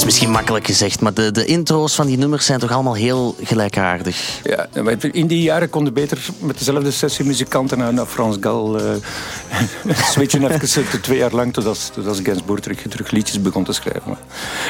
Misschien 0.06 0.30
makkelijk 0.30 0.66
gezegd, 0.66 1.00
maar 1.00 1.14
de, 1.14 1.30
de 1.30 1.44
intro's 1.44 1.94
van 1.94 2.06
die 2.06 2.16
nummers 2.18 2.46
zijn 2.46 2.58
toch 2.58 2.70
allemaal 2.70 2.94
heel 2.94 3.36
gelijkaardig. 3.42 4.40
Ja, 4.44 4.66
in 5.12 5.26
die 5.26 5.42
jaren 5.42 5.70
konden 5.70 5.92
beter 5.92 6.26
met 6.38 6.58
dezelfde 6.58 6.90
sessiemuzikanten 6.90 7.78
naar, 7.78 7.94
naar 7.94 8.06
Frans 8.06 8.36
Gal 8.40 8.78
eh 8.80 9.96
switchen 10.12 10.50
even 10.50 11.00
twee 11.00 11.18
jaar 11.18 11.32
lang 11.32 11.52
totdat, 11.52 11.90
totdat 11.94 12.20
Gainsbourg 12.22 12.60
terug, 12.60 12.82
terug 12.88 13.10
liedjes 13.10 13.40
begon 13.42 13.64
te 13.64 13.72
schrijven. 13.72 14.16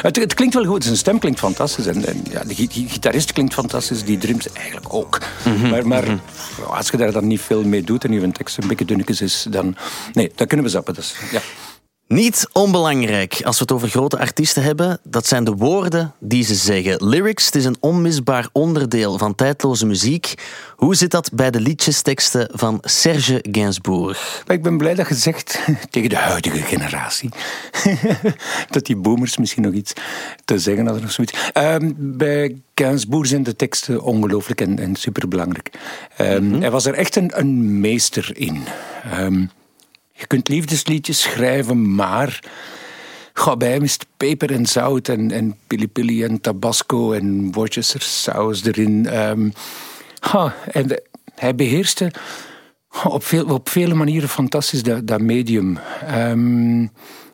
Het, 0.01 0.15
het 0.15 0.33
klinkt 0.33 0.53
wel 0.53 0.65
goed, 0.65 0.83
zijn 0.83 0.97
stem 0.97 1.19
klinkt 1.19 1.39
fantastisch 1.39 1.85
en, 1.85 2.05
en 2.05 2.23
ja, 2.31 2.43
de 2.43 2.55
gi- 2.55 2.67
gi- 2.71 2.87
gitarist 2.89 3.33
klinkt 3.33 3.53
fantastisch, 3.53 4.03
die 4.03 4.17
drums 4.17 4.51
eigenlijk 4.53 4.93
ook. 4.93 5.19
Maar, 5.69 5.87
maar 5.87 6.19
als 6.67 6.89
je 6.89 6.97
daar 6.97 7.11
dan 7.11 7.27
niet 7.27 7.41
veel 7.41 7.63
mee 7.63 7.83
doet 7.83 8.03
en 8.03 8.11
je 8.11 8.31
tekst 8.31 8.57
een 8.57 8.67
beetje 8.67 8.85
dunnetjes 8.85 9.21
is, 9.21 9.45
dan... 9.49 9.75
Nee, 10.13 10.31
dat 10.35 10.47
kunnen 10.47 10.65
we 10.65 10.71
zappen. 10.71 10.93
Dus, 10.93 11.15
ja. 11.31 11.41
Niet 12.07 12.47
onbelangrijk 12.53 13.41
als 13.43 13.57
we 13.57 13.61
het 13.61 13.71
over 13.71 13.87
grote 13.89 14.19
artiesten 14.19 14.63
hebben, 14.63 14.99
dat 15.03 15.27
zijn 15.27 15.43
de 15.43 15.51
woorden 15.51 16.13
die 16.19 16.43
ze 16.43 16.55
zeggen. 16.55 17.07
Lyrics, 17.07 17.45
het 17.45 17.55
is 17.55 17.65
een 17.65 17.77
onmisbaar 17.79 18.49
onderdeel 18.51 19.17
van 19.17 19.35
tijdloze 19.35 19.85
muziek. 19.85 20.33
Hoe 20.75 20.95
zit 20.95 21.11
dat 21.11 21.29
bij 21.33 21.51
de 21.51 21.59
liedjesteksten 21.59 22.49
van 22.51 22.77
Serge 22.81 23.45
Gainsbourg? 23.51 24.43
Ik 24.47 24.63
ben 24.63 24.77
blij 24.77 24.95
dat 24.95 25.07
je 25.07 25.15
zegt 25.15 25.59
tegen 25.89 26.09
de 26.09 26.15
huidige 26.15 26.61
generatie 26.61 27.29
dat 28.69 28.85
die 28.85 28.95
boomers 28.95 29.37
misschien 29.37 29.63
nog 29.63 29.73
iets 29.73 29.93
te 30.45 30.59
zeggen 30.59 30.85
hadden 30.85 31.03
of 31.03 31.11
zoiets. 31.11 31.49
Ehm, 31.53 31.91
bij 31.97 32.61
Gainsbourg 32.75 33.27
zijn 33.27 33.43
de 33.43 33.55
teksten 33.55 34.01
ongelooflijk 34.01 34.61
en, 34.61 34.79
en 34.79 34.95
superbelangrijk. 34.95 35.69
Ehm, 36.17 36.61
Hij 36.61 36.71
was 36.71 36.85
er 36.85 36.93
echt 36.93 37.15
een, 37.15 37.31
een 37.39 37.79
meester 37.79 38.31
in. 38.33 38.63
Ehm, 39.11 39.45
je 40.17 40.27
kunt 40.27 40.47
liefdesliedjes 40.47 41.21
schrijven, 41.21 41.95
maar 41.95 42.39
Ga 43.39 43.57
bij 43.57 43.71
hem 43.71 43.83
is 43.83 43.93
het 43.93 44.05
peper 44.17 44.51
en 44.51 44.65
zout 44.65 45.07
en, 45.07 45.31
en 45.31 45.57
pili 45.91 46.23
en 46.23 46.41
tabasco 46.41 47.11
en 47.11 47.51
Worcester 47.51 48.01
saus 48.01 48.63
erin. 48.63 49.07
Ehm, 49.07 49.49
ha, 50.19 50.55
en 50.71 51.01
hij 51.35 51.55
beheerste 51.55 52.11
op, 53.03 53.23
veel, 53.23 53.45
op 53.45 53.69
vele 53.69 53.93
manieren 53.93 54.29
fantastisch 54.29 54.83
dat, 54.83 55.07
dat 55.07 55.21
medium. 55.21 55.79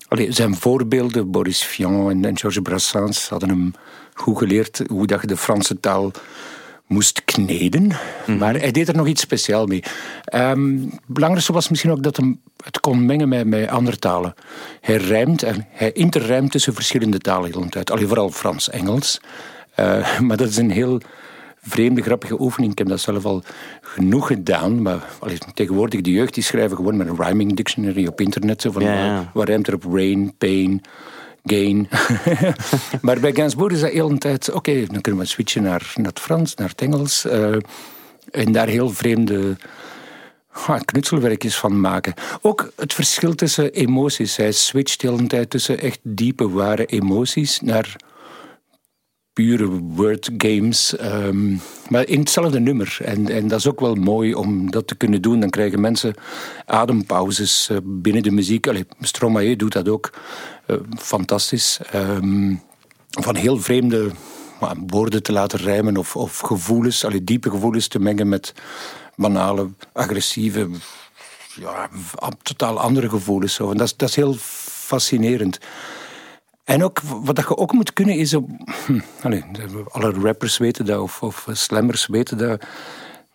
Allee, 0.08 0.32
zijn 0.32 0.56
voorbeelden, 0.56 1.32
Boris 1.32 1.64
Vian 1.64 2.10
en, 2.10 2.26
en 2.26 2.38
Georges 2.38 2.62
Brassens, 2.62 3.30
hadden 3.30 3.50
hem 3.50 3.74
goed 4.14 4.38
geleerd 4.38 4.82
hoe 4.88 5.08
dat 5.08 5.22
je 5.22 5.28
de 5.28 5.38
Franse 5.38 5.80
taal 5.80 6.12
moest 6.94 7.22
kneden. 7.26 7.92
Maar 8.40 8.56
hij 8.56 8.72
deed 8.72 8.88
er 8.88 8.96
nog 8.96 9.08
iets 9.08 9.22
speciaals 9.22 9.68
mee. 9.68 9.84
Ehm, 10.24 10.78
het 10.82 11.00
belangrijkste 11.08 11.54
was 11.54 11.70
misschien 11.70 11.92
ook 11.92 12.04
dat 12.04 12.18
hij 12.18 12.38
het 12.64 12.80
kon 12.80 13.06
mengen 13.06 13.30
met, 13.30 13.48
met 13.48 13.68
andere 13.68 13.98
talen. 13.98 14.34
Hij 14.82 14.96
rijmt 14.96 15.44
en 15.44 15.68
hij 15.70 15.92
interrijmt 15.92 16.52
tussen 16.52 16.74
verschillende 16.74 17.18
talen 17.18 17.52
heel 17.52 17.70
tijd. 17.70 17.92
Allee, 17.92 18.08
vooral 18.08 18.30
Frans, 18.30 18.70
Engels. 18.70 19.20
Eh, 19.76 20.20
maar 20.20 20.38
dat 20.38 20.50
is 20.50 20.58
een 20.58 20.72
heel 20.72 21.02
vreemde, 21.62 22.02
grappige 22.02 22.42
oefening. 22.42 22.72
Ik 22.72 22.78
heb 22.78 22.88
dat 22.88 23.00
zelf 23.00 23.26
al 23.26 23.44
genoeg 23.82 24.28
gedaan. 24.28 24.82
Maar 24.82 25.08
allee, 25.20 25.38
tegenwoordig, 25.54 26.02
de 26.02 26.12
jeugd 26.12 26.34
die 26.34 26.44
schrijven 26.44 26.78
gewoon 26.78 26.98
met 26.98 27.08
een 27.08 27.16
rhyming 27.16 27.56
dictionary 27.56 28.08
op 28.08 28.22
internet. 28.22 28.62
Zo 28.62 28.72
van, 28.72 28.84
Ja, 28.84 28.94
ja. 28.94 29.14
Waar, 29.14 29.30
waar 29.34 29.48
rijmt 29.48 29.68
er 29.68 29.74
op 29.74 29.84
rain, 29.94 30.34
pain, 30.38 30.82
gain. 31.44 31.90
maar 33.02 33.20
bij 33.20 33.34
Gainsbourg 33.34 33.74
is 33.74 33.80
dat 33.80 33.92
heel 33.92 34.10
een 34.10 34.20
tijd... 34.20 34.52
Oké, 34.52 34.86
dan 34.86 35.02
kunnen 35.02 35.22
we 35.22 35.28
switchen 35.28 35.64
naar, 35.64 35.94
naar 35.96 36.06
het 36.06 36.20
Frans, 36.20 36.56
naar 36.56 36.70
het 36.70 36.82
Engels. 36.82 37.26
eh, 37.26 37.56
en 38.32 38.52
daar 38.52 38.68
heel 38.68 38.90
vreemde 38.90 39.58
knutselwerkjes 40.86 41.58
van 41.58 41.80
maken. 41.80 42.14
Ook 42.42 42.72
het 42.76 42.94
verschil 42.94 43.36
tussen 43.36 43.72
emoties. 43.72 44.36
Hij 44.36 44.52
switcht 44.52 45.02
heel 45.02 45.18
een 45.18 45.28
tijd 45.28 45.50
tussen 45.50 45.80
echt 45.80 46.00
diepe, 46.04 46.50
ware 46.50 46.86
emoties 46.86 47.60
naar 47.60 47.96
pure 49.34 49.68
word 49.68 50.30
games. 50.38 50.96
ehm, 50.96 51.56
maar 51.90 52.08
in 52.08 52.20
hetzelfde 52.20 52.60
nummer. 52.60 52.98
En, 53.02 53.30
en 53.30 53.48
dat 53.48 53.60
is 53.60 53.68
ook 53.68 53.80
wel 53.80 53.96
mooi 53.96 54.34
om 54.34 54.72
dat 54.72 54.88
te 54.88 54.96
kunnen 54.96 55.22
doen. 55.22 55.40
Dan 55.40 55.50
krijgen 55.50 55.82
mensen 55.82 56.14
adempauzes 56.66 57.70
eh, 57.70 57.78
binnen 57.84 58.24
de 58.24 58.32
muziek. 58.32 58.68
Allee, 58.68 58.86
Stromae 59.02 59.56
doet 59.56 59.74
dat 59.74 59.90
ook 59.90 60.10
fantastisch. 60.98 61.80
Ehm, 61.92 62.56
van 63.10 63.36
heel 63.36 63.60
vreemde 63.60 64.12
woorden 64.88 65.24
te 65.24 65.32
laten 65.32 65.60
rijmen 65.60 65.98
of, 65.98 66.16
of 66.16 66.40
gevoelens, 66.40 67.06
allee, 67.06 67.24
diepe 67.24 67.50
gevoelens 67.50 67.88
te 67.88 68.00
mengen 68.00 68.30
met 68.30 68.54
banale, 69.16 69.70
agressieve, 69.94 70.70
ja, 71.56 71.90
totaal 72.42 72.80
andere 72.80 73.10
gevoelens. 73.10 73.54
Zo. 73.54 73.72
En 73.72 73.78
dat, 73.78 73.88
is, 73.88 73.98
dat 73.98 74.10
is 74.10 74.16
heel 74.16 74.36
fascinerend. 74.38 75.60
En 76.64 76.84
ook, 76.84 77.00
wat 77.02 77.36
dat 77.36 77.48
je 77.48 77.58
ook 77.58 77.74
moet 77.74 77.94
kunnen 77.94 78.16
is... 78.16 78.34
Op, 78.34 78.50
hm, 78.86 79.00
alle 79.92 80.12
rappers 80.12 80.58
weten 80.58 80.86
dat, 80.86 81.00
of, 81.00 81.22
of 81.22 81.48
slammers 81.52 82.08
weten 82.08 82.38
dat, 82.38 82.66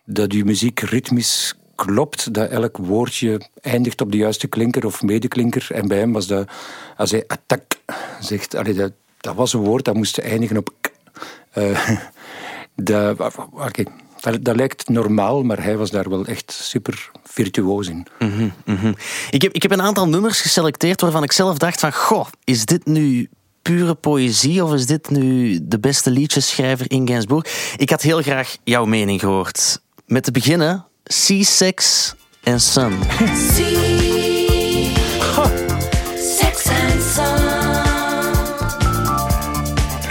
dat 0.05 0.33
je 0.33 0.45
muziek 0.45 0.81
ritmisch 0.81 1.55
klopt, 1.85 2.35
dat 2.35 2.51
elk 2.51 2.77
woordje 2.77 3.41
eindigt 3.61 4.01
op 4.01 4.13
de 4.13 4.17
juiste 4.17 4.47
klinker 4.47 4.87
of 4.87 5.03
medeklinker. 5.03 5.67
En 5.71 5.89
bij 5.89 5.99
hem 5.99 6.13
was 6.13 6.27
dat, 6.27 6.49
als 6.97 7.11
hij 7.11 7.25
attack 7.27 7.63
zegt, 8.21 8.51
dat, 8.77 8.93
dat 9.21 9.35
was 9.35 9.53
een 9.53 9.61
woord 9.61 9.85
dat 9.85 9.95
moest 9.95 10.19
eindigen 10.19 10.57
op 10.57 10.71
k. 10.81 10.91
Eh, 11.51 11.91
dat, 14.41 14.57
lijkt 14.57 14.89
normaal, 14.89 15.43
maar 15.43 15.63
hij 15.63 15.77
was 15.77 15.91
daar 15.91 16.09
wel 16.09 16.27
echt 16.27 16.53
super 16.53 17.11
virtuoos 17.25 17.89
in. 17.89 18.07
Mhm. 18.19 18.93
Ik 19.31 19.43
heb, 19.43 19.53
ik 19.53 19.63
heb 19.63 19.71
een 19.71 19.83
aantal 19.83 20.09
nummers 20.09 20.41
geselecteerd 20.41 21.01
waarvan 21.01 21.23
ik 21.23 21.33
zelf 21.33 21.59
dacht 21.59 21.81
van... 21.81 21.93
Goh, 21.93 22.27
is 22.45 22.65
dit 22.65 22.87
nu 22.87 23.29
pure 23.63 23.95
poëzie 23.95 24.65
of 24.65 24.75
is 24.75 24.87
dit 24.87 25.11
nu 25.11 25.59
de 25.63 25.79
beste 25.79 26.11
liedjesschrijver 26.11 26.91
in 26.91 27.09
Gainsbourg? 27.09 27.75
Ik 27.77 27.91
had 27.91 28.03
heel 28.03 28.23
graag 28.23 28.57
jouw 28.65 28.85
mening 28.85 29.21
gehoord. 29.21 29.83
Met 30.07 30.25
te 30.25 30.31
beginnen 30.31 30.88
Sea, 31.09 31.43
Sex 31.43 32.15
en 32.45 32.61
Sun. 32.61 32.93
See, 33.35 34.95
sex 36.17 36.69
and 36.69 37.01
sun. 37.01 37.39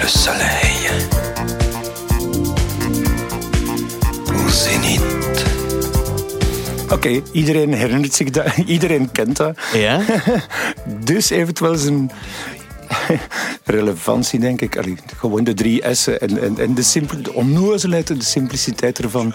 Le 0.02 0.08
soleil 0.08 0.90
au 4.34 4.50
zénith. 4.50 5.46
Oké, 6.92 7.22
iedereen 7.32 7.74
herinnert 7.74 8.14
zich 8.14 8.30
dat, 8.30 8.46
iedereen 8.66 9.12
kent 9.12 9.38
dat. 9.38 9.58
Ja? 9.74 10.02
Dus 11.04 11.30
wel 11.60 11.76
zijn 11.76 12.12
relevantie, 13.64 14.40
denk 14.40 14.62
ik. 14.62 14.78
Gewoon 15.18 15.44
de 15.44 15.54
drie 15.54 15.96
S'en 15.96 16.20
en, 16.20 16.42
en, 16.42 16.58
en 16.58 16.74
de, 16.74 16.82
simpel, 16.82 17.22
de 17.22 17.34
en 18.10 18.18
de 18.18 18.24
simpliciteit 18.24 19.00
ervan. 19.00 19.34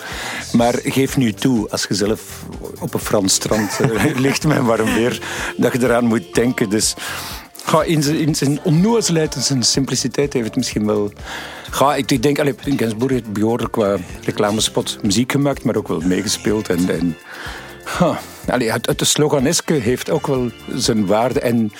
Maar 0.53 0.75
geef 0.83 1.17
nu 1.17 1.33
toe, 1.33 1.71
als 1.71 1.87
je 1.89 1.95
zelf 1.95 2.45
op 2.81 2.95
een 2.95 3.01
Frans 3.01 3.35
strand 3.35 3.81
eh, 3.81 4.17
ligt 4.27 4.47
met 4.47 4.63
warm 4.63 4.95
weer, 4.95 5.21
dat 5.57 5.73
je 5.73 5.83
eraan 5.83 6.05
moet 6.05 6.35
denken. 6.35 6.71
Dus 6.71 6.95
ga 7.65 7.83
in, 7.83 8.03
zijn, 8.03 8.17
in 8.17 8.61
en 9.35 9.43
zijn 9.43 9.63
simpliciteit 9.63 10.33
heeft 10.33 10.47
het 10.47 10.57
misschien 10.57 10.87
wel... 10.87 11.13
Ga, 11.71 11.95
ik, 11.95 12.23
denk, 12.23 12.39
Gainsbourg 12.79 13.13
heeft 13.13 13.33
behoorlijk 13.33 13.73
qua 13.73 13.97
reclamespot 14.25 14.99
muziek 15.03 15.33
gemaakt, 15.33 15.65
maar 15.65 15.77
ook 15.77 15.89
wel 15.89 16.01
meegespeeld. 16.01 16.69
En, 16.69 16.89
en, 16.89 17.17
het, 18.47 18.87
het 18.87 19.07
sloganeske 19.07 19.73
heeft 19.73 20.11
ook 20.11 20.27
wel 20.27 20.51
zijn 20.75 21.07
waarde. 21.07 21.41
En 21.41 21.73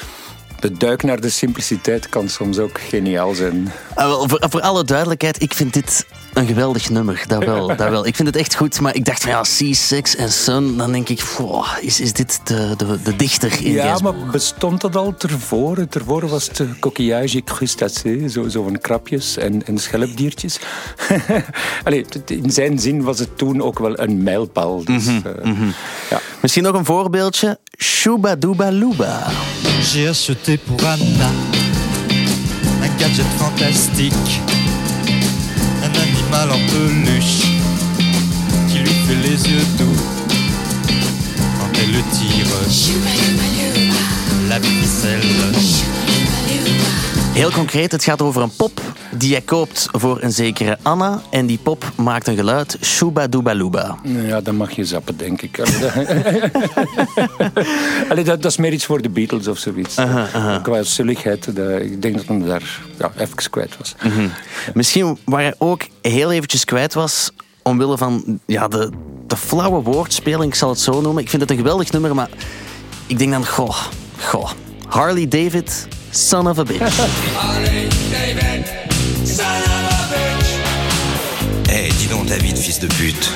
de 0.63 0.73
duik 0.73 1.03
naar 1.03 1.21
de 1.21 1.29
simpliciteit 1.29 2.09
kan 2.09 2.29
soms 2.29 2.59
ook 2.59 2.81
geniaal 2.81 3.35
zijn. 3.35 3.73
Voor, 3.95 4.47
voor 4.51 4.61
alle 4.61 4.85
duidelijkheid, 4.85 5.43
ik 5.43 5.55
vind 5.55 5.73
dit 5.73 6.07
een 6.33 6.47
geweldig 6.47 6.91
nummer. 6.91 7.25
Dat 7.27 7.45
wel, 7.45 7.67
dat 7.77 7.89
wel. 7.89 8.07
Ik 8.07 8.17
vind 8.17 8.29
het 8.29 8.37
echt 8.37 8.55
goed, 8.55 8.81
maar 8.81 8.95
ik 8.95 9.05
dacht 9.05 9.23
van 9.23 9.31
ja, 9.31 9.45
Sea, 9.45 9.73
Sex 9.73 10.17
en 10.17 10.33
Sun, 10.33 10.77
dan 10.77 10.93
denk 10.93 11.09
ik, 11.09 11.21
"Phoa, 11.21 11.79
is, 11.81 12.01
is 12.01 12.13
dit 12.13 12.41
de, 12.45 12.75
de, 12.77 13.03
de 13.03 13.17
dichter 13.17 13.65
in 13.65 13.73
Ja, 13.73 13.99
maar 14.03 14.15
bestond 14.31 14.81
dat 14.81 14.97
al 14.97 15.15
tervoor? 15.17 15.89
Tervoor 15.89 16.29
was 16.29 16.49
het 16.49 16.63
coquillage 16.81 17.43
crustacé, 17.45 18.29
zo, 18.29 18.49
zo 18.49 18.63
van 18.63 18.81
krabjes 18.81 19.37
en, 19.37 19.67
en 19.67 19.79
schelpdiertjes. 19.79 20.59
Allee, 21.85 22.05
in 22.27 22.51
zijn 22.51 22.79
zin 22.79 23.03
was 23.03 23.19
het 23.19 23.39
toen 23.39 23.63
ook 23.63 23.79
wel 23.79 23.99
een 24.01 24.23
mijlpaal. 24.23 24.85
Dus, 24.85 25.07
eh, 25.07 26.17
Misschien 26.41 26.63
nog 26.63 26.75
een 26.75 26.85
voorbeeldje. 26.85 27.59
Shuba 27.79 28.37
Duba 28.37 28.69
Luba. 28.69 29.27
J'ai 29.83 30.09
acheté 30.09 30.59
pour 30.59 30.87
Anna 30.87 31.31
un 32.83 32.99
gadget 32.99 33.27
fantastique, 33.39 34.41
animal 36.33 36.51
en 36.51 36.67
peluche 36.67 37.43
qui 38.69 38.79
lui 38.79 38.95
fait 39.07 39.15
les 39.17 39.51
yeux 39.51 39.65
doux 39.79 40.03
quand 41.59 41.81
elle 41.81 41.93
le 41.93 42.03
tire. 42.13 42.47
La 44.49 44.61
ficelle. 44.61 46.02
Heel 47.33 47.51
concreet, 47.51 47.93
het 47.93 48.05
gaat 48.05 48.23
over 48.23 48.43
een 48.43 48.57
pop 48.57 48.81
die 49.11 49.31
jij 49.31 49.41
koopt 49.41 49.89
voor 49.93 50.23
een 50.23 50.33
zekere 50.33 50.79
Anna. 50.83 51.23
En 51.31 51.47
die 51.47 51.59
pop 51.59 51.93
maakt 51.97 52.27
een 52.27 52.37
geluid. 52.37 52.79
Shuba 52.81 53.27
Duba 53.27 53.53
Luba. 53.53 53.99
Ja, 54.05 54.41
dan 54.41 54.57
mag 54.57 54.71
je 54.71 54.85
zappen, 54.85 55.17
denk 55.17 55.43
ik. 55.43 55.59
Allee, 58.11 58.25
dat, 58.25 58.43
dat, 58.43 58.51
is 58.51 58.57
meer 58.57 58.73
iets 58.73 58.85
voor 58.85 59.03
de 59.03 59.09
Beatles 59.09 59.49
of 59.49 59.59
zoiets. 59.59 59.95
Qua 60.63 60.83
zulligheid, 60.83 61.47
ik 61.81 62.03
denk 62.03 62.17
dat 62.17 62.27
hij 62.27 62.39
daar 62.39 62.81
ja, 62.99 63.13
even 63.17 63.51
kwijt 63.51 63.77
was. 63.79 63.95
Misschien 64.75 65.19
waar 65.25 65.43
hij 65.43 65.55
ook 65.59 65.83
heel 66.03 66.33
eventjes 66.33 66.65
kwijt 66.65 66.95
was... 66.95 67.31
omwille 67.63 67.99
van 67.99 68.41
ja, 68.47 68.69
de, 68.69 68.91
de 69.27 69.37
flauwe 69.37 69.83
woordspeling, 69.83 70.45
ik 70.45 70.55
zal 70.55 70.69
het 70.69 70.81
zo 70.81 71.01
noemen. 71.01 71.23
Ik 71.23 71.29
vind 71.29 71.43
het 71.43 71.51
een 71.51 71.57
geweldig 71.57 71.93
nummer, 71.93 72.15
maar 72.15 72.31
ik 73.07 73.19
denk 73.19 73.31
dan... 73.31 73.47
Goh, 73.47 73.77
goh. 74.19 74.51
Harley 74.89 75.29
David, 75.29 75.89
son 76.13 76.47
of 76.47 76.59
a 76.59 76.65
bitch. 76.65 76.81
Eh, 81.73 81.89
dis 81.89 82.09
donc 82.09 82.27
de 82.29 82.35
fils 82.57 82.79
de 82.79 82.87
pute. 82.87 83.29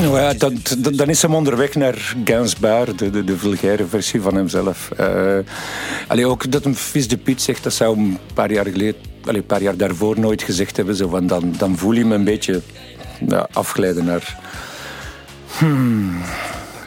Nou 0.00 0.18
ja, 0.18 0.32
dan, 0.32 0.58
dan- 0.78 0.96
dan 0.96 1.08
is 1.08 1.22
hem 1.22 1.34
onderweg 1.34 1.74
naar 1.74 2.14
Gainsbourg, 2.24 2.94
de, 2.94 3.10
de, 3.10 3.24
de 3.24 3.36
vulgaire 3.38 3.86
versie 3.86 4.20
van 4.20 4.34
hemzelf. 4.34 4.90
Eh 4.96 5.38
allee, 6.06 6.26
ook 6.26 6.50
dat 6.52 6.64
een 6.64 6.74
vis 6.76 7.08
de 7.08 7.16
Piet 7.16 7.42
zegt, 7.42 7.62
dat 7.62 7.72
zou 7.72 7.98
een 7.98 8.18
paar 8.34 8.52
jaar 8.52 8.64
geleden, 8.66 8.94
allee, 9.24 9.40
een 9.40 9.46
paar 9.46 9.62
jaar 9.62 9.76
daarvoor 9.76 10.20
nooit 10.20 10.42
gezegd 10.42 10.76
hebben. 10.76 10.94
Zo 10.96 11.08
van, 11.08 11.26
dan, 11.26 11.54
dan 11.58 11.76
voel 11.76 11.92
je 11.92 12.04
me 12.04 12.14
een 12.14 12.24
beetje 12.24 12.60
ja, 13.28 13.48
afglijden 13.52 14.04
naar 14.04 14.36
hmm, 15.58 16.14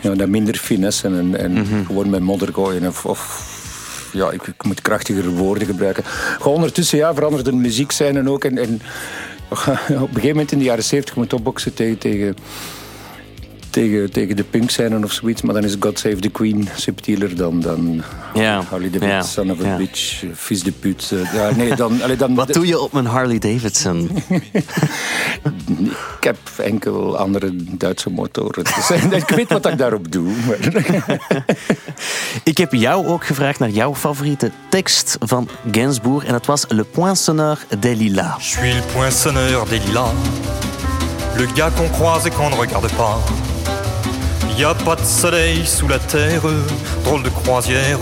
ja, 0.04 0.14
naar 0.14 0.30
minder 0.30 0.56
finesse 0.56 1.08
en, 1.08 1.36
en 1.36 1.66
gewoon 1.86 2.10
met 2.10 2.22
modder 2.22 2.54
gooien. 2.54 2.88
Of, 2.88 3.06
of 3.06 3.52
ja, 4.14 4.32
ik, 4.32 4.48
ik 4.48 4.64
moet 4.64 4.82
krachtiger 4.82 5.30
woorden 5.30 5.68
gebruiken. 5.68 6.04
Gewoon 6.40 6.56
ondertussen 6.56 6.98
ja, 6.98 7.14
veranderde 7.14 7.50
de 7.50 7.56
muziek 7.56 7.92
zijn 7.92 8.18
en 8.18 8.30
ook. 8.30 8.44
En, 8.44 8.58
en 8.58 8.74
op 9.50 9.68
een 9.68 10.08
gegeven 10.08 10.28
moment 10.28 10.52
in 10.52 10.58
de 10.58 10.64
jaren 10.64 10.84
70 10.84 11.16
moet 11.16 11.34
opboksen 11.34 11.74
tegen, 11.74 11.98
tegen, 11.98 12.36
tegen, 13.74 14.12
tegen 14.12 14.36
de 14.36 14.44
punk 14.44 14.72
zijn 14.72 15.04
of 15.04 15.12
zoiets. 15.12 15.42
Maar 15.42 15.54
dan 15.54 15.64
is 15.64 15.76
God 15.80 16.00
Save 16.00 16.16
the 16.16 16.30
Queen 16.30 16.68
subtieler 16.76 17.36
dan, 17.36 17.60
dan 17.62 18.04
Ja, 18.34 18.62
Harley 18.70 18.90
Davidson, 18.90 19.46
son 19.46 19.52
of 19.52 19.62
a 19.64 19.68
ja. 19.68 19.78
bitch, 19.78 20.24
vies 20.34 20.64
de 20.64 20.72
put. 20.72 21.12
eh, 21.14 21.34
ja, 21.34 21.56
nee, 21.56 21.76
dan, 21.76 22.02
allee, 22.02 22.16
dan, 22.16 22.36
Wat 22.36 22.54
doe 22.54 22.68
je 22.68 22.80
op 22.80 22.94
mijn 22.94 23.06
Harley 23.06 23.40
Davidson? 23.40 24.10
Ik 26.18 26.24
heb 26.24 26.38
enkel 26.58 27.18
andere 27.18 27.56
Duitse 27.78 28.10
motoren. 28.10 28.64
Dus, 28.64 28.90
ik 29.22 29.28
weet 29.30 29.50
wat 29.50 29.66
ik 29.68 29.78
daarop 29.78 30.12
doe. 30.12 30.32
Maar, 30.48 30.58
Ik 32.44 32.58
heb 32.58 32.74
jou 32.74 33.08
ook 33.08 33.26
gevraagd 33.26 33.60
naar 33.60 33.70
jouw 33.70 33.96
favoriete 33.96 34.52
tekst 34.70 35.18
van 35.20 35.50
Gainsbourg. 35.72 36.26
En 36.26 36.32
dat 36.32 36.46
was 36.46 36.66
Le 36.68 36.84
Poinçonneur 36.84 37.66
des 37.80 37.98
Lilas. 37.98 38.36
Je 38.38 38.44
suis 38.60 38.74
le 38.74 38.82
poinçonneur 38.94 39.66
des 39.70 39.86
lilas, 39.86 40.12
le 41.38 41.46
gars 41.56 41.72
qu'on 41.76 41.90
croise 41.90 42.26
et 42.26 42.32
qu'on 42.36 42.50
ne 42.50 42.56
regarde 42.56 42.90
pas. 42.96 43.18
Y 44.56 44.64
a 44.64 44.74
pas 44.76 44.96
de 44.96 45.04
soleil 45.04 45.66
sous 45.66 45.88
la 45.88 45.98
terre, 45.98 46.44
drôle 47.04 47.24
de 47.24 47.30
croisière. 47.30 48.00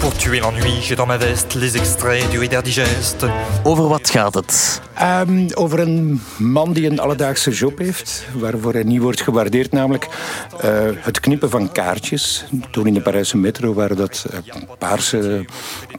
Pour 0.00 0.14
tuer 0.14 0.38
l'ennui, 0.38 0.80
j'ai 0.80 0.94
dans 0.94 1.06
ma 1.06 1.16
veste 1.16 1.56
les 1.56 1.76
extraits 1.76 2.30
du 2.30 2.38
Reader 2.38 2.62
Digest. 2.62 3.26
Over 3.64 3.88
wat 3.88 4.10
gaat 4.10 4.34
het? 4.34 4.80
Ehm, 4.94 5.48
over 5.54 5.78
een 5.78 6.20
man 6.36 6.72
die 6.72 6.90
een 6.90 6.98
alledaagse 7.00 7.50
job 7.50 7.78
heeft, 7.78 8.26
waarvoor 8.34 8.72
hij 8.72 8.82
niet 8.82 9.00
wordt 9.00 9.20
gewaardeerd, 9.20 9.72
namelijk 9.72 10.08
eh, 10.60 10.70
het 10.96 11.20
knippen 11.20 11.50
van 11.50 11.72
kaartjes. 11.72 12.44
Toen 12.70 12.86
in 12.86 12.94
de 12.94 13.02
Parijse 13.02 13.36
metro 13.36 13.74
waren 13.74 13.96
dat 13.96 14.26
eh, 14.30 14.38
paarse, 14.78 15.44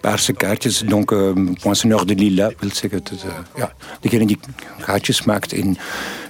paarse 0.02 0.34
kaartjes. 0.34 0.80
Donc, 0.80 1.12
eh, 1.12 1.32
poinçonneur 1.62 2.06
de 2.06 2.16
lilas 2.16 2.54
wil 2.60 2.70
zeggen, 2.74 3.00
het, 3.04 3.26
ja, 3.56 3.74
degene 4.02 4.26
die 4.26 4.40
gaatjes 4.78 5.24
maakt 5.24 5.54
in 5.54 5.78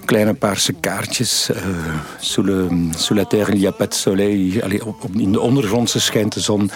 kleine 0.09 0.33
paarse 0.33 0.73
kaartjes. 0.73 1.49
eh 1.49 1.61
sous, 2.19 2.45
le, 2.45 2.67
sous 2.97 3.17
la 3.17 3.25
terre, 3.25 3.49
il 3.53 3.59
n'y 3.59 3.67
a 3.67 3.71
pas 3.71 3.87
de 3.89 3.95
soleil. 3.95 4.61
Allee, 4.63 4.85
op, 4.85 5.03
op- 5.03 5.15
in 5.15 5.31
de 5.31 5.39
ondergrondse 5.39 5.99
schijnt 5.99 6.33
de 6.33 6.39
zon 6.39 6.71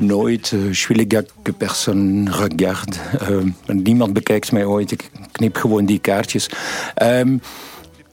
nooit. 0.00 0.52
eh, 0.52 0.72
je 0.72 1.24
que 1.42 1.52
personne 1.52 2.30
regarde. 2.30 2.96
Eh, 3.20 3.74
niemand 3.74 4.12
bekijkt 4.12 4.52
mij 4.52 4.64
ooit. 4.64 4.90
Ik 4.90 5.10
knip 5.32 5.56
gewoon 5.56 5.86
die 5.86 5.98
kaartjes. 5.98 6.50
Ehm, 6.94 7.36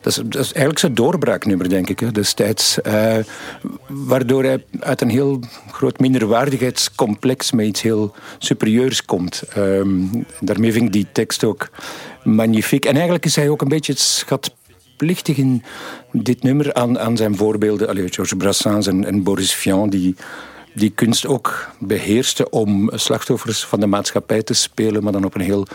dat 0.02 0.18
is, 0.18 0.24
dat 0.26 0.42
is 0.42 0.48
eigenlijk 0.52 0.80
zijn 0.80 0.94
doorbraaknummer, 0.94 1.70
denk 1.70 1.90
ik, 1.90 2.00
hè, 2.00 2.12
destijds. 2.12 2.82
Eh, 2.82 3.18
waardoor 3.88 4.44
hij 4.44 4.64
uit 4.80 5.02
een 5.02 5.10
heel 5.10 5.40
groot 5.72 6.00
minderwaardigheidscomplex 6.00 7.52
met 7.52 7.66
iets 7.66 7.82
heel 7.82 8.14
superieurs 8.38 9.06
komt. 9.06 9.42
Ehm, 9.54 9.90
daarmee 10.40 10.72
vind 10.72 10.86
ik 10.86 10.92
die 10.94 11.08
tekst 11.12 11.44
ook 11.44 11.70
magnifiek. 12.24 12.86
En 12.86 12.94
eigenlijk 12.94 13.26
is 13.26 13.36
hij 13.36 13.50
ook 13.50 13.62
een 13.62 13.68
beetje 13.68 13.92
het 13.92 14.02
schatplichtig 14.02 14.56
in 15.36 15.64
dit 16.12 16.44
nummer 16.44 16.74
aan, 16.74 17.00
aan 17.00 17.18
zijn 17.18 17.36
voorbeelden. 17.36 17.88
Allee, 17.88 18.08
Georges 18.14 18.38
Brassens 18.38 18.88
en, 18.88 19.06
en 19.06 19.24
Boris 19.24 19.54
Vian, 19.54 19.90
die 19.90 20.16
die 20.74 20.90
kunst 20.90 21.26
ook 21.26 21.68
beheerste 21.80 22.50
om 22.50 22.90
slachtoffers 22.94 23.66
van 23.66 23.80
de 23.80 23.88
maatschappij 23.88 24.44
te 24.44 24.54
spelen, 24.54 25.04
maar 25.04 25.12
dan 25.12 25.24
op 25.26 25.36
een 25.36 25.42
heel 25.42 25.68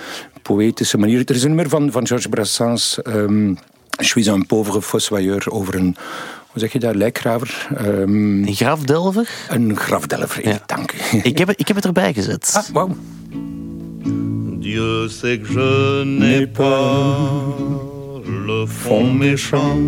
poëtische 0.42 0.98
manier. 0.98 1.22
Er 1.26 1.34
is 1.34 1.42
een 1.42 1.48
nummer 1.48 1.68
van, 1.68 1.90
van 1.92 2.06
Georges 2.06 2.28
Brassens, 2.30 3.02
ehm 3.02 3.48
Je 3.98 4.04
suis 4.08 4.26
un 4.26 4.46
pauvre 4.46 4.82
fossoyeur, 4.82 5.44
over 5.50 5.74
een, 5.74 5.96
hoe 6.50 6.60
zeg 6.60 6.72
je 6.72 6.78
dat, 6.78 6.94
lijkgraver? 6.94 7.68
Ehm, 7.76 8.42
Een 8.46 8.54
grafdelver? 8.54 9.28
een 9.48 9.76
grafdelver, 9.76 10.48
Ja. 10.48 10.58
dank 10.66 10.92
u. 10.92 11.18
Ik 11.22 11.38
heb, 11.38 11.48
het- 11.48 11.60
ik 11.60 11.66
heb 11.66 11.76
het 11.76 11.84
erbij 11.86 12.12
gezet. 12.12 12.52
Ah, 12.56 12.64
wauw. 12.72 12.96
Dieu 14.60 15.08
sait 15.08 15.40
que 15.42 15.52
je 15.52 16.02
n'ai 16.04 16.46
pas 16.48 17.91
le 18.46 18.66
fond 18.66 19.12
méchant. 19.12 19.78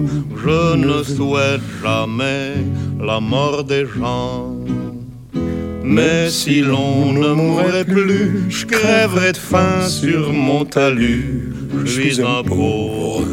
Je 0.44 0.76
ne 0.76 1.02
souhaite 1.02 1.66
jamais 1.82 2.54
la 3.00 3.20
mort 3.20 3.64
des 3.64 3.86
gens. 3.86 4.54
Mais 5.82 6.30
si 6.30 6.60
l'on 6.62 7.12
ne 7.12 7.32
mourrait 7.34 7.84
plus, 7.84 8.46
je 8.48 8.64
crèverais 8.66 9.32
de 9.32 9.36
faim 9.36 9.88
sur 9.88 10.32
mon 10.32 10.64
talus. 10.64 11.52
Je 11.84 11.90
suis 11.90 12.20
un 12.20 12.42
pauvre 12.42 13.24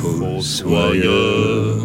fossoyeur. 0.00 1.76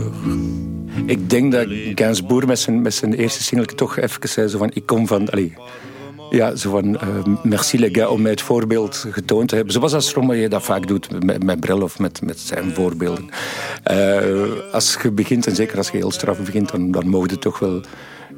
Ik 1.07 1.29
denk 1.29 1.51
dat 1.51 1.67
Gainsbourg 1.95 2.45
met 2.45 2.59
zijn, 2.59 2.81
met 2.81 2.93
zijn 2.93 3.13
eerste 3.13 3.43
single 3.43 3.65
toch 3.65 3.97
even 3.97 4.29
zei 4.29 4.47
zo 4.47 4.57
van... 4.57 4.71
Ik 4.73 4.85
kom 4.85 5.07
van... 5.07 5.29
ja, 6.29 6.55
zo 6.55 6.69
van... 6.69 6.97
eh, 6.97 7.07
merci 7.43 7.79
les 7.79 7.89
gars 7.91 8.09
om 8.09 8.21
mij 8.21 8.31
het 8.31 8.41
voorbeeld 8.41 9.05
getoond 9.11 9.49
te 9.49 9.55
hebben. 9.55 9.73
Zoals 9.73 9.93
als 9.93 10.07
Stromae 10.07 10.49
dat 10.49 10.63
vaak 10.63 10.87
doet 10.87 11.23
met, 11.25 11.43
met 11.43 11.59
Brel 11.59 11.81
of 11.81 11.99
met, 11.99 12.21
met 12.21 12.39
zijn 12.39 12.73
voorbeelden. 12.73 13.29
Eh, 13.83 14.71
als 14.71 14.97
je 15.01 15.11
begint, 15.11 15.47
en 15.47 15.55
zeker 15.55 15.77
als 15.77 15.89
je 15.89 15.97
heel 15.97 16.11
straf 16.11 16.37
begint... 16.39 16.71
dan, 16.71 16.91
dan 16.91 17.07
mogen 17.07 17.29
je 17.29 17.39
toch 17.39 17.59
wel 17.59 17.81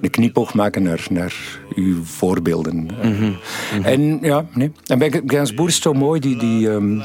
een 0.01 0.09
knipoog 0.09 0.53
maken 0.53 0.83
naar, 0.83 1.05
naar 1.09 1.35
uw 1.75 2.03
voorbeelden. 2.03 2.89
Eh, 3.01 3.91
En 3.91 4.19
ja, 4.21 4.45
nee. 4.53 4.71
En 4.85 4.99
bij 4.99 5.21
Gainsbourg 5.25 5.69
is 5.69 5.75
het 5.75 5.83
zo 5.83 5.93
mooi, 5.93 6.19
die, 6.19 6.37
die 6.37 6.69
um, 6.69 7.01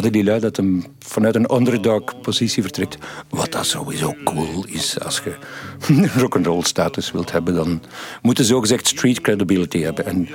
de 0.00 0.08
Lila, 0.10 0.38
dat 0.38 0.56
hem 0.56 0.84
vanuit 0.98 1.34
een 1.34 1.54
underdog-positie 1.54 2.62
vertrekt. 2.62 2.98
Wat 3.28 3.52
dat 3.52 3.66
sowieso 3.66 4.14
cool 4.24 4.64
is. 4.68 5.00
Als 5.00 5.22
je 5.24 5.34
rock'n'roll 6.20 6.62
status 6.62 7.12
wilt 7.12 7.32
hebben, 7.32 7.54
dan 7.54 7.82
moeten 8.22 8.44
ze 8.44 8.58
gezegd 8.60 8.86
street 8.86 9.20
credibility 9.20 9.80
hebben. 9.80 10.06
En, 10.06 10.28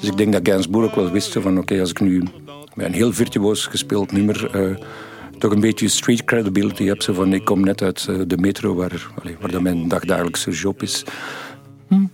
dus 0.00 0.08
ik 0.08 0.16
denk 0.16 0.32
dat 0.32 0.48
Gainsbourg 0.48 0.88
ook 0.88 0.94
wel 0.94 1.10
wist 1.10 1.32
van, 1.32 1.58
oké, 1.58 1.80
als 1.80 1.90
ik 1.90 2.00
nu 2.00 2.22
met 2.74 2.86
een 2.86 2.92
heel 2.92 3.12
virtuoos 3.12 3.66
gespeeld 3.66 4.12
nummer... 4.12 4.50
eh, 4.50 4.76
toch 5.38 5.52
een 5.52 5.60
beetje 5.60 5.88
street 5.88 6.24
credibility 6.24 6.84
heb. 6.84 7.02
Zo 7.02 7.12
van, 7.12 7.32
ik 7.32 7.44
kom 7.44 7.60
net 7.60 7.82
uit 7.82 8.06
eh, 8.08 8.16
de 8.26 8.36
metro, 8.36 8.74
waar, 8.74 9.10
waar 9.40 9.50
dat 9.50 9.60
mijn 9.60 9.88
dagdagelijkse 9.88 10.50
job 10.50 10.82
is. 10.82 11.04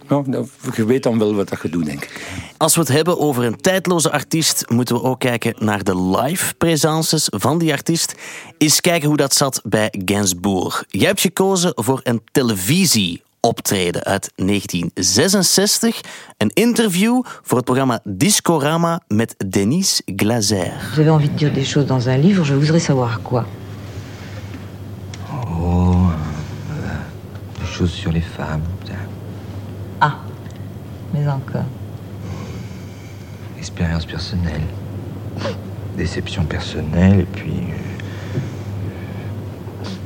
Ja, 0.08 0.22
nou, 0.26 0.46
je 0.74 0.84
weet 0.84 1.02
dan 1.02 1.18
wel 1.18 1.34
wat 1.34 1.48
dat 1.48 1.62
je 1.62 1.68
doet, 1.68 1.84
denk 1.84 2.04
ik. 2.04 2.26
Als 2.56 2.74
we 2.74 2.80
het 2.80 2.88
hebben 2.88 3.18
over 3.18 3.44
een 3.44 3.56
tijdloze 3.56 4.12
artiest, 4.12 4.64
moeten 4.68 4.94
we 4.94 5.02
ook 5.02 5.18
kijken 5.18 5.54
naar 5.58 5.84
de 5.84 6.00
live 6.00 6.54
presences 6.54 7.26
van 7.30 7.58
die 7.58 7.72
artiest. 7.72 8.14
Eens 8.58 8.80
kijken 8.80 9.08
hoe 9.08 9.16
dat 9.16 9.34
zat 9.34 9.60
bij 9.64 9.94
Gainsbourg. 10.04 10.84
Jij 10.88 11.06
hebt 11.06 11.20
gekozen 11.20 11.72
voor 11.74 12.00
een 12.02 12.22
optreden 13.41 14.05
uit 14.05 14.32
1966. 14.36 16.01
Een 16.36 16.51
interview 16.55 17.22
voor 17.43 17.57
het 17.57 17.64
programma 17.64 18.01
Discorama 18.05 19.01
met 19.09 19.34
Denise 19.47 20.03
Glazer. 20.16 20.72
J'avais 20.95 21.09
envie 21.09 21.28
de 21.30 21.34
dire 21.34 21.53
des 21.53 21.68
choses 21.72 21.86
dans 21.86 22.07
un 22.09 22.16
livre, 22.20 22.45
je 22.45 22.55
voudrais 22.55 22.84
savoir 22.84 23.20
quoi? 23.22 23.45
Oh, 25.32 25.95
euh, 26.70 27.61
des 27.61 27.66
choses 27.76 27.93
sur 27.93 28.12
les 28.12 28.24
femmes. 28.36 28.62
Ah, 30.03 30.14
mais 31.12 31.26
encore. 31.28 31.64
Expérience 33.59 34.07
personnelle. 34.07 34.62
Déception 35.97 36.45
personnelle 36.47 37.20
et 37.20 37.26
puis. 37.26 37.51
euh, 37.51 37.91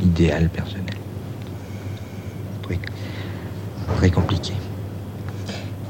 idéal 0.03 0.49
personnel. 0.49 0.97
Très, 2.63 2.79
très 3.97 4.11
compliqué. 4.11 4.53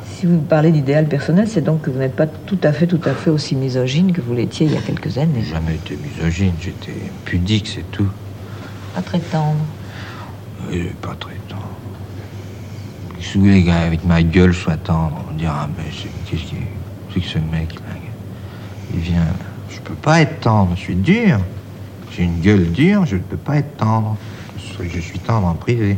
Si 0.06 0.26
vous 0.26 0.40
parlez 0.40 0.70
d'idéal 0.72 1.06
personnel, 1.06 1.48
c'est 1.48 1.60
donc 1.60 1.82
que 1.82 1.90
vous 1.90 1.98
n'êtes 1.98 2.16
pas 2.16 2.26
tout 2.26 2.58
à 2.62 2.72
fait, 2.72 2.86
tout 2.86 3.00
à 3.04 3.12
fait 3.12 3.30
aussi 3.30 3.56
misogyne 3.56 4.12
que 4.12 4.20
vous 4.20 4.34
l'étiez 4.34 4.66
il 4.66 4.72
y 4.72 4.76
a 4.76 4.80
quelques 4.80 5.18
années. 5.18 5.42
J'ai 5.42 5.50
jamais 5.52 5.74
été 5.74 5.96
misogyne, 5.96 6.54
j'étais 6.60 6.94
pudique, 7.24 7.66
c'est 7.68 7.90
tout. 7.90 8.08
Pas 8.94 9.02
très 9.02 9.18
tendre. 9.18 9.60
Pas 11.02 11.14
très 11.14 11.34
tendre. 11.48 11.68
Si 13.20 13.38
vous 13.38 13.44
voulez, 13.44 13.70
avec 13.70 14.04
ma 14.04 14.22
gueule, 14.22 14.54
soit 14.54 14.76
tendre, 14.76 15.24
on 15.30 15.34
dira, 15.34 15.68
mais 15.76 15.84
c'est- 15.90 16.08
qu'est-ce 16.30 16.48
qui 16.48 16.56
c'est 17.12 17.20
que 17.20 17.26
ce 17.26 17.38
mec, 17.38 17.74
là, 17.74 17.94
il 18.92 19.00
vient. 19.00 19.22
Je 19.70 19.78
peux 19.80 19.94
pas 19.94 20.20
être 20.20 20.40
tendre, 20.40 20.72
je 20.74 20.80
suis 20.80 20.96
dur. 20.96 21.38
J'ai 22.12 22.24
une 22.24 22.40
gueule 22.40 22.70
dure, 22.72 23.06
je 23.06 23.16
ne 23.16 23.20
peux 23.20 23.36
pas 23.36 23.56
être 23.56 23.76
tendre. 23.76 24.16
Je 24.80 25.00
suis 25.00 25.18
tendre 25.18 25.46
en 25.46 25.54
privé, 25.54 25.96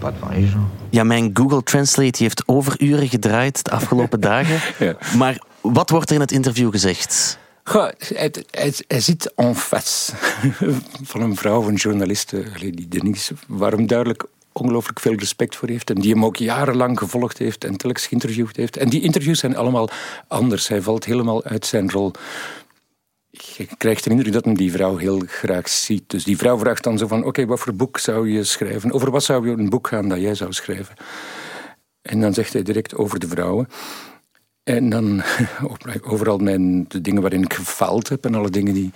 pas 0.00 0.12
devant 0.12 0.30
les 0.30 0.46
gens. 0.46 0.68
Ja, 0.90 1.04
mijn 1.04 1.30
Google 1.34 1.62
Translate 1.62 2.22
heeft 2.22 2.42
overuren 2.46 3.08
gedraaid 3.08 3.64
de 3.64 3.70
afgelopen 3.70 4.20
dagen. 4.30 4.86
Ja. 4.86 4.96
Maar 5.16 5.38
wat 5.60 5.90
wordt 5.90 6.08
er 6.08 6.14
in 6.14 6.20
het 6.20 6.32
interview 6.32 6.70
gezegd? 6.70 7.38
Goh, 7.64 7.88
hij, 7.98 8.32
hij, 8.50 8.74
hij 8.86 9.00
zit 9.00 9.34
en 9.34 9.56
face 9.56 10.12
van 11.02 11.20
een 11.20 11.36
vrouw, 11.36 11.68
een 11.68 11.74
journaliste, 11.74 12.44
allee, 12.56 12.72
die 12.72 12.88
Denise, 12.88 13.34
waar 13.46 13.72
hem 13.72 13.86
duidelijk 13.86 14.24
ongelooflijk 14.52 15.00
veel 15.00 15.14
respect 15.14 15.56
voor 15.56 15.68
heeft. 15.68 15.90
En 15.90 16.00
die 16.00 16.12
hem 16.12 16.24
ook 16.24 16.36
jarenlang 16.36 16.98
gevolgd 16.98 17.38
heeft 17.38 17.64
en 17.64 17.76
telkens 17.76 18.06
geïnterviewd 18.06 18.56
heeft. 18.56 18.76
En 18.76 18.88
die 18.88 19.02
interviews 19.02 19.38
zijn 19.38 19.56
allemaal 19.56 19.88
anders. 20.28 20.68
Hij 20.68 20.82
valt 20.82 21.04
helemaal 21.04 21.44
uit 21.44 21.66
zijn 21.66 21.90
rol. 21.90 22.12
Je 23.30 23.66
krijgt 23.76 24.04
de 24.04 24.10
indruk 24.10 24.32
dat 24.32 24.44
hem 24.44 24.54
die 24.56 24.72
vrouw 24.72 24.96
heel 24.96 25.22
graag 25.26 25.68
ziet. 25.68 26.10
Dus 26.10 26.24
die 26.24 26.36
vrouw 26.36 26.58
vraagt 26.58 26.84
dan 26.84 26.98
zo 26.98 27.06
van, 27.06 27.24
oké, 27.24 27.46
wat 27.46 27.60
voor 27.60 27.74
boek 27.74 27.98
zou 27.98 28.30
je 28.30 28.44
schrijven? 28.44 28.92
Over 28.92 29.10
wat 29.10 29.22
zou 29.22 29.48
je 29.48 29.56
een 29.56 29.68
boek 29.68 29.86
gaan 29.88 30.08
dat 30.08 30.20
jij 30.20 30.34
zou 30.34 30.52
schrijven? 30.52 30.94
En 32.02 32.20
dan 32.20 32.34
zegt 32.34 32.52
hij 32.52 32.62
direct 32.62 32.94
over 32.94 33.18
de 33.18 33.28
vrouwen. 33.28 33.68
En 34.62 34.88
dan 34.88 35.22
overal 36.12 36.38
mijn, 36.38 36.84
de 36.88 37.00
dingen 37.00 37.22
waarin 37.22 37.42
ik 37.42 37.54
gefaald 37.54 38.08
heb 38.08 38.24
en 38.24 38.34
alle 38.34 38.50
dingen 38.50 38.74
die, 38.74 38.92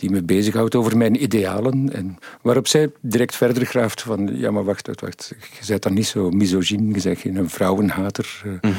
die 0.00 0.10
me 0.10 0.22
bezighoudt 0.22 0.74
over 0.74 0.96
mijn 0.96 1.22
idealen. 1.22 1.92
En 1.92 2.18
waarop 2.42 2.66
zij 2.66 2.90
direct 3.00 3.36
verder 3.36 3.66
graaft 3.66 4.02
van, 4.02 4.30
ja 4.32 4.50
maar 4.50 4.64
wacht, 4.64 4.86
wacht, 4.86 5.00
wacht. 5.00 5.32
Je 5.60 5.66
bent 5.66 5.82
dan 5.82 5.94
niet 5.94 6.06
zo 6.06 6.30
misogyne, 6.30 6.94
je 6.94 7.02
bent 7.02 7.18
geen 7.18 7.36
een 7.36 7.50
vrouwenhater. 7.50 8.40
eh. 8.44 8.70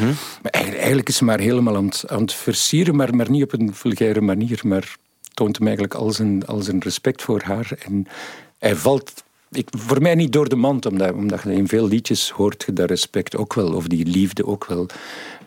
Maar 0.42 0.52
eigenlijk, 0.52 0.78
eigenlijk 0.78 1.10
is 1.10 1.16
ze 1.18 1.24
maar 1.24 1.40
helemaal 1.40 1.76
aan 1.76 1.86
het, 1.86 2.04
aan 2.08 2.22
het 2.22 2.34
versieren, 2.34 2.96
maar, 2.96 3.16
maar 3.16 3.30
niet 3.30 3.44
op 3.44 3.54
een 3.54 3.74
vulgaire 3.74 4.22
manier. 4.22 4.60
Maar 4.64 4.96
toont 5.34 5.58
hem 5.58 5.66
eigenlijk 5.68 5.96
al 5.96 6.12
zijn, 6.12 6.46
al 6.46 6.62
zijn 6.62 6.80
respect 6.80 7.22
voor 7.22 7.42
haar. 7.42 7.72
En 7.86 8.08
hij 8.60 8.76
valt 8.76 9.24
ik, 9.52 9.68
voor 9.78 10.02
mij 10.02 10.16
niet 10.16 10.34
door 10.34 10.50
de 10.50 10.56
mand, 10.56 10.86
omdat, 10.86 11.14
omdat 11.14 11.44
je 11.44 11.54
in 11.54 11.68
veel 11.68 11.88
liedjes 11.88 12.30
hoort 12.30 12.64
je 12.66 12.74
dat 12.74 12.90
respect 12.90 13.38
ook 13.38 13.54
wel, 13.54 13.74
of 13.74 13.88
die 13.88 14.06
liefde 14.06 14.46
ook 14.46 14.66
wel. 14.66 14.88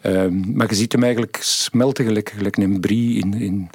Ehm, 0.05 0.57
maar 0.57 0.69
je 0.69 0.75
ziet 0.75 0.93
hem 0.93 1.03
eigenlijk 1.03 1.39
smelten 1.41 2.05
gelijk, 2.05 2.57
een 2.57 2.81
brie 2.81 3.19
in, 3.19 3.35
in, 3.35 3.71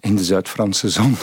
in 0.00 0.16
de 0.16 0.24
Zuid-Franse 0.24 0.88
zon. 0.88 1.16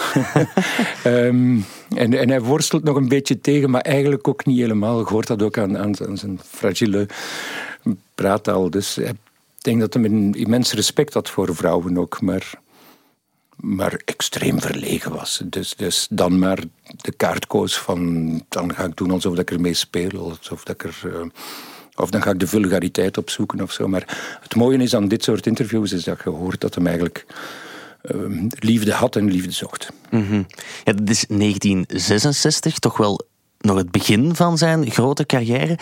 Ehm, 1.04 1.60
en, 1.96 2.14
en 2.14 2.30
hij 2.30 2.42
worstelt 2.42 2.84
nog 2.84 2.96
een 2.96 3.08
beetje 3.08 3.42
tegen, 3.42 3.70
maar 3.70 3.82
eigenlijk 3.82 4.28
ook 4.28 4.46
niet 4.46 4.60
helemaal. 4.60 5.00
Je 5.00 5.06
hoort 5.06 5.28
dat 5.28 5.42
ook 5.42 5.58
aan, 5.58 5.78
aan, 5.78 5.96
zijn 5.96 6.40
fragiele 6.46 7.08
praattaal. 8.16 8.70
Dus 8.70 8.98
ik 8.98 9.16
denk 9.58 9.80
dat 9.80 9.94
hij 9.94 10.04
een 10.04 10.34
immens 10.34 10.74
respect 10.74 11.14
had 11.14 11.30
voor 11.30 11.56
vrouwen 11.56 11.98
ook, 11.98 12.22
maar 12.22 12.60
maar 13.56 14.02
extreem 14.06 14.62
verlegen 14.62 15.12
was. 15.12 15.42
Dus, 15.46 15.76
dus 15.76 16.08
dan 16.10 16.40
maar 16.40 16.60
de 16.96 17.12
kaart 17.12 17.48
koos 17.48 17.78
van... 17.78 18.42
dan 18.50 18.74
ga 18.76 18.84
ik 18.84 18.98
doen 18.98 19.12
alsof 19.12 19.38
ik 19.38 19.52
ermee 19.52 19.74
speel. 19.74 20.36
Alsof 20.40 20.70
ik 20.70 20.84
er, 20.84 21.00
eh, 21.04 21.22
of 21.96 22.10
dan 22.10 22.22
ga 22.22 22.32
ik 22.32 22.40
de 22.40 22.48
vulgariteit 22.48 23.18
opzoeken 23.18 23.62
of 23.62 23.72
zo. 23.72 23.88
Maar 23.88 24.38
het 24.42 24.56
mooie 24.56 24.78
is 24.78 24.96
aan 24.96 25.08
dit 25.08 25.24
soort 25.24 25.48
interviews... 25.48 25.92
is 25.92 26.04
dat 26.04 26.20
je 26.24 26.30
hoort 26.30 26.62
dat 26.62 26.76
hem 26.76 26.86
eigenlijk 26.86 27.26
eh, 28.02 28.16
liefde 28.60 28.94
had 28.94 29.16
en 29.16 29.32
liefde 29.32 29.52
zocht. 29.52 29.90
Mhm. 30.10 30.44
Ja, 30.84 30.94
dit 30.94 31.10
is 31.10 31.26
1966, 31.28 32.80
toch 32.80 32.98
wel 32.98 33.26
nog 33.58 33.78
het 33.78 33.92
begin 33.92 34.36
van 34.36 34.58
zijn 34.58 34.92
grote 34.92 35.26
carrière. 35.26 35.78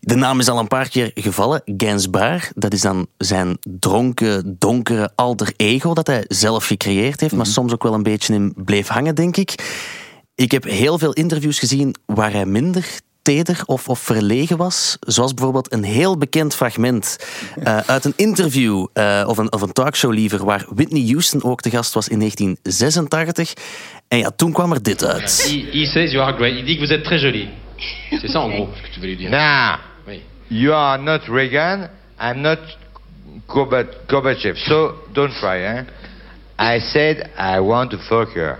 De 0.00 0.14
naam 0.14 0.40
is 0.40 0.48
al 0.48 0.58
een 0.58 0.68
paar 0.68 0.88
keer 0.88 1.10
gevallen. 1.14 1.62
Gainsbourg, 1.64 2.52
dat 2.54 2.72
is 2.72 2.80
dan 2.80 3.06
zijn 3.18 3.58
dronken, 3.60 4.56
donkere 4.58 5.10
alter 5.14 5.52
ego 5.56 5.94
dat 5.94 6.06
hij 6.06 6.24
zelf 6.28 6.66
gecreëerd 6.66 7.20
heeft, 7.20 7.34
maar 7.34 7.46
soms 7.46 7.72
ook 7.72 7.82
wel 7.82 7.94
een 7.94 8.02
beetje 8.02 8.34
in 8.34 8.52
bleef 8.56 8.88
hangen, 8.88 9.14
denk 9.14 9.36
ik. 9.36 9.54
Ik 10.34 10.50
heb 10.50 10.64
heel 10.64 10.98
veel 10.98 11.12
interviews 11.12 11.58
gezien 11.58 11.94
waar 12.06 12.32
hij 12.32 12.46
minder 12.46 13.00
teder 13.26 13.62
of, 13.66 13.88
of 13.88 13.98
verlegen 13.98 14.56
was. 14.56 14.96
Zoals 15.00 15.34
bijvoorbeeld 15.34 15.72
een 15.72 15.84
heel 15.84 16.18
bekend 16.18 16.54
fragment 16.54 17.16
eh, 17.62 17.78
uit 17.78 18.04
een 18.04 18.12
interview, 18.16 18.86
eh, 18.92 19.24
of, 19.26 19.38
een, 19.38 19.52
of 19.52 19.62
een 19.62 19.72
talkshow 19.72 20.12
liever, 20.12 20.44
waar 20.44 20.64
Whitney 20.68 21.06
Houston 21.06 21.42
ook 21.42 21.60
te 21.60 21.70
gast 21.70 21.94
was 21.94 22.08
in 22.08 22.18
1986. 22.18 23.52
En 24.08 24.18
ja, 24.18 24.30
toen 24.36 24.52
kwam 24.52 24.72
er 24.72 24.82
dit 24.82 25.04
uit. 25.04 25.58
Il 25.72 25.86
says 25.86 26.12
you 26.12 26.24
are 26.26 26.36
great. 26.36 26.52
Il 26.52 26.64
dit 26.64 26.74
que 26.78 26.86
vous 26.86 26.92
êtes 26.92 27.04
très 27.04 27.20
jolie. 27.20 27.48
C'est 28.10 28.30
ça 28.30 28.40
en 28.40 28.50
gros 28.50 28.68
ce 28.76 28.82
que 28.82 28.94
tu 28.94 29.00
veux 29.00 29.08
lui 29.08 29.16
dire. 29.16 29.30
Nah. 29.30 29.78
Oui. 30.06 30.22
You 30.46 30.72
are 30.74 31.02
not 31.02 31.20
Reagan. 31.28 31.88
I'm 32.20 32.40
not 32.40 32.58
Gorba- 33.46 34.06
Gorbachev. 34.06 34.56
So 34.56 34.94
don't 35.12 35.32
try, 35.40 35.58
eh? 35.62 35.82
I 36.58 36.80
said 36.80 37.30
I 37.38 37.60
want 37.60 37.90
to 37.90 37.98
fuck 37.98 38.34
her. 38.34 38.56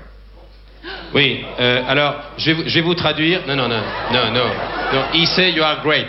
Oui, 1.14 1.45
euh, 1.61 1.82
alors 1.89 2.14
je 2.39 2.47
vais, 2.51 2.53
vous- 2.55 2.68
je 2.68 2.74
vais 2.74 2.82
vous 2.84 2.95
traduire. 2.95 3.41
Non, 3.47 3.57
non, 3.57 3.68
non, 3.68 3.82
non, 4.12 4.30
non. 4.32 4.49
non. 4.93 5.03
Il 5.14 5.26
say 5.26 5.51
you 5.53 5.62
are 5.62 5.80
great. 5.82 6.07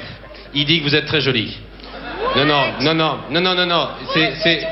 Il 0.53 0.65
dit 0.65 0.79
que 0.79 0.89
vous 0.89 0.95
êtes 0.95 1.05
très 1.07 1.21
jolie. 1.21 1.57
Non, 2.35 2.45
non, 2.45 2.63
non, 2.81 2.93
non, 2.95 3.17
non, 3.29 3.41
non, 3.41 3.55
non, 3.55 3.65
non. 3.65 3.87
C'est, 4.13 4.33
c'est... 4.43 4.67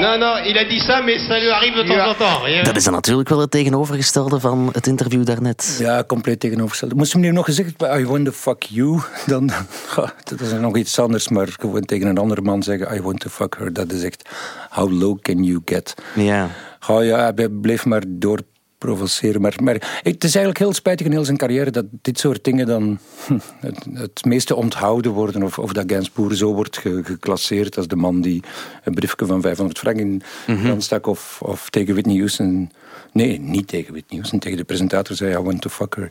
Non, 0.00 0.18
non, 0.18 0.34
il 0.46 0.58
a 0.58 0.64
dit 0.64 0.80
ça, 0.80 1.00
mais 1.02 1.18
ça 1.18 1.38
lui 1.38 1.50
arrive 1.50 1.74
de 1.76 1.82
temps 1.82 2.08
en 2.10 2.14
temps. 2.14 2.42
Rien. 2.44 2.62
Dat 2.64 2.76
is 2.76 2.84
dan 2.84 2.92
natuurlijk 2.92 3.28
wel 3.28 3.38
het 3.40 3.50
tegenovergestelde 3.50 4.40
van 4.40 4.68
het 4.72 4.86
interview 4.86 5.24
daarnet. 5.24 5.76
Ja, 5.80 6.04
compleet 6.06 6.40
tegenovergesteld. 6.40 6.94
Moest 6.94 7.12
hem 7.12 7.20
nu 7.20 7.30
nog 7.32 7.44
gezegd 7.44 7.82
I 7.82 8.04
want 8.06 8.24
to 8.24 8.32
fuck 8.32 8.62
you, 8.62 9.00
dan, 9.26 9.50
ja, 9.96 10.12
dat 10.24 10.40
is 10.40 10.52
nog 10.52 10.76
iets 10.76 10.98
anders. 10.98 11.28
Maar 11.28 11.48
gewoon 11.60 11.80
tegen 11.84 12.06
een 12.06 12.18
andere 12.18 12.40
man 12.42 12.62
zeggen, 12.62 12.96
I 12.96 13.00
want 13.02 13.20
to 13.20 13.28
fuck 13.30 13.56
her, 13.58 13.72
dat 13.72 13.92
is 13.92 14.02
echt, 14.02 14.28
how 14.70 15.00
low 15.00 15.18
can 15.20 15.42
you 15.44 15.60
get? 15.64 15.94
Ja. 16.14 16.48
Oh 16.88 17.04
ja, 17.04 17.32
hij 17.34 17.48
bleef 17.48 17.84
maar 17.84 18.02
door 18.06 18.40
provoceren. 18.78 19.40
Maar, 19.40 19.54
maar 19.62 20.00
het 20.02 20.24
is 20.24 20.34
eigenlijk 20.34 20.58
heel 20.58 20.72
spijtig 20.72 21.06
in 21.06 21.12
heel 21.12 21.24
zijn 21.24 21.36
carrière 21.36 21.70
dat 21.70 21.84
dit 22.02 22.18
soort 22.18 22.44
dingen 22.44 22.66
dan 22.66 22.98
het, 23.60 23.86
het 23.92 24.24
meeste 24.24 24.54
onthouden 24.54 25.12
worden. 25.12 25.42
Of, 25.42 25.58
of 25.58 25.72
dat 25.72 25.84
Gainsbourg 25.86 26.36
zo 26.36 26.54
wordt 26.54 26.78
ge- 26.78 27.04
geclasseerd 27.04 27.76
als 27.76 27.88
de 27.88 27.96
man 27.96 28.20
die 28.20 28.42
een 28.84 28.94
briefje 28.94 29.26
van 29.26 29.40
500 29.40 29.78
frank 29.78 29.96
in 29.98 30.22
mm 30.46 30.80
stak. 30.80 31.06
Of, 31.06 31.38
of 31.42 31.70
tegen 31.70 31.94
Whitney 31.94 32.16
Houston. 32.16 32.70
Nee, 33.12 33.40
niet 33.40 33.68
tegen 33.68 33.92
Whitney 33.92 34.18
Houston. 34.18 34.38
Tegen 34.38 34.56
de 34.58 34.64
presentator 34.64 35.16
zei, 35.16 35.32
I 35.34 35.38
want 35.38 35.60
to 35.60 35.68
fuck 35.70 35.96
her. 35.96 36.10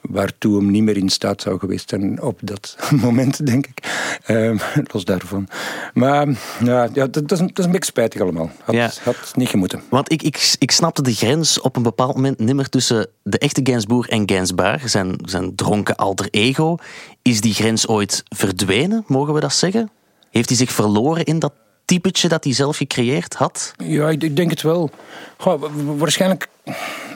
Waartoe 0.00 0.56
hem 0.56 0.70
niet 0.70 0.82
meer 0.82 0.96
in 0.96 1.08
staat 1.08 1.42
zou 1.42 1.58
geweest 1.58 1.88
zijn 1.88 2.22
op 2.22 2.38
dat 2.42 2.76
moment, 3.02 3.46
denk 3.46 3.66
ik. 3.66 3.78
Ehm, 4.24 4.56
los 4.92 5.04
daarvan. 5.04 5.48
Maar 5.94 6.28
ja, 6.64 6.88
ja 6.92 7.06
dat, 7.06 7.32
is, 7.32 7.38
een- 7.38 7.46
dat 7.46 7.58
is 7.58 7.64
een 7.64 7.70
beetje 7.70 7.84
spijtig 7.84 8.20
allemaal. 8.20 8.50
Had, 8.64 8.74
Ja. 8.74 8.90
had 9.02 9.32
niet 9.34 9.48
gemoeten. 9.48 9.82
Want 9.90 10.12
ik, 10.12 10.22
ik, 10.22 10.54
ik 10.58 10.70
snapte 10.70 11.02
de 11.02 11.14
grens 11.14 11.60
op 11.60 11.76
een 11.76 11.82
bepaald 11.82 12.14
moment 12.14 12.38
nimmer 12.38 12.68
tussen 12.68 13.08
de 13.22 13.38
echte 13.38 13.60
Gainsbourg 13.64 14.08
en 14.08 14.28
Gainsbourg, 14.28 14.90
zijn, 14.90 15.16
zijn 15.24 15.54
dronken 15.54 15.96
alter 15.96 16.28
ego. 16.30 16.76
Is 17.22 17.40
die 17.40 17.54
grens 17.54 17.86
ooit 17.88 18.22
verdwenen, 18.28 19.04
mogen 19.06 19.34
we 19.34 19.40
dat 19.40 19.52
zeggen? 19.54 19.90
Heeft 20.30 20.48
hij 20.48 20.58
zich 20.58 20.72
verloren 20.72 21.24
in 21.24 21.38
dat 21.38 21.52
typetje 21.86 22.28
dat 22.28 22.44
hij 22.44 22.52
zelf 22.52 22.76
gecreëerd 22.76 23.34
had? 23.34 23.74
Ja, 23.76 24.08
ik, 24.10 24.36
denk 24.36 24.50
het 24.50 24.62
wel. 24.62 24.90
Goh, 25.36 25.60
wa- 25.60 25.70
wa- 25.70 25.94
waarschijnlijk, 25.94 26.48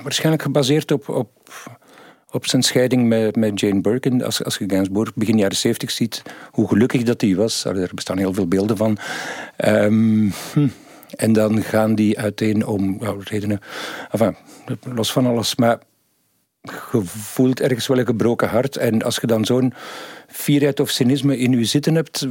waarschijnlijk 0.03 0.43
gebaseerd 0.43 0.93
op, 0.93 1.09
op, 1.09 1.31
op 2.31 2.47
zijn 2.47 2.63
scheiding 2.63 3.09
met, 3.09 3.37
met 3.37 3.61
Jane 3.61 3.81
Birkin. 3.81 4.25
Als, 4.25 4.45
als 4.45 4.59
je 4.59 4.65
Gainsbourg 4.69 5.15
begin 5.15 5.39
jaren 5.39 5.57
zeventig 5.57 5.91
ziet, 5.91 6.23
hoe 6.51 6.69
gelukkig 6.69 7.03
dat 7.03 7.21
hij 7.21 7.35
was. 7.35 7.65
Er 7.65 7.91
bestaan 7.95 8.19
heel 8.19 8.35
veel 8.35 8.49
beelden 8.49 8.77
van. 8.77 8.99
Ehm, 9.57 10.29
hm. 10.53 10.69
En 11.17 11.33
dan 11.33 11.63
gaan 11.63 11.95
die 11.95 12.19
uiteen 12.19 12.67
om 12.67 12.97
ja, 13.01 13.15
redenen... 13.19 13.61
Enfin, 14.11 14.37
los 14.95 15.13
van 15.13 15.27
alles. 15.27 15.55
Maar 15.57 15.79
je 16.63 17.01
voelt 17.05 17.61
ergens 17.61 17.87
wel 17.87 17.99
een 17.99 18.07
gebroken 18.07 18.49
hart. 18.49 18.77
En 18.77 19.03
als 19.03 19.17
je 19.17 19.27
dan 19.27 19.45
zo'n 19.45 19.73
fierheid 20.27 20.81
of 20.81 20.91
cynisme 20.91 21.39
in 21.39 21.59
je 21.59 21.65
zitten 21.65 21.95
hebt, 21.95 22.27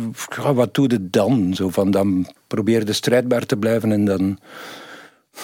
wat 0.53 0.73
doe 0.73 0.89
je 0.89 1.09
dan? 1.09 1.53
Zo 1.55 1.69
van, 1.69 1.91
dan 1.91 2.27
probeer 2.47 2.86
je 2.86 2.93
strijdbaar 2.93 3.45
te 3.45 3.57
blijven 3.57 3.91
en 3.91 4.05
dan... 4.05 4.39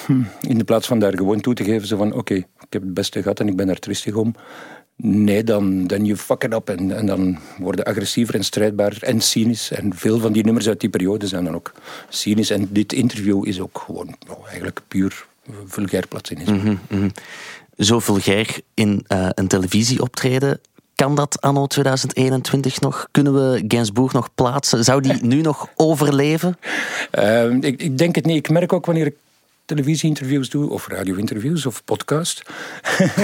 hm, 0.05 0.21
in 0.41 0.57
de 0.57 0.63
plaats 0.63 0.87
van 0.87 0.99
daar 0.99 1.17
gewoon 1.17 1.41
toe 1.41 1.53
te 1.53 1.63
geven, 1.63 1.87
zo 1.87 1.97
van 1.97 2.13
oké, 2.13 2.33
ik 2.33 2.45
heb 2.69 2.81
het 2.81 2.93
beste 2.93 3.21
gehad 3.21 3.39
en 3.39 3.47
ik 3.47 3.55
ben 3.55 3.67
daar 3.67 3.79
tristig 3.79 4.13
om. 4.13 4.35
Nee, 4.97 5.43
dan, 5.43 5.87
dan 5.87 6.05
you 6.05 6.17
fuck 6.17 6.43
it 6.43 6.53
up 6.53 6.69
en, 6.69 6.97
en 6.97 7.05
dan 7.05 7.37
worden 7.57 7.85
agressiever 7.85 8.35
en 8.35 8.43
strijdbaarder 8.43 9.03
en 9.03 9.21
cynisch. 9.21 9.71
En 9.71 9.95
veel 9.95 10.19
van 10.19 10.33
die 10.33 10.43
nummers 10.43 10.67
uit 10.67 10.79
die 10.79 10.89
periode 10.89 11.27
zijn 11.27 11.43
dan 11.43 11.55
ook 11.55 11.73
cynisch. 12.09 12.49
En 12.49 12.67
dit 12.69 12.93
interview 12.93 13.47
is 13.47 13.59
ook 13.59 13.83
gewoon 13.85 14.15
nou, 14.27 14.39
eigenlijk 14.47 14.81
puur 14.87 15.25
vulgair 15.65 16.07
platcynisme. 16.07 16.55
Mhm, 16.55 16.75
mhm. 16.89 17.09
Zo 17.77 17.99
vulgair 17.99 18.59
in 18.73 19.03
eh, 19.07 19.29
een 19.33 19.47
televisieoptreden. 19.47 20.59
Kan 20.95 21.15
dat 21.15 21.41
anno 21.41 21.67
2021 21.67 22.81
nog? 22.81 23.07
Kunnen 23.11 23.33
we 23.33 23.63
Gainsbourg 23.67 24.13
nog 24.13 24.29
plaatsen? 24.35 24.83
Zou 24.83 25.01
die 25.01 25.23
nu 25.23 25.41
nog 25.41 25.69
overleven? 25.75 26.57
Eh, 27.11 27.51
ik, 27.51 27.81
ik 27.81 27.97
denk 27.97 28.15
het 28.15 28.25
niet. 28.25 28.37
Ik 28.37 28.49
merk 28.49 28.73
ook 28.73 28.85
wanneer 28.85 29.05
ik 29.05 29.15
televisieinterviews 29.65 30.49
doe, 30.49 30.69
of 30.69 30.87
radio-interviews, 30.87 31.65
of 31.65 31.83
podcast, 31.83 32.41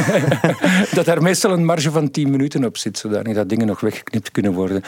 dat 0.96 1.06
daar 1.06 1.22
meestal 1.22 1.52
een 1.52 1.66
marge 1.66 1.92
van 1.92 2.12
10 2.12 2.30
minuten 2.30 2.66
op 2.66 2.78
zit, 2.78 2.98
zodanig 2.98 3.36
dat 3.36 3.50
dingen 3.50 3.68
nog 3.68 3.80
weggeknipt 3.80 4.32
kunnen 4.32 4.54
worden. 4.54 4.82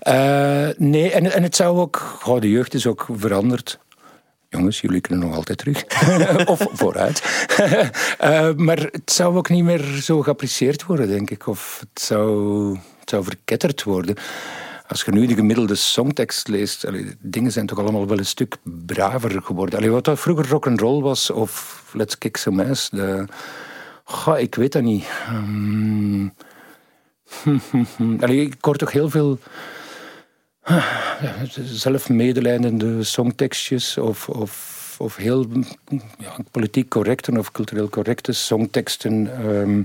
Eh, 0.00 0.68
nee, 0.76 1.10
en, 1.10 1.32
en 1.32 1.42
het 1.42 1.56
zou 1.56 1.78
ook... 1.78 1.96
Goh, 2.20 2.40
de 2.40 2.50
jeugd 2.50 2.74
is 2.74 2.86
ook 2.86 3.06
veranderd. 3.12 3.78
Jongens, 4.48 4.80
jullie 4.80 5.00
kunnen 5.00 5.26
nog 5.26 5.36
altijd 5.36 5.58
terug. 5.58 5.84
of 6.46 6.66
vooruit. 6.72 7.22
Eh, 8.18 8.52
maar 8.54 8.78
het 8.78 9.12
zou 9.12 9.36
ook 9.36 9.48
niet 9.48 9.64
meer 9.64 9.82
zo 9.82 10.22
geapprecieerd 10.22 10.84
worden, 10.84 11.08
denk 11.08 11.30
ik. 11.30 11.46
Of 11.46 11.84
het 11.92 12.02
zou, 12.02 12.78
verketterd 13.04 13.82
worden. 13.82 14.16
Als 14.88 15.02
je 15.02 15.10
nu 15.10 15.26
de 15.26 15.34
gemiddelde 15.34 15.74
songtekst 15.74 16.48
leest, 16.48 16.86
dingen 17.18 17.52
zijn 17.52 17.66
toch 17.66 17.78
allemaal 17.78 18.06
wel 18.06 18.18
een 18.18 18.26
stuk 18.26 18.56
braver 18.62 19.42
geworden. 19.42 19.78
Allee, 19.78 19.90
wat 19.90 20.04
dat 20.04 20.20
vroeger 20.20 20.48
rock'n'roll 20.48 21.02
was, 21.02 21.30
of 21.30 21.82
Let's 21.92 22.18
Kick 22.18 22.36
Some 22.36 22.68
Ass, 22.68 22.90
de... 22.90 23.24
Ik 24.36 24.54
weet 24.54 24.72
dat 24.72 24.82
niet. 24.82 25.06
Allee, 28.22 28.40
ik 28.40 28.54
hoor 28.60 28.76
toch 28.76 28.92
heel 28.92 29.10
veel 29.10 29.38
zelfmedelijdende 31.64 33.04
songtekstjes 33.04 33.98
of, 33.98 34.28
of, 34.28 34.94
of 34.98 35.16
heel 35.16 35.46
ja, 36.18 36.36
politiek 36.50 36.88
correcte 36.88 37.38
of 37.38 37.52
cultureel 37.52 37.88
correcte 37.88 38.32
songteksten. 38.32 39.30
ehm, 39.44 39.82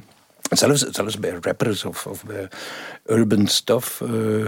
zelfs, 0.49 0.81
zelfs 0.81 1.19
bij 1.19 1.37
rappers 1.41 1.85
of, 1.85 2.05
of 2.05 2.25
bij 2.25 2.47
urban 3.05 3.47
stuff 3.47 4.01
eh, 4.01 4.45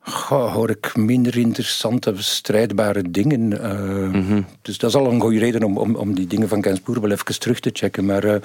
goh, 0.00 0.52
hoor 0.52 0.70
ik 0.70 0.96
minder 0.96 1.36
interessante, 1.36 2.12
strijdbare 2.16 3.10
dingen. 3.10 3.60
eh. 3.62 4.38
Dus 4.62 4.78
dat 4.78 4.90
is 4.90 4.96
al 4.96 5.12
een 5.12 5.20
goede 5.20 5.38
reden 5.38 5.62
om, 5.62 5.78
om, 5.78 5.94
om 5.94 6.14
die 6.14 6.26
dingen 6.26 6.48
van 6.48 6.62
Gainsbourg 6.62 7.00
wel 7.00 7.10
even 7.10 7.38
terug 7.38 7.60
te 7.60 7.70
checken. 7.72 8.04
Maar 8.04 8.24
eh, 8.24 8.40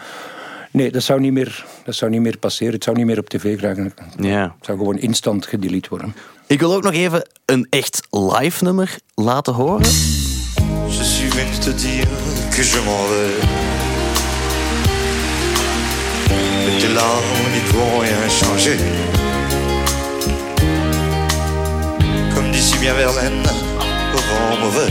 nee, 0.71 0.91
dat 0.91 1.03
zou, 1.03 1.19
niet 1.19 1.33
meer, 1.33 1.65
dat 1.85 1.95
zou 1.95 2.11
niet 2.11 2.21
meer 2.21 2.37
passeren. 2.37 2.73
Het 2.73 2.83
zou 2.83 2.97
niet 2.97 3.05
meer 3.05 3.19
op 3.19 3.29
tv 3.29 3.59
geraken. 3.59 3.93
Ja. 4.19 4.41
Het 4.41 4.65
zou 4.65 4.77
gewoon 4.77 4.97
instant 4.97 5.45
gedelete 5.45 5.89
worden. 5.89 6.15
Ik 6.47 6.59
wil 6.59 6.73
ook 6.73 6.83
nog 6.83 6.93
even 6.93 7.27
een 7.45 7.67
echt 7.69 8.07
live 8.09 8.63
nummer 8.63 8.97
laten 9.15 9.53
horen. 9.53 9.85
Je 10.89 11.03
suis 11.03 11.33
venu 11.33 11.57
te 11.59 11.75
dire 11.75 12.07
que 12.49 12.63
je 12.63 12.81
m'en 12.85 13.07
vais. 13.07 13.47
Mais 16.65 16.81
tes 16.81 16.93
larmes 16.93 17.49
n'y 17.53 17.61
pourront 17.71 17.99
rien 17.99 18.29
changer. 18.29 18.77
Comme 22.33 22.51
dit 22.51 22.63
si 22.63 22.77
bien 22.77 22.95
Verlaine, 22.95 23.43
au 24.13 24.19
vent 24.19 24.59
mauvais. 24.59 24.89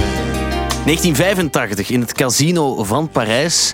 1985 0.84 1.90
in 1.90 2.00
het 2.00 2.12
casino 2.12 2.84
van 2.84 3.08
Parijs. 3.08 3.72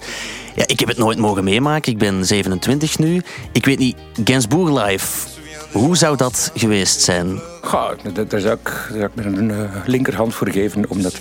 Ja, 0.55 0.65
ik 0.67 0.81
heb 0.81 0.89
het 0.89 0.99
nooit 0.99 1.19
mogen 1.19 1.45
meemaken. 1.45 1.93
Ik 1.93 1.99
ben 1.99 2.27
27 2.27 2.99
nu. 2.99 3.23
Ik 3.53 3.65
weet 3.65 3.79
niet, 3.79 3.97
Gainsbourg 4.25 4.85
live. 4.87 5.29
Hoe 5.73 5.97
zou 5.97 6.17
dat 6.17 6.51
geweest 6.55 7.01
zijn? 7.01 7.41
Goh, 7.63 7.91
daar, 8.29 8.41
zou 8.41 8.59
ik, 8.63 8.89
daar 8.93 9.11
ik 9.15 9.25
een 9.25 9.51
eh, 9.51 9.71
linkerhand 9.87 10.35
voor 10.35 10.51
geven 10.51 10.91
om 10.91 11.03
dat 11.03 11.19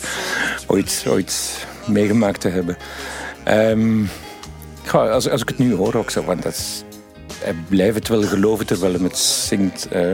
ooit, 0.68 1.06
ooit 1.08 1.66
meegemaakt 1.88 2.42
te 2.42 2.48
hebben. 2.50 2.78
Ehm, 3.44 4.04
goh, 4.88 5.12
als, 5.12 5.30
als 5.30 5.42
ik 5.42 5.48
het 5.48 5.58
nu 5.58 5.74
hoor, 5.76 5.96
ook 5.96 6.10
zo, 6.10 6.24
want 6.24 6.44
dat 6.44 6.54
is, 6.54 6.84
hij 7.44 7.56
blijft 7.70 7.96
het 7.96 8.08
wel 8.08 8.22
geloven 8.24 8.66
terwijl 8.66 8.94
hij 8.94 9.04
het 9.04 9.18
zingt. 9.18 9.88
eh, 9.88 10.14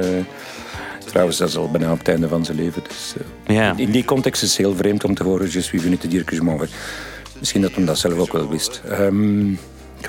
trouwens, 1.05 1.37
dat 1.37 1.49
is 1.49 1.57
al 1.57 1.71
bijna 1.71 1.91
op 1.91 1.97
het 1.97 2.07
einde 2.07 2.27
van 2.27 2.45
zijn 2.45 2.57
leven. 2.57 2.83
Dus, 2.87 3.13
eh, 3.45 3.55
Ja. 3.55 3.73
In 3.77 3.91
die 3.91 4.05
context 4.05 4.43
is 4.43 4.49
het 4.49 4.57
heel 4.57 4.75
vreemd 4.75 5.03
om 5.03 5.13
te 5.15 5.23
horen, 5.23 5.51
je 5.51 5.61
suis 5.61 5.81
venu 5.81 5.97
te 5.97 6.07
dire 6.07 6.23
que 6.23 6.35
je 6.35 6.41
m'en 6.43 6.57
vais. 6.57 6.69
Misschien 7.39 7.61
dat 7.61 7.75
hij 7.75 7.85
dat 7.85 7.97
zelf 7.97 8.17
ook 8.17 8.31
wel 8.31 8.49
wist. 8.49 8.81
Ehm, 8.89 9.51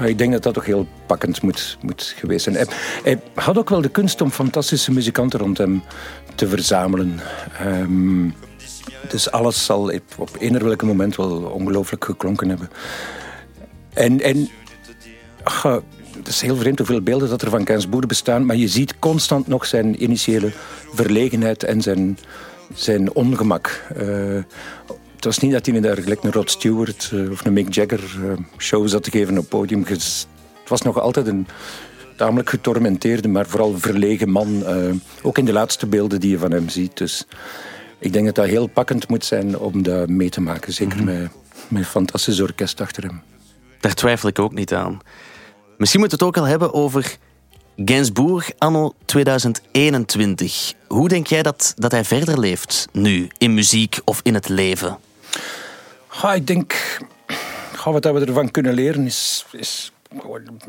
ik 0.04 0.18
denk 0.18 0.32
dat 0.32 0.42
dat 0.42 0.54
toch 0.54 0.64
heel 0.64 0.86
pakkend 1.06 1.42
moet, 1.42 1.78
moet 1.80 2.14
geweest 2.16 2.44
zijn. 2.44 2.66
Hij, 3.02 3.20
had 3.34 3.58
ook 3.58 3.68
wel 3.68 3.80
de 3.80 3.88
kunst 3.88 4.20
om 4.20 4.30
fantastische 4.30 4.92
muzikanten 4.92 5.38
rond 5.38 5.58
hem 5.58 5.82
te 6.34 6.48
verzamelen. 6.48 7.20
Ehm, 7.58 8.28
dus 9.08 9.30
alles 9.30 9.64
zal 9.64 9.92
op 10.16 10.36
eender 10.38 10.64
welk 10.64 10.82
moment 10.82 11.16
wel 11.16 11.42
ongelooflijk 11.42 12.04
geklonken 12.04 12.48
hebben. 12.48 12.70
En, 13.92 14.20
en 14.20 14.48
ach, 15.42 15.62
het 16.16 16.28
is 16.28 16.40
heel 16.40 16.56
vreemd 16.56 16.78
hoeveel 16.78 17.02
beelden 17.02 17.28
dat 17.28 17.42
er 17.42 17.50
van 17.50 17.66
Gainsbourg 17.66 18.06
bestaan, 18.06 18.46
maar 18.46 18.56
je 18.56 18.68
ziet 18.68 18.98
constant 18.98 19.46
nog 19.46 19.66
zijn 19.66 20.02
initiële 20.02 20.52
verlegenheid 20.94 21.64
en 21.64 21.82
zijn, 21.82 22.18
zijn 22.74 23.14
ongemak. 23.14 23.82
Eh, 23.96 24.38
het 25.20 25.28
was 25.28 25.38
niet 25.38 25.52
dat 25.52 25.66
hij 25.66 25.80
daar 25.80 25.96
gelijk 25.96 26.22
een 26.22 26.32
Rod 26.32 26.50
Stewart 26.50 27.10
eh, 27.12 27.30
of 27.30 27.44
een 27.44 27.52
Mick 27.52 27.74
Jagger 27.74 28.00
eh, 28.24 28.32
show 28.58 28.88
zat 28.88 29.02
te 29.02 29.10
geven 29.10 29.38
op 29.38 29.48
podium. 29.48 29.84
Het 29.84 30.26
was 30.68 30.82
nog 30.82 31.00
altijd 31.00 31.26
een 31.26 31.46
tamelijk 32.16 32.50
getormenteerde, 32.50 33.28
maar 33.28 33.46
vooral 33.46 33.78
verlegen 33.78 34.30
man. 34.30 34.66
eh, 34.66 34.94
ook 35.22 35.38
in 35.38 35.44
de 35.44 35.52
laatste 35.52 35.86
beelden 35.86 36.20
die 36.20 36.30
je 36.30 36.38
van 36.38 36.50
hem 36.50 36.68
ziet. 36.68 36.96
Dus 36.96 37.26
ik 37.98 38.12
denk 38.12 38.26
dat 38.26 38.34
dat 38.34 38.46
heel 38.46 38.66
pakkend 38.66 39.08
moet 39.08 39.24
zijn 39.24 39.58
om 39.58 39.82
dat 39.82 40.08
mee 40.08 40.30
te 40.30 40.40
maken. 40.40 40.72
Zeker 40.72 41.04
met, 41.04 41.30
met 41.68 41.82
een 41.82 41.84
fantastisch 41.84 42.40
orkest 42.40 42.80
achter 42.80 43.02
hem. 43.02 43.20
Daar 43.80 43.94
twijfel 43.94 44.28
ik 44.28 44.38
ook 44.38 44.54
niet 44.54 44.74
aan. 44.74 45.00
Misschien 45.76 46.00
moeten 46.00 46.18
we 46.18 46.24
het 46.24 46.36
ook 46.36 46.42
al 46.42 46.50
hebben 46.50 46.74
over 46.74 47.16
Gainsbourg 47.76 48.50
anno 48.58 48.94
2021. 49.04 50.72
Hoe 50.88 51.08
denk 51.08 51.26
jij 51.26 51.42
dat, 51.42 51.72
dat 51.76 51.90
hij 51.90 52.04
verder 52.04 52.38
leeft 52.38 52.88
nu, 52.92 53.28
in 53.38 53.54
muziek 53.54 53.98
of 54.04 54.20
in 54.22 54.34
het 54.34 54.48
leven? 54.48 54.98
Ik 56.34 56.46
denk, 56.46 56.98
ja, 57.84 57.92
wat 57.92 58.04
we 58.04 58.24
ervan 58.24 58.50
kunnen 58.50 58.74
leren 58.74 59.06
is, 59.06 59.46
is 59.52 59.92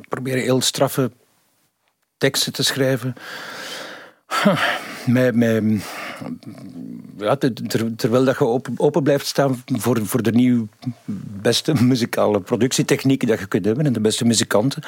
proberen 0.10 0.42
heel 0.42 0.62
straffe 0.62 1.12
teksten 2.18 2.54
te 2.54 2.64
schrijven. 2.64 3.16
Met, 5.06 5.36
met, 5.36 5.64
terwijl 7.98 8.26
dat 8.26 8.38
je 8.38 8.46
open, 8.78 9.04
blijft 9.04 9.26
staan 9.26 9.64
voor, 9.66 10.06
voor 10.06 10.22
de 10.22 10.32
nieuw 10.32 10.68
beste 11.42 11.74
muzikale 11.84 12.40
productietechnieken 12.40 13.28
dat 13.28 13.40
je 13.40 13.48
kunt 13.48 13.66
hebben 13.66 13.86
en 13.86 13.94
de 13.94 14.02
beste 14.02 14.26
muzikanten. 14.26 14.84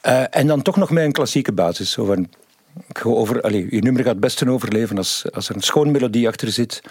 Eh, 0.00 0.24
en 0.30 0.46
dan 0.46 0.62
toch 0.62 0.76
nog 0.76 0.90
met 0.90 1.04
een 1.04 1.12
klassieke 1.12 1.52
basis. 1.52 1.90
Zo 1.90 2.04
van, 2.04 2.28
over, 3.02 3.40
allee, 3.40 3.66
je 3.70 3.82
nummer 3.82 4.02
gaat 4.02 4.12
het 4.12 4.20
beste 4.20 4.50
overleven 4.50 4.96
als, 4.96 5.24
als 5.32 5.48
er 5.48 5.54
een 5.54 5.62
schoon 5.62 5.90
melodie 5.90 6.28
achter 6.28 6.52
zit 6.52 6.82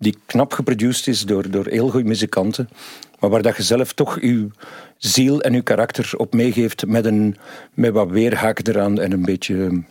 die 0.00 0.16
knap 0.26 0.52
geproduceerd 0.52 1.06
is 1.06 1.24
door, 1.24 1.50
door 1.50 1.66
heel 1.66 1.88
goede 1.88 2.08
muzikanten, 2.08 2.68
maar 3.18 3.30
waar 3.30 3.42
dat 3.42 3.56
je 3.56 3.62
zelf 3.62 3.92
toch 3.92 4.20
je 4.20 4.48
ziel 4.98 5.40
en 5.40 5.52
je 5.52 5.62
karakter 5.62 6.12
op 6.16 6.34
meegeeft 6.34 6.86
met, 6.86 7.04
een, 7.04 7.36
met 7.74 7.92
wat 7.92 8.10
weerhaken 8.10 8.66
eraan 8.68 9.00
en 9.00 9.12
een 9.12 9.22
beetje 9.22 9.82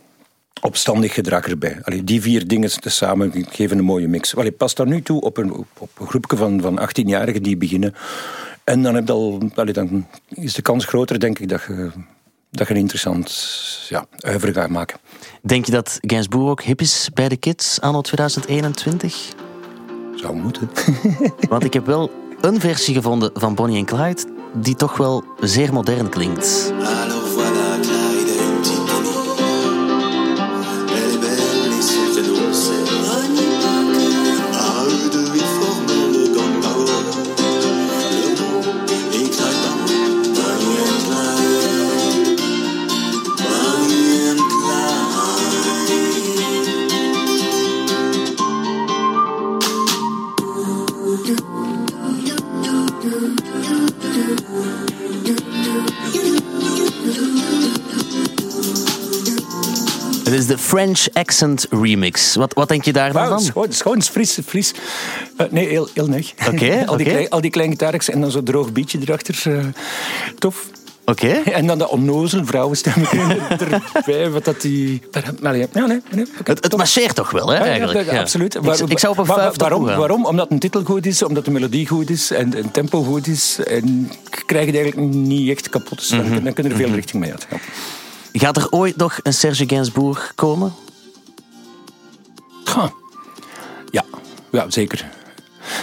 opstandig 0.60 1.14
gedrag 1.14 1.46
erbij. 1.46 1.78
Allee, 1.82 2.04
die 2.04 2.20
vier 2.20 2.48
dingen 2.48 2.70
samen 2.80 3.46
geven 3.48 3.78
een 3.78 3.84
mooie 3.84 4.08
mix. 4.08 4.36
Allee, 4.36 4.52
pas 4.52 4.74
daar 4.74 4.86
nu 4.86 5.02
toe 5.02 5.20
op 5.20 5.36
een, 5.36 5.52
op, 5.52 5.66
op 5.78 5.90
een 5.98 6.06
groepje 6.06 6.36
van, 6.36 6.60
van 6.60 6.80
18-jarigen 6.80 7.42
die 7.42 7.56
beginnen. 7.56 7.94
En 8.64 8.82
dan, 8.82 8.94
heb 8.94 9.06
je 9.06 9.12
al, 9.12 9.40
allee, 9.54 9.72
dan 9.72 10.06
is 10.28 10.54
de 10.54 10.62
kans 10.62 10.84
groter, 10.84 11.20
denk 11.20 11.38
ik, 11.38 11.48
dat 11.48 11.62
je, 11.62 11.90
dat 12.50 12.68
je 12.68 12.74
een 12.74 12.80
interessant 12.80 13.30
ja, 13.88 14.06
uiver 14.18 14.52
gaat 14.52 14.70
maken. 14.70 14.98
Denk 15.42 15.66
je 15.66 15.72
dat 15.72 15.98
Gainsbourg 16.00 16.50
ook 16.50 16.62
hip 16.62 16.80
is 16.80 17.10
bij 17.14 17.28
de 17.28 17.36
kids 17.36 17.80
anno 17.80 18.00
2021? 18.00 19.48
Zou 20.14 20.36
moeten. 20.36 20.70
Want 21.48 21.64
ik 21.64 21.72
heb 21.72 21.86
wel 21.86 22.10
een 22.40 22.60
versie 22.60 22.94
gevonden 22.94 23.30
van 23.34 23.54
Bonnie 23.54 23.78
en 23.78 23.84
Clyde 23.84 24.24
die 24.54 24.74
toch 24.74 24.96
wel 24.96 25.24
zeer 25.40 25.72
modern 25.72 26.08
klinkt. 26.08 26.72
Alors 26.78 27.19
de 60.50 60.58
French 60.58 61.06
Accent 61.12 61.66
Remix. 61.70 62.34
Wat, 62.34 62.54
wat 62.54 62.68
denk 62.68 62.84
je 62.84 62.92
daarvan? 62.92 63.20
Wauw, 63.22 63.30
van? 63.30 63.40
schoon, 63.40 63.72
schoon, 63.72 64.02
fris, 64.02 64.38
fris. 64.46 64.72
Eh, 65.36 65.46
nee, 65.50 65.68
heel, 65.68 65.88
heel 65.94 66.06
neig. 66.06 66.32
Oké, 66.52 66.74
al, 66.86 66.98
al 67.28 67.40
die 67.40 67.50
kleine 67.50 67.72
gitaartjes 67.72 68.08
en 68.14 68.20
dan 68.20 68.30
zo'n 68.30 68.44
droog 68.44 68.72
beatje 68.72 68.98
erachter. 69.02 69.42
eh, 69.58 69.64
tof. 70.38 70.66
Oké. 71.04 71.26
En 71.28 71.66
dan 71.66 71.78
de 71.78 71.88
onnozel 71.88 72.44
vrouwenstem 72.44 72.92
erbij. 73.94 74.30
Wat 74.30 74.44
dat 74.44 74.60
die... 74.60 75.02
Ja, 75.10 75.52
ja, 75.52 75.66
nee, 75.72 76.00
nee, 76.10 76.26
Het, 76.44 76.64
het 76.64 76.76
marcheert 76.76 77.14
toch 77.14 77.30
wel, 77.30 77.48
hè, 77.48 77.54
Ja, 77.58 77.64
ja, 77.64 77.70
eigenlijk? 77.70 78.06
ja, 78.06 78.12
Ja. 78.14 78.20
absoluut. 78.20 78.54
Ik, 78.54 78.60
Waar- 78.62 78.90
ik 78.90 78.98
zou 78.98 79.12
op 79.12 79.18
een 79.18 79.26
wa- 79.26 79.34
wa- 79.36 79.42
vijf 79.42 79.56
waarom, 79.56 79.84
waarom? 79.84 80.24
Omdat 80.26 80.50
een 80.50 80.58
titel 80.58 80.82
goed 80.84 81.06
is, 81.06 81.22
omdat 81.22 81.44
de 81.44 81.50
melodie 81.50 81.86
goed 81.86 82.10
is 82.10 82.30
en 82.30 82.54
het 82.54 82.72
tempo 82.72 83.02
goed 83.02 83.26
is. 83.26 83.58
En 83.66 84.10
ik 84.30 84.42
krijg 84.46 84.66
het 84.66 84.74
eigenlijk 84.74 85.12
niet 85.14 85.50
echt 85.50 85.68
kapot. 85.68 85.98
Dus 85.98 86.08
dan, 86.08 86.28
Mhm. 86.30 86.44
dan 86.44 86.52
kunnen 86.52 86.72
er 86.72 86.78
veel 86.78 86.86
Mhm. 86.88 86.96
richting 86.96 87.22
mee 87.22 87.30
uitgaan. 87.30 87.58
Gaat 88.32 88.56
er 88.56 88.70
ooit 88.70 88.96
nog 88.96 89.18
een 89.22 89.34
Serge 89.34 89.68
Gainsbourg 89.68 90.32
komen? 90.34 90.72
Ja, 93.90 94.04
ja, 94.50 94.70
zeker. 94.70 95.10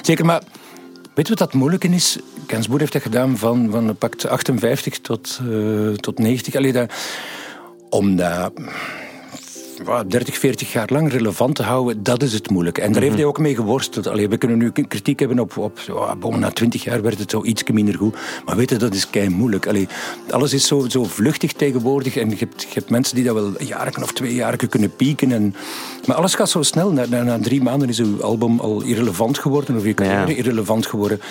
Zeker, 0.02 0.26
maar 0.26 0.42
weet 1.14 1.28
je 1.28 1.36
wat 1.36 1.38
dat 1.38 1.54
moeilijke 1.54 1.88
is? 1.88 2.18
Gainsbourg 2.48 2.80
heeft 2.80 2.94
dat 2.94 3.02
gedaan 3.02 3.38
van, 3.38 3.70
van 3.72 3.98
pakt 3.98 4.28
58 4.28 5.00
tot, 5.00 5.40
eh, 5.50 5.90
tot 5.90 6.20
90. 6.20 6.56
Allee, 6.56 6.72
dat, 6.72 6.94
om 7.90 8.16
dat 8.16 8.28
ja, 8.28 8.52
30, 10.08 10.38
40 10.38 10.72
jaar 10.72 10.90
lang 10.92 11.12
relevant 11.12 11.56
te 11.56 11.64
houden, 11.64 12.04
dat 12.04 12.24
is 12.24 12.34
het 12.34 12.50
moeilijke. 12.50 12.82
En 12.82 12.92
daar 12.92 13.02
heeft 13.02 13.16
hij 13.16 13.26
ook 13.26 13.40
mee 13.40 13.56
geworsteld. 13.56 14.08
Allee, 14.08 14.30
we 14.30 14.38
kunnen 14.38 14.58
nu 14.58 14.72
kritiek 14.72 15.20
hebben 15.20 15.40
op, 15.40 15.58
op 15.58 15.80
bon, 16.20 16.40
na 16.40 16.50
20 16.50 16.84
jaar 16.84 17.02
werd 17.02 17.20
het 17.20 17.32
zo 17.32 17.44
iets 17.44 17.64
minder 17.64 17.96
goed. 17.96 18.16
Maar 18.46 18.56
weet 18.56 18.70
je, 18.70 18.78
dat 18.78 18.94
is 18.94 19.10
kei 19.10 19.30
moeilijk. 19.30 19.68
Allee, 19.68 19.88
alles 20.30 20.54
is 20.54 20.68
zo, 20.68 20.86
zo 20.90 21.04
vluchtig 21.04 21.54
tegenwoordig. 21.54 22.16
En 22.18 22.30
je 22.30 22.36
hebt, 22.40 22.62
je 22.62 22.74
hebt 22.74 22.90
mensen 22.90 23.16
die 23.16 23.24
dat 23.24 23.34
wel 23.34 23.64
jaar 23.64 23.94
of 24.02 24.14
twee 24.14 24.34
jaar 24.34 24.68
kunnen 24.68 24.96
pieken. 24.96 25.32
En, 25.32 25.56
maar 26.06 26.16
alles 26.16 26.36
gaat 26.36 26.50
zo 26.50 26.62
snel. 26.62 26.92
Na, 26.92 27.06
na, 27.10 27.24
na 27.24 27.40
drie 27.40 27.62
maanden 27.62 27.90
is 27.90 28.00
uw 28.00 28.24
album 28.24 28.60
al 28.60 28.84
irrelevant 28.84 29.38
geworden, 29.38 29.76
of 29.76 29.86
je 29.86 29.94
carrière 29.94 30.36
irrelevant 30.36 30.86
geworden. 30.86 31.22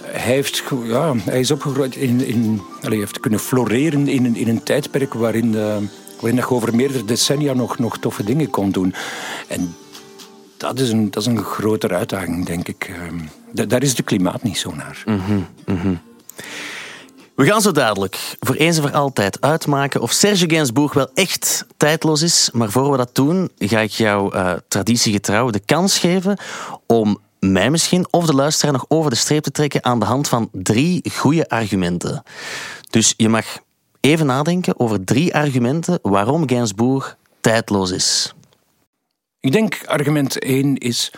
Hij, 0.00 0.34
heeft, 0.34 0.62
ja, 0.84 1.14
hij 1.16 1.40
is 1.40 1.50
opgegroeid 1.50 1.96
in. 1.96 2.26
in 2.26 2.60
hij 2.80 2.96
heeft 2.96 3.20
kunnen 3.20 3.40
floreren 3.40 4.08
in 4.08 4.24
een, 4.24 4.36
in 4.36 4.48
een 4.48 4.62
tijdperk 4.62 5.14
waarin, 5.14 5.54
eh, 5.54 5.76
waarin 6.22 6.40
je 6.40 6.50
over 6.50 6.74
meerdere 6.74 7.04
decennia 7.04 7.52
nog, 7.52 7.78
nog 7.78 7.98
toffe 7.98 8.24
dingen 8.24 8.50
kon 8.50 8.70
doen. 8.70 8.94
En 9.48 9.74
dat 10.56 10.78
is 10.78 10.90
een, 10.90 11.10
dat 11.10 11.22
is 11.22 11.28
een 11.28 11.42
grotere 11.42 11.94
uitdaging, 11.94 12.46
denk 12.46 12.68
ik. 12.68 12.90
Ehm, 12.94 13.18
da- 13.52 13.64
daar 13.64 13.82
is 13.82 13.94
de 13.94 14.02
klimaat 14.02 14.42
niet 14.42 14.58
zo 14.58 14.74
naar. 14.74 15.02
Mhm, 15.06 15.40
mhm. 15.66 15.94
We 17.34 17.44
gaan 17.46 17.62
zo 17.62 17.72
dadelijk 17.72 18.36
voor 18.40 18.54
eens 18.54 18.76
en 18.76 18.82
voor 18.82 18.92
altijd 18.92 19.40
uitmaken 19.40 20.00
of 20.00 20.12
Serge 20.12 20.50
Gainsbourg 20.50 20.92
wel 20.92 21.10
echt 21.14 21.66
tijdloos 21.76 22.22
is. 22.22 22.50
Maar 22.52 22.70
voor 22.70 22.90
we 22.90 22.96
dat 22.96 23.14
doen, 23.14 23.50
ga 23.58 23.78
ik 23.80 23.90
jou 23.90 24.34
eh, 24.34 24.52
traditiegetrouw 24.68 25.50
de 25.50 25.60
kans 25.60 25.98
geven 25.98 26.38
om 26.86 27.18
mij 27.38 27.70
misschien 27.70 28.06
of 28.10 28.26
de 28.26 28.34
luisteraar 28.34 28.72
nog 28.72 28.84
over 28.88 29.10
de 29.10 29.16
streep 29.16 29.42
te 29.42 29.50
trekken 29.50 29.84
aan 29.84 29.98
de 29.98 30.04
hand 30.04 30.28
van 30.28 30.48
drie 30.52 31.10
goede 31.14 31.48
argumenten. 31.48 32.22
Dus 32.90 33.14
je 33.16 33.28
mag 33.28 33.46
even 34.02 34.26
nadenken 34.26 34.80
over 34.80 35.04
drie 35.04 35.34
argumenten 35.34 35.98
waarom 36.02 36.48
Gainsbourg 36.48 37.16
tijdloos 37.40 37.90
is. 37.90 38.34
Ik 39.40 39.52
denk 39.52 39.80
argument 39.86 40.38
één 40.38 40.76
is. 40.76 41.12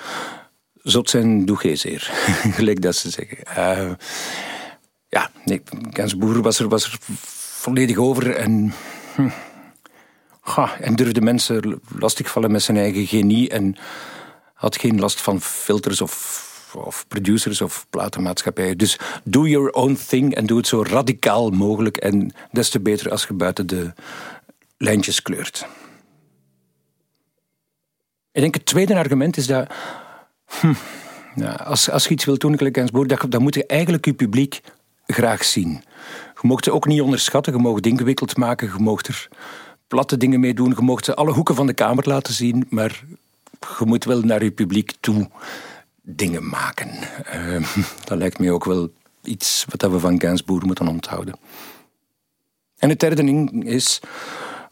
Zot 0.83 1.11
zijn 1.11 1.45
doe 1.45 1.57
geen 1.57 1.79
zeer. 1.79 2.11
Gelijk 2.57 2.83
dat 2.83 2.97
ze 2.97 3.11
zeggen. 3.11 3.45
Eh, 3.45 3.93
ja, 5.09 5.31
nee, 5.45 5.63
Gainsbourg 5.91 6.41
was 6.41 6.59
er, 6.59 6.69
was 6.69 6.85
er 6.85 6.99
volledig 7.61 7.97
over 7.97 8.37
en. 8.37 8.75
hm, 9.15 9.29
ga, 10.43 10.79
en 10.81 10.95
durfde 10.95 11.21
mensen 11.21 11.81
lastigvallen 11.99 12.53
met 12.53 12.63
zijn 12.63 12.77
eigen 12.77 13.07
genie 13.07 13.49
en 13.49 13.77
had 14.55 14.77
geen 14.77 15.01
last 15.01 15.21
van 15.21 15.41
filters 15.41 16.01
of, 16.01 16.44
of 16.77 17.05
producers 17.09 17.61
of 17.61 17.87
platenmaatschappijen. 17.91 18.79
Dus 18.79 18.99
do 19.25 19.47
your 19.47 19.71
own 19.71 19.99
thing 20.09 20.35
en 20.35 20.47
doe 20.47 20.57
het 20.57 20.67
zo 20.67 20.83
radicaal 20.83 21.51
mogelijk 21.51 21.97
en 21.97 22.35
des 22.51 22.71
te 22.71 22.81
beter 22.81 23.11
als 23.11 23.27
je 23.27 23.35
buiten 23.35 23.67
de 23.67 23.93
lijntjes 24.77 25.23
kleurt. 25.23 25.67
Ik 28.33 28.41
denk 28.41 28.55
het 28.55 28.67
tweede 28.67 28.97
argument 28.97 29.37
is 29.37 29.47
dat. 29.47 29.75
hm, 30.47 30.75
als, 31.65 31.91
als 31.91 32.05
je 32.05 32.11
iets 32.11 32.25
wilt 32.25 32.41
doen, 32.41 32.57
dan, 32.57 33.19
dan 33.29 33.43
moet 33.43 33.55
je 33.55 33.67
eigenlijk 33.67 34.05
je 34.05 34.15
publiek 34.15 34.61
graag 35.07 35.45
zien. 35.45 35.71
Je 36.35 36.49
mocht 36.49 36.65
ze 36.65 36.73
ook 36.73 36.87
niet 36.87 37.01
onderschatten, 37.01 37.53
je 37.53 37.59
mag 37.59 37.75
het 37.75 37.87
ingewikkeld 37.87 38.37
maken, 38.37 38.73
je 38.77 38.83
mocht 38.83 39.07
er 39.07 39.29
platte 39.87 40.17
dingen 40.17 40.41
mee 40.41 40.55
doen, 40.55 40.73
je 40.77 40.83
mocht 40.83 41.05
ze 41.05 41.15
alle 41.15 41.33
hoeken 41.33 41.55
van 41.55 41.67
de 41.67 41.75
kamer 41.75 42.09
laten 42.09 42.35
zien, 42.35 42.67
maar 42.69 43.05
je 43.79 43.85
moet 43.85 44.05
wel 44.05 44.21
naar 44.21 44.45
je 44.45 44.51
publiek 44.51 44.93
toe 45.01 45.29
dingen 46.05 46.49
maken. 46.49 46.91
Ehm, 47.25 47.63
dat 48.05 48.19
lijkt 48.19 48.39
mij 48.39 48.51
ook 48.51 48.65
wel 48.65 48.93
iets 49.23 49.65
wat 49.69 49.91
we 49.91 49.99
van 49.99 50.21
Gainsbourg 50.21 50.65
moeten 50.65 50.89
onthouden. 50.89 51.39
En 52.79 52.89
het 52.89 53.01
derde 53.01 53.25
ding 53.25 53.65
is 53.65 54.01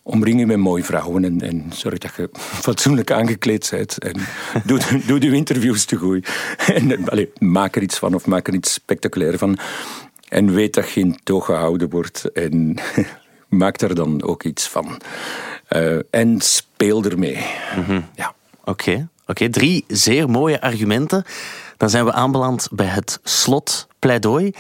omring 0.03 0.39
je 0.39 0.47
met 0.47 0.57
mooie 0.57 0.85
vrouwen 0.85 1.25
en, 1.25 1.41
en 1.41 1.71
zorg 1.73 1.99
dat 1.99 2.15
je 2.17 2.29
fatsoenlijk 2.67 3.11
aangekleed 3.11 3.69
bent. 3.71 3.99
En 3.99 4.17
doe, 4.67 4.81
doe 5.07 5.21
je 5.21 5.33
interviews 5.33 5.85
te 5.85 5.97
goed. 5.97 6.29
En 6.75 7.05
maak 7.39 7.77
er 7.77 7.83
iets 7.83 7.99
van 7.99 8.15
of 8.15 8.27
maak 8.27 8.49
er 8.49 8.55
iets 8.55 8.73
spectaculair 8.73 9.39
van. 9.39 9.59
En 10.29 10.55
weet 10.55 10.75
dat 10.75 10.91
je 10.91 11.01
in 11.01 11.19
toog 11.23 11.45
gehouden 11.45 11.91
wordt. 11.91 12.33
En 12.33 12.79
maak 13.49 13.79
daar 13.79 13.95
dan 13.95 14.23
ook 14.23 14.43
iets 14.43 14.69
van. 14.69 15.01
Eh, 15.69 15.99
en 16.11 16.41
speel 16.41 17.05
ermee. 17.05 17.47
Ja. 18.15 18.35
Oké, 18.65 19.09
oké. 19.33 19.51
drie 19.51 19.85
zeer 19.89 20.31
mooie 20.31 20.61
argumenten. 20.61 21.25
Dan 21.77 21.91
zijn 21.91 22.05
we 22.05 22.13
aanbeland 22.13 22.69
bij 22.71 22.87
het 22.87 23.21
slotpleidooi. 23.23 24.53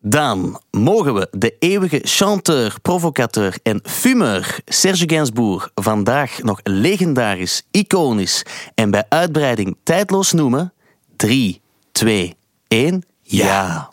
Daan, 0.00 0.58
mogen 0.70 1.14
we 1.14 1.28
de 1.30 1.56
eeuwige 1.58 2.00
chanteur, 2.02 2.76
provocateur 2.82 3.58
en 3.62 3.80
fumeur 3.84 4.58
Serge 4.64 5.08
Gainsbourg 5.08 5.70
vandaag 5.74 6.42
nog 6.42 6.60
legendarisch, 6.62 7.62
iconisch 7.70 8.42
en 8.74 8.90
bij 8.90 9.04
uitbreiding 9.08 9.76
tijdloos 9.82 10.32
noemen? 10.32 10.72
3, 11.16 11.60
2, 11.92 12.36
1, 12.68 13.04
ja. 13.22 13.90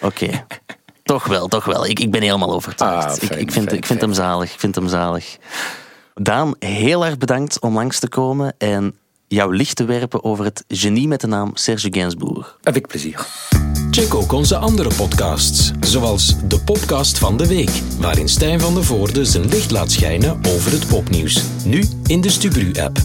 Oké. 0.00 0.46
Toch 1.02 1.26
wel, 1.26 1.48
toch 1.48 1.64
wel. 1.64 1.86
Ik, 1.86 2.00
ik 2.00 2.10
ben 2.10 2.22
helemaal 2.22 2.52
overtuigd. 2.52 3.06
Ah, 3.06 3.14
ik, 3.14 3.28
fijn, 3.28 3.40
ik, 3.40 3.52
vind, 3.52 3.64
fijn, 3.64 3.76
ik 3.76 3.86
vind 3.86 4.00
hem 4.00 4.12
zalig. 4.12 4.52
Ik 4.52 4.60
vind 4.60 4.74
hem 4.74 4.88
zalig. 4.88 5.36
Daan, 6.22 6.54
heel 6.58 7.04
erg 7.04 7.18
bedankt 7.18 7.60
om 7.60 7.74
langs 7.74 7.98
te 7.98 8.08
komen 8.08 8.54
en 8.58 8.94
jouw 9.28 9.50
licht 9.50 9.76
te 9.76 9.84
werpen 9.84 10.24
over 10.24 10.44
het 10.44 10.64
genie 10.68 11.08
met 11.08 11.20
de 11.20 11.26
naam 11.26 11.50
Serge 11.54 11.88
Gainsbourg. 11.90 12.58
Avec 12.62 12.86
plezier. 12.86 13.26
Check 13.90 14.14
ook 14.14 14.32
onze 14.32 14.56
andere 14.56 14.90
podcasts, 14.96 15.70
zoals 15.80 16.34
de 16.48 16.60
podcast 16.60 17.18
van 17.18 17.36
de 17.36 17.46
week, 17.46 17.82
waarin 17.98 18.28
Stijn 18.28 18.60
van 18.60 18.74
de 18.74 18.82
Voorde 18.82 19.24
zijn 19.24 19.48
licht 19.48 19.70
laat 19.70 19.90
schijnen 19.90 20.40
over 20.48 20.72
het 20.72 20.86
popnieuws. 20.86 21.42
Nu 21.64 21.84
in 22.06 22.20
de 22.20 22.30
Stubru-app. 22.30 22.98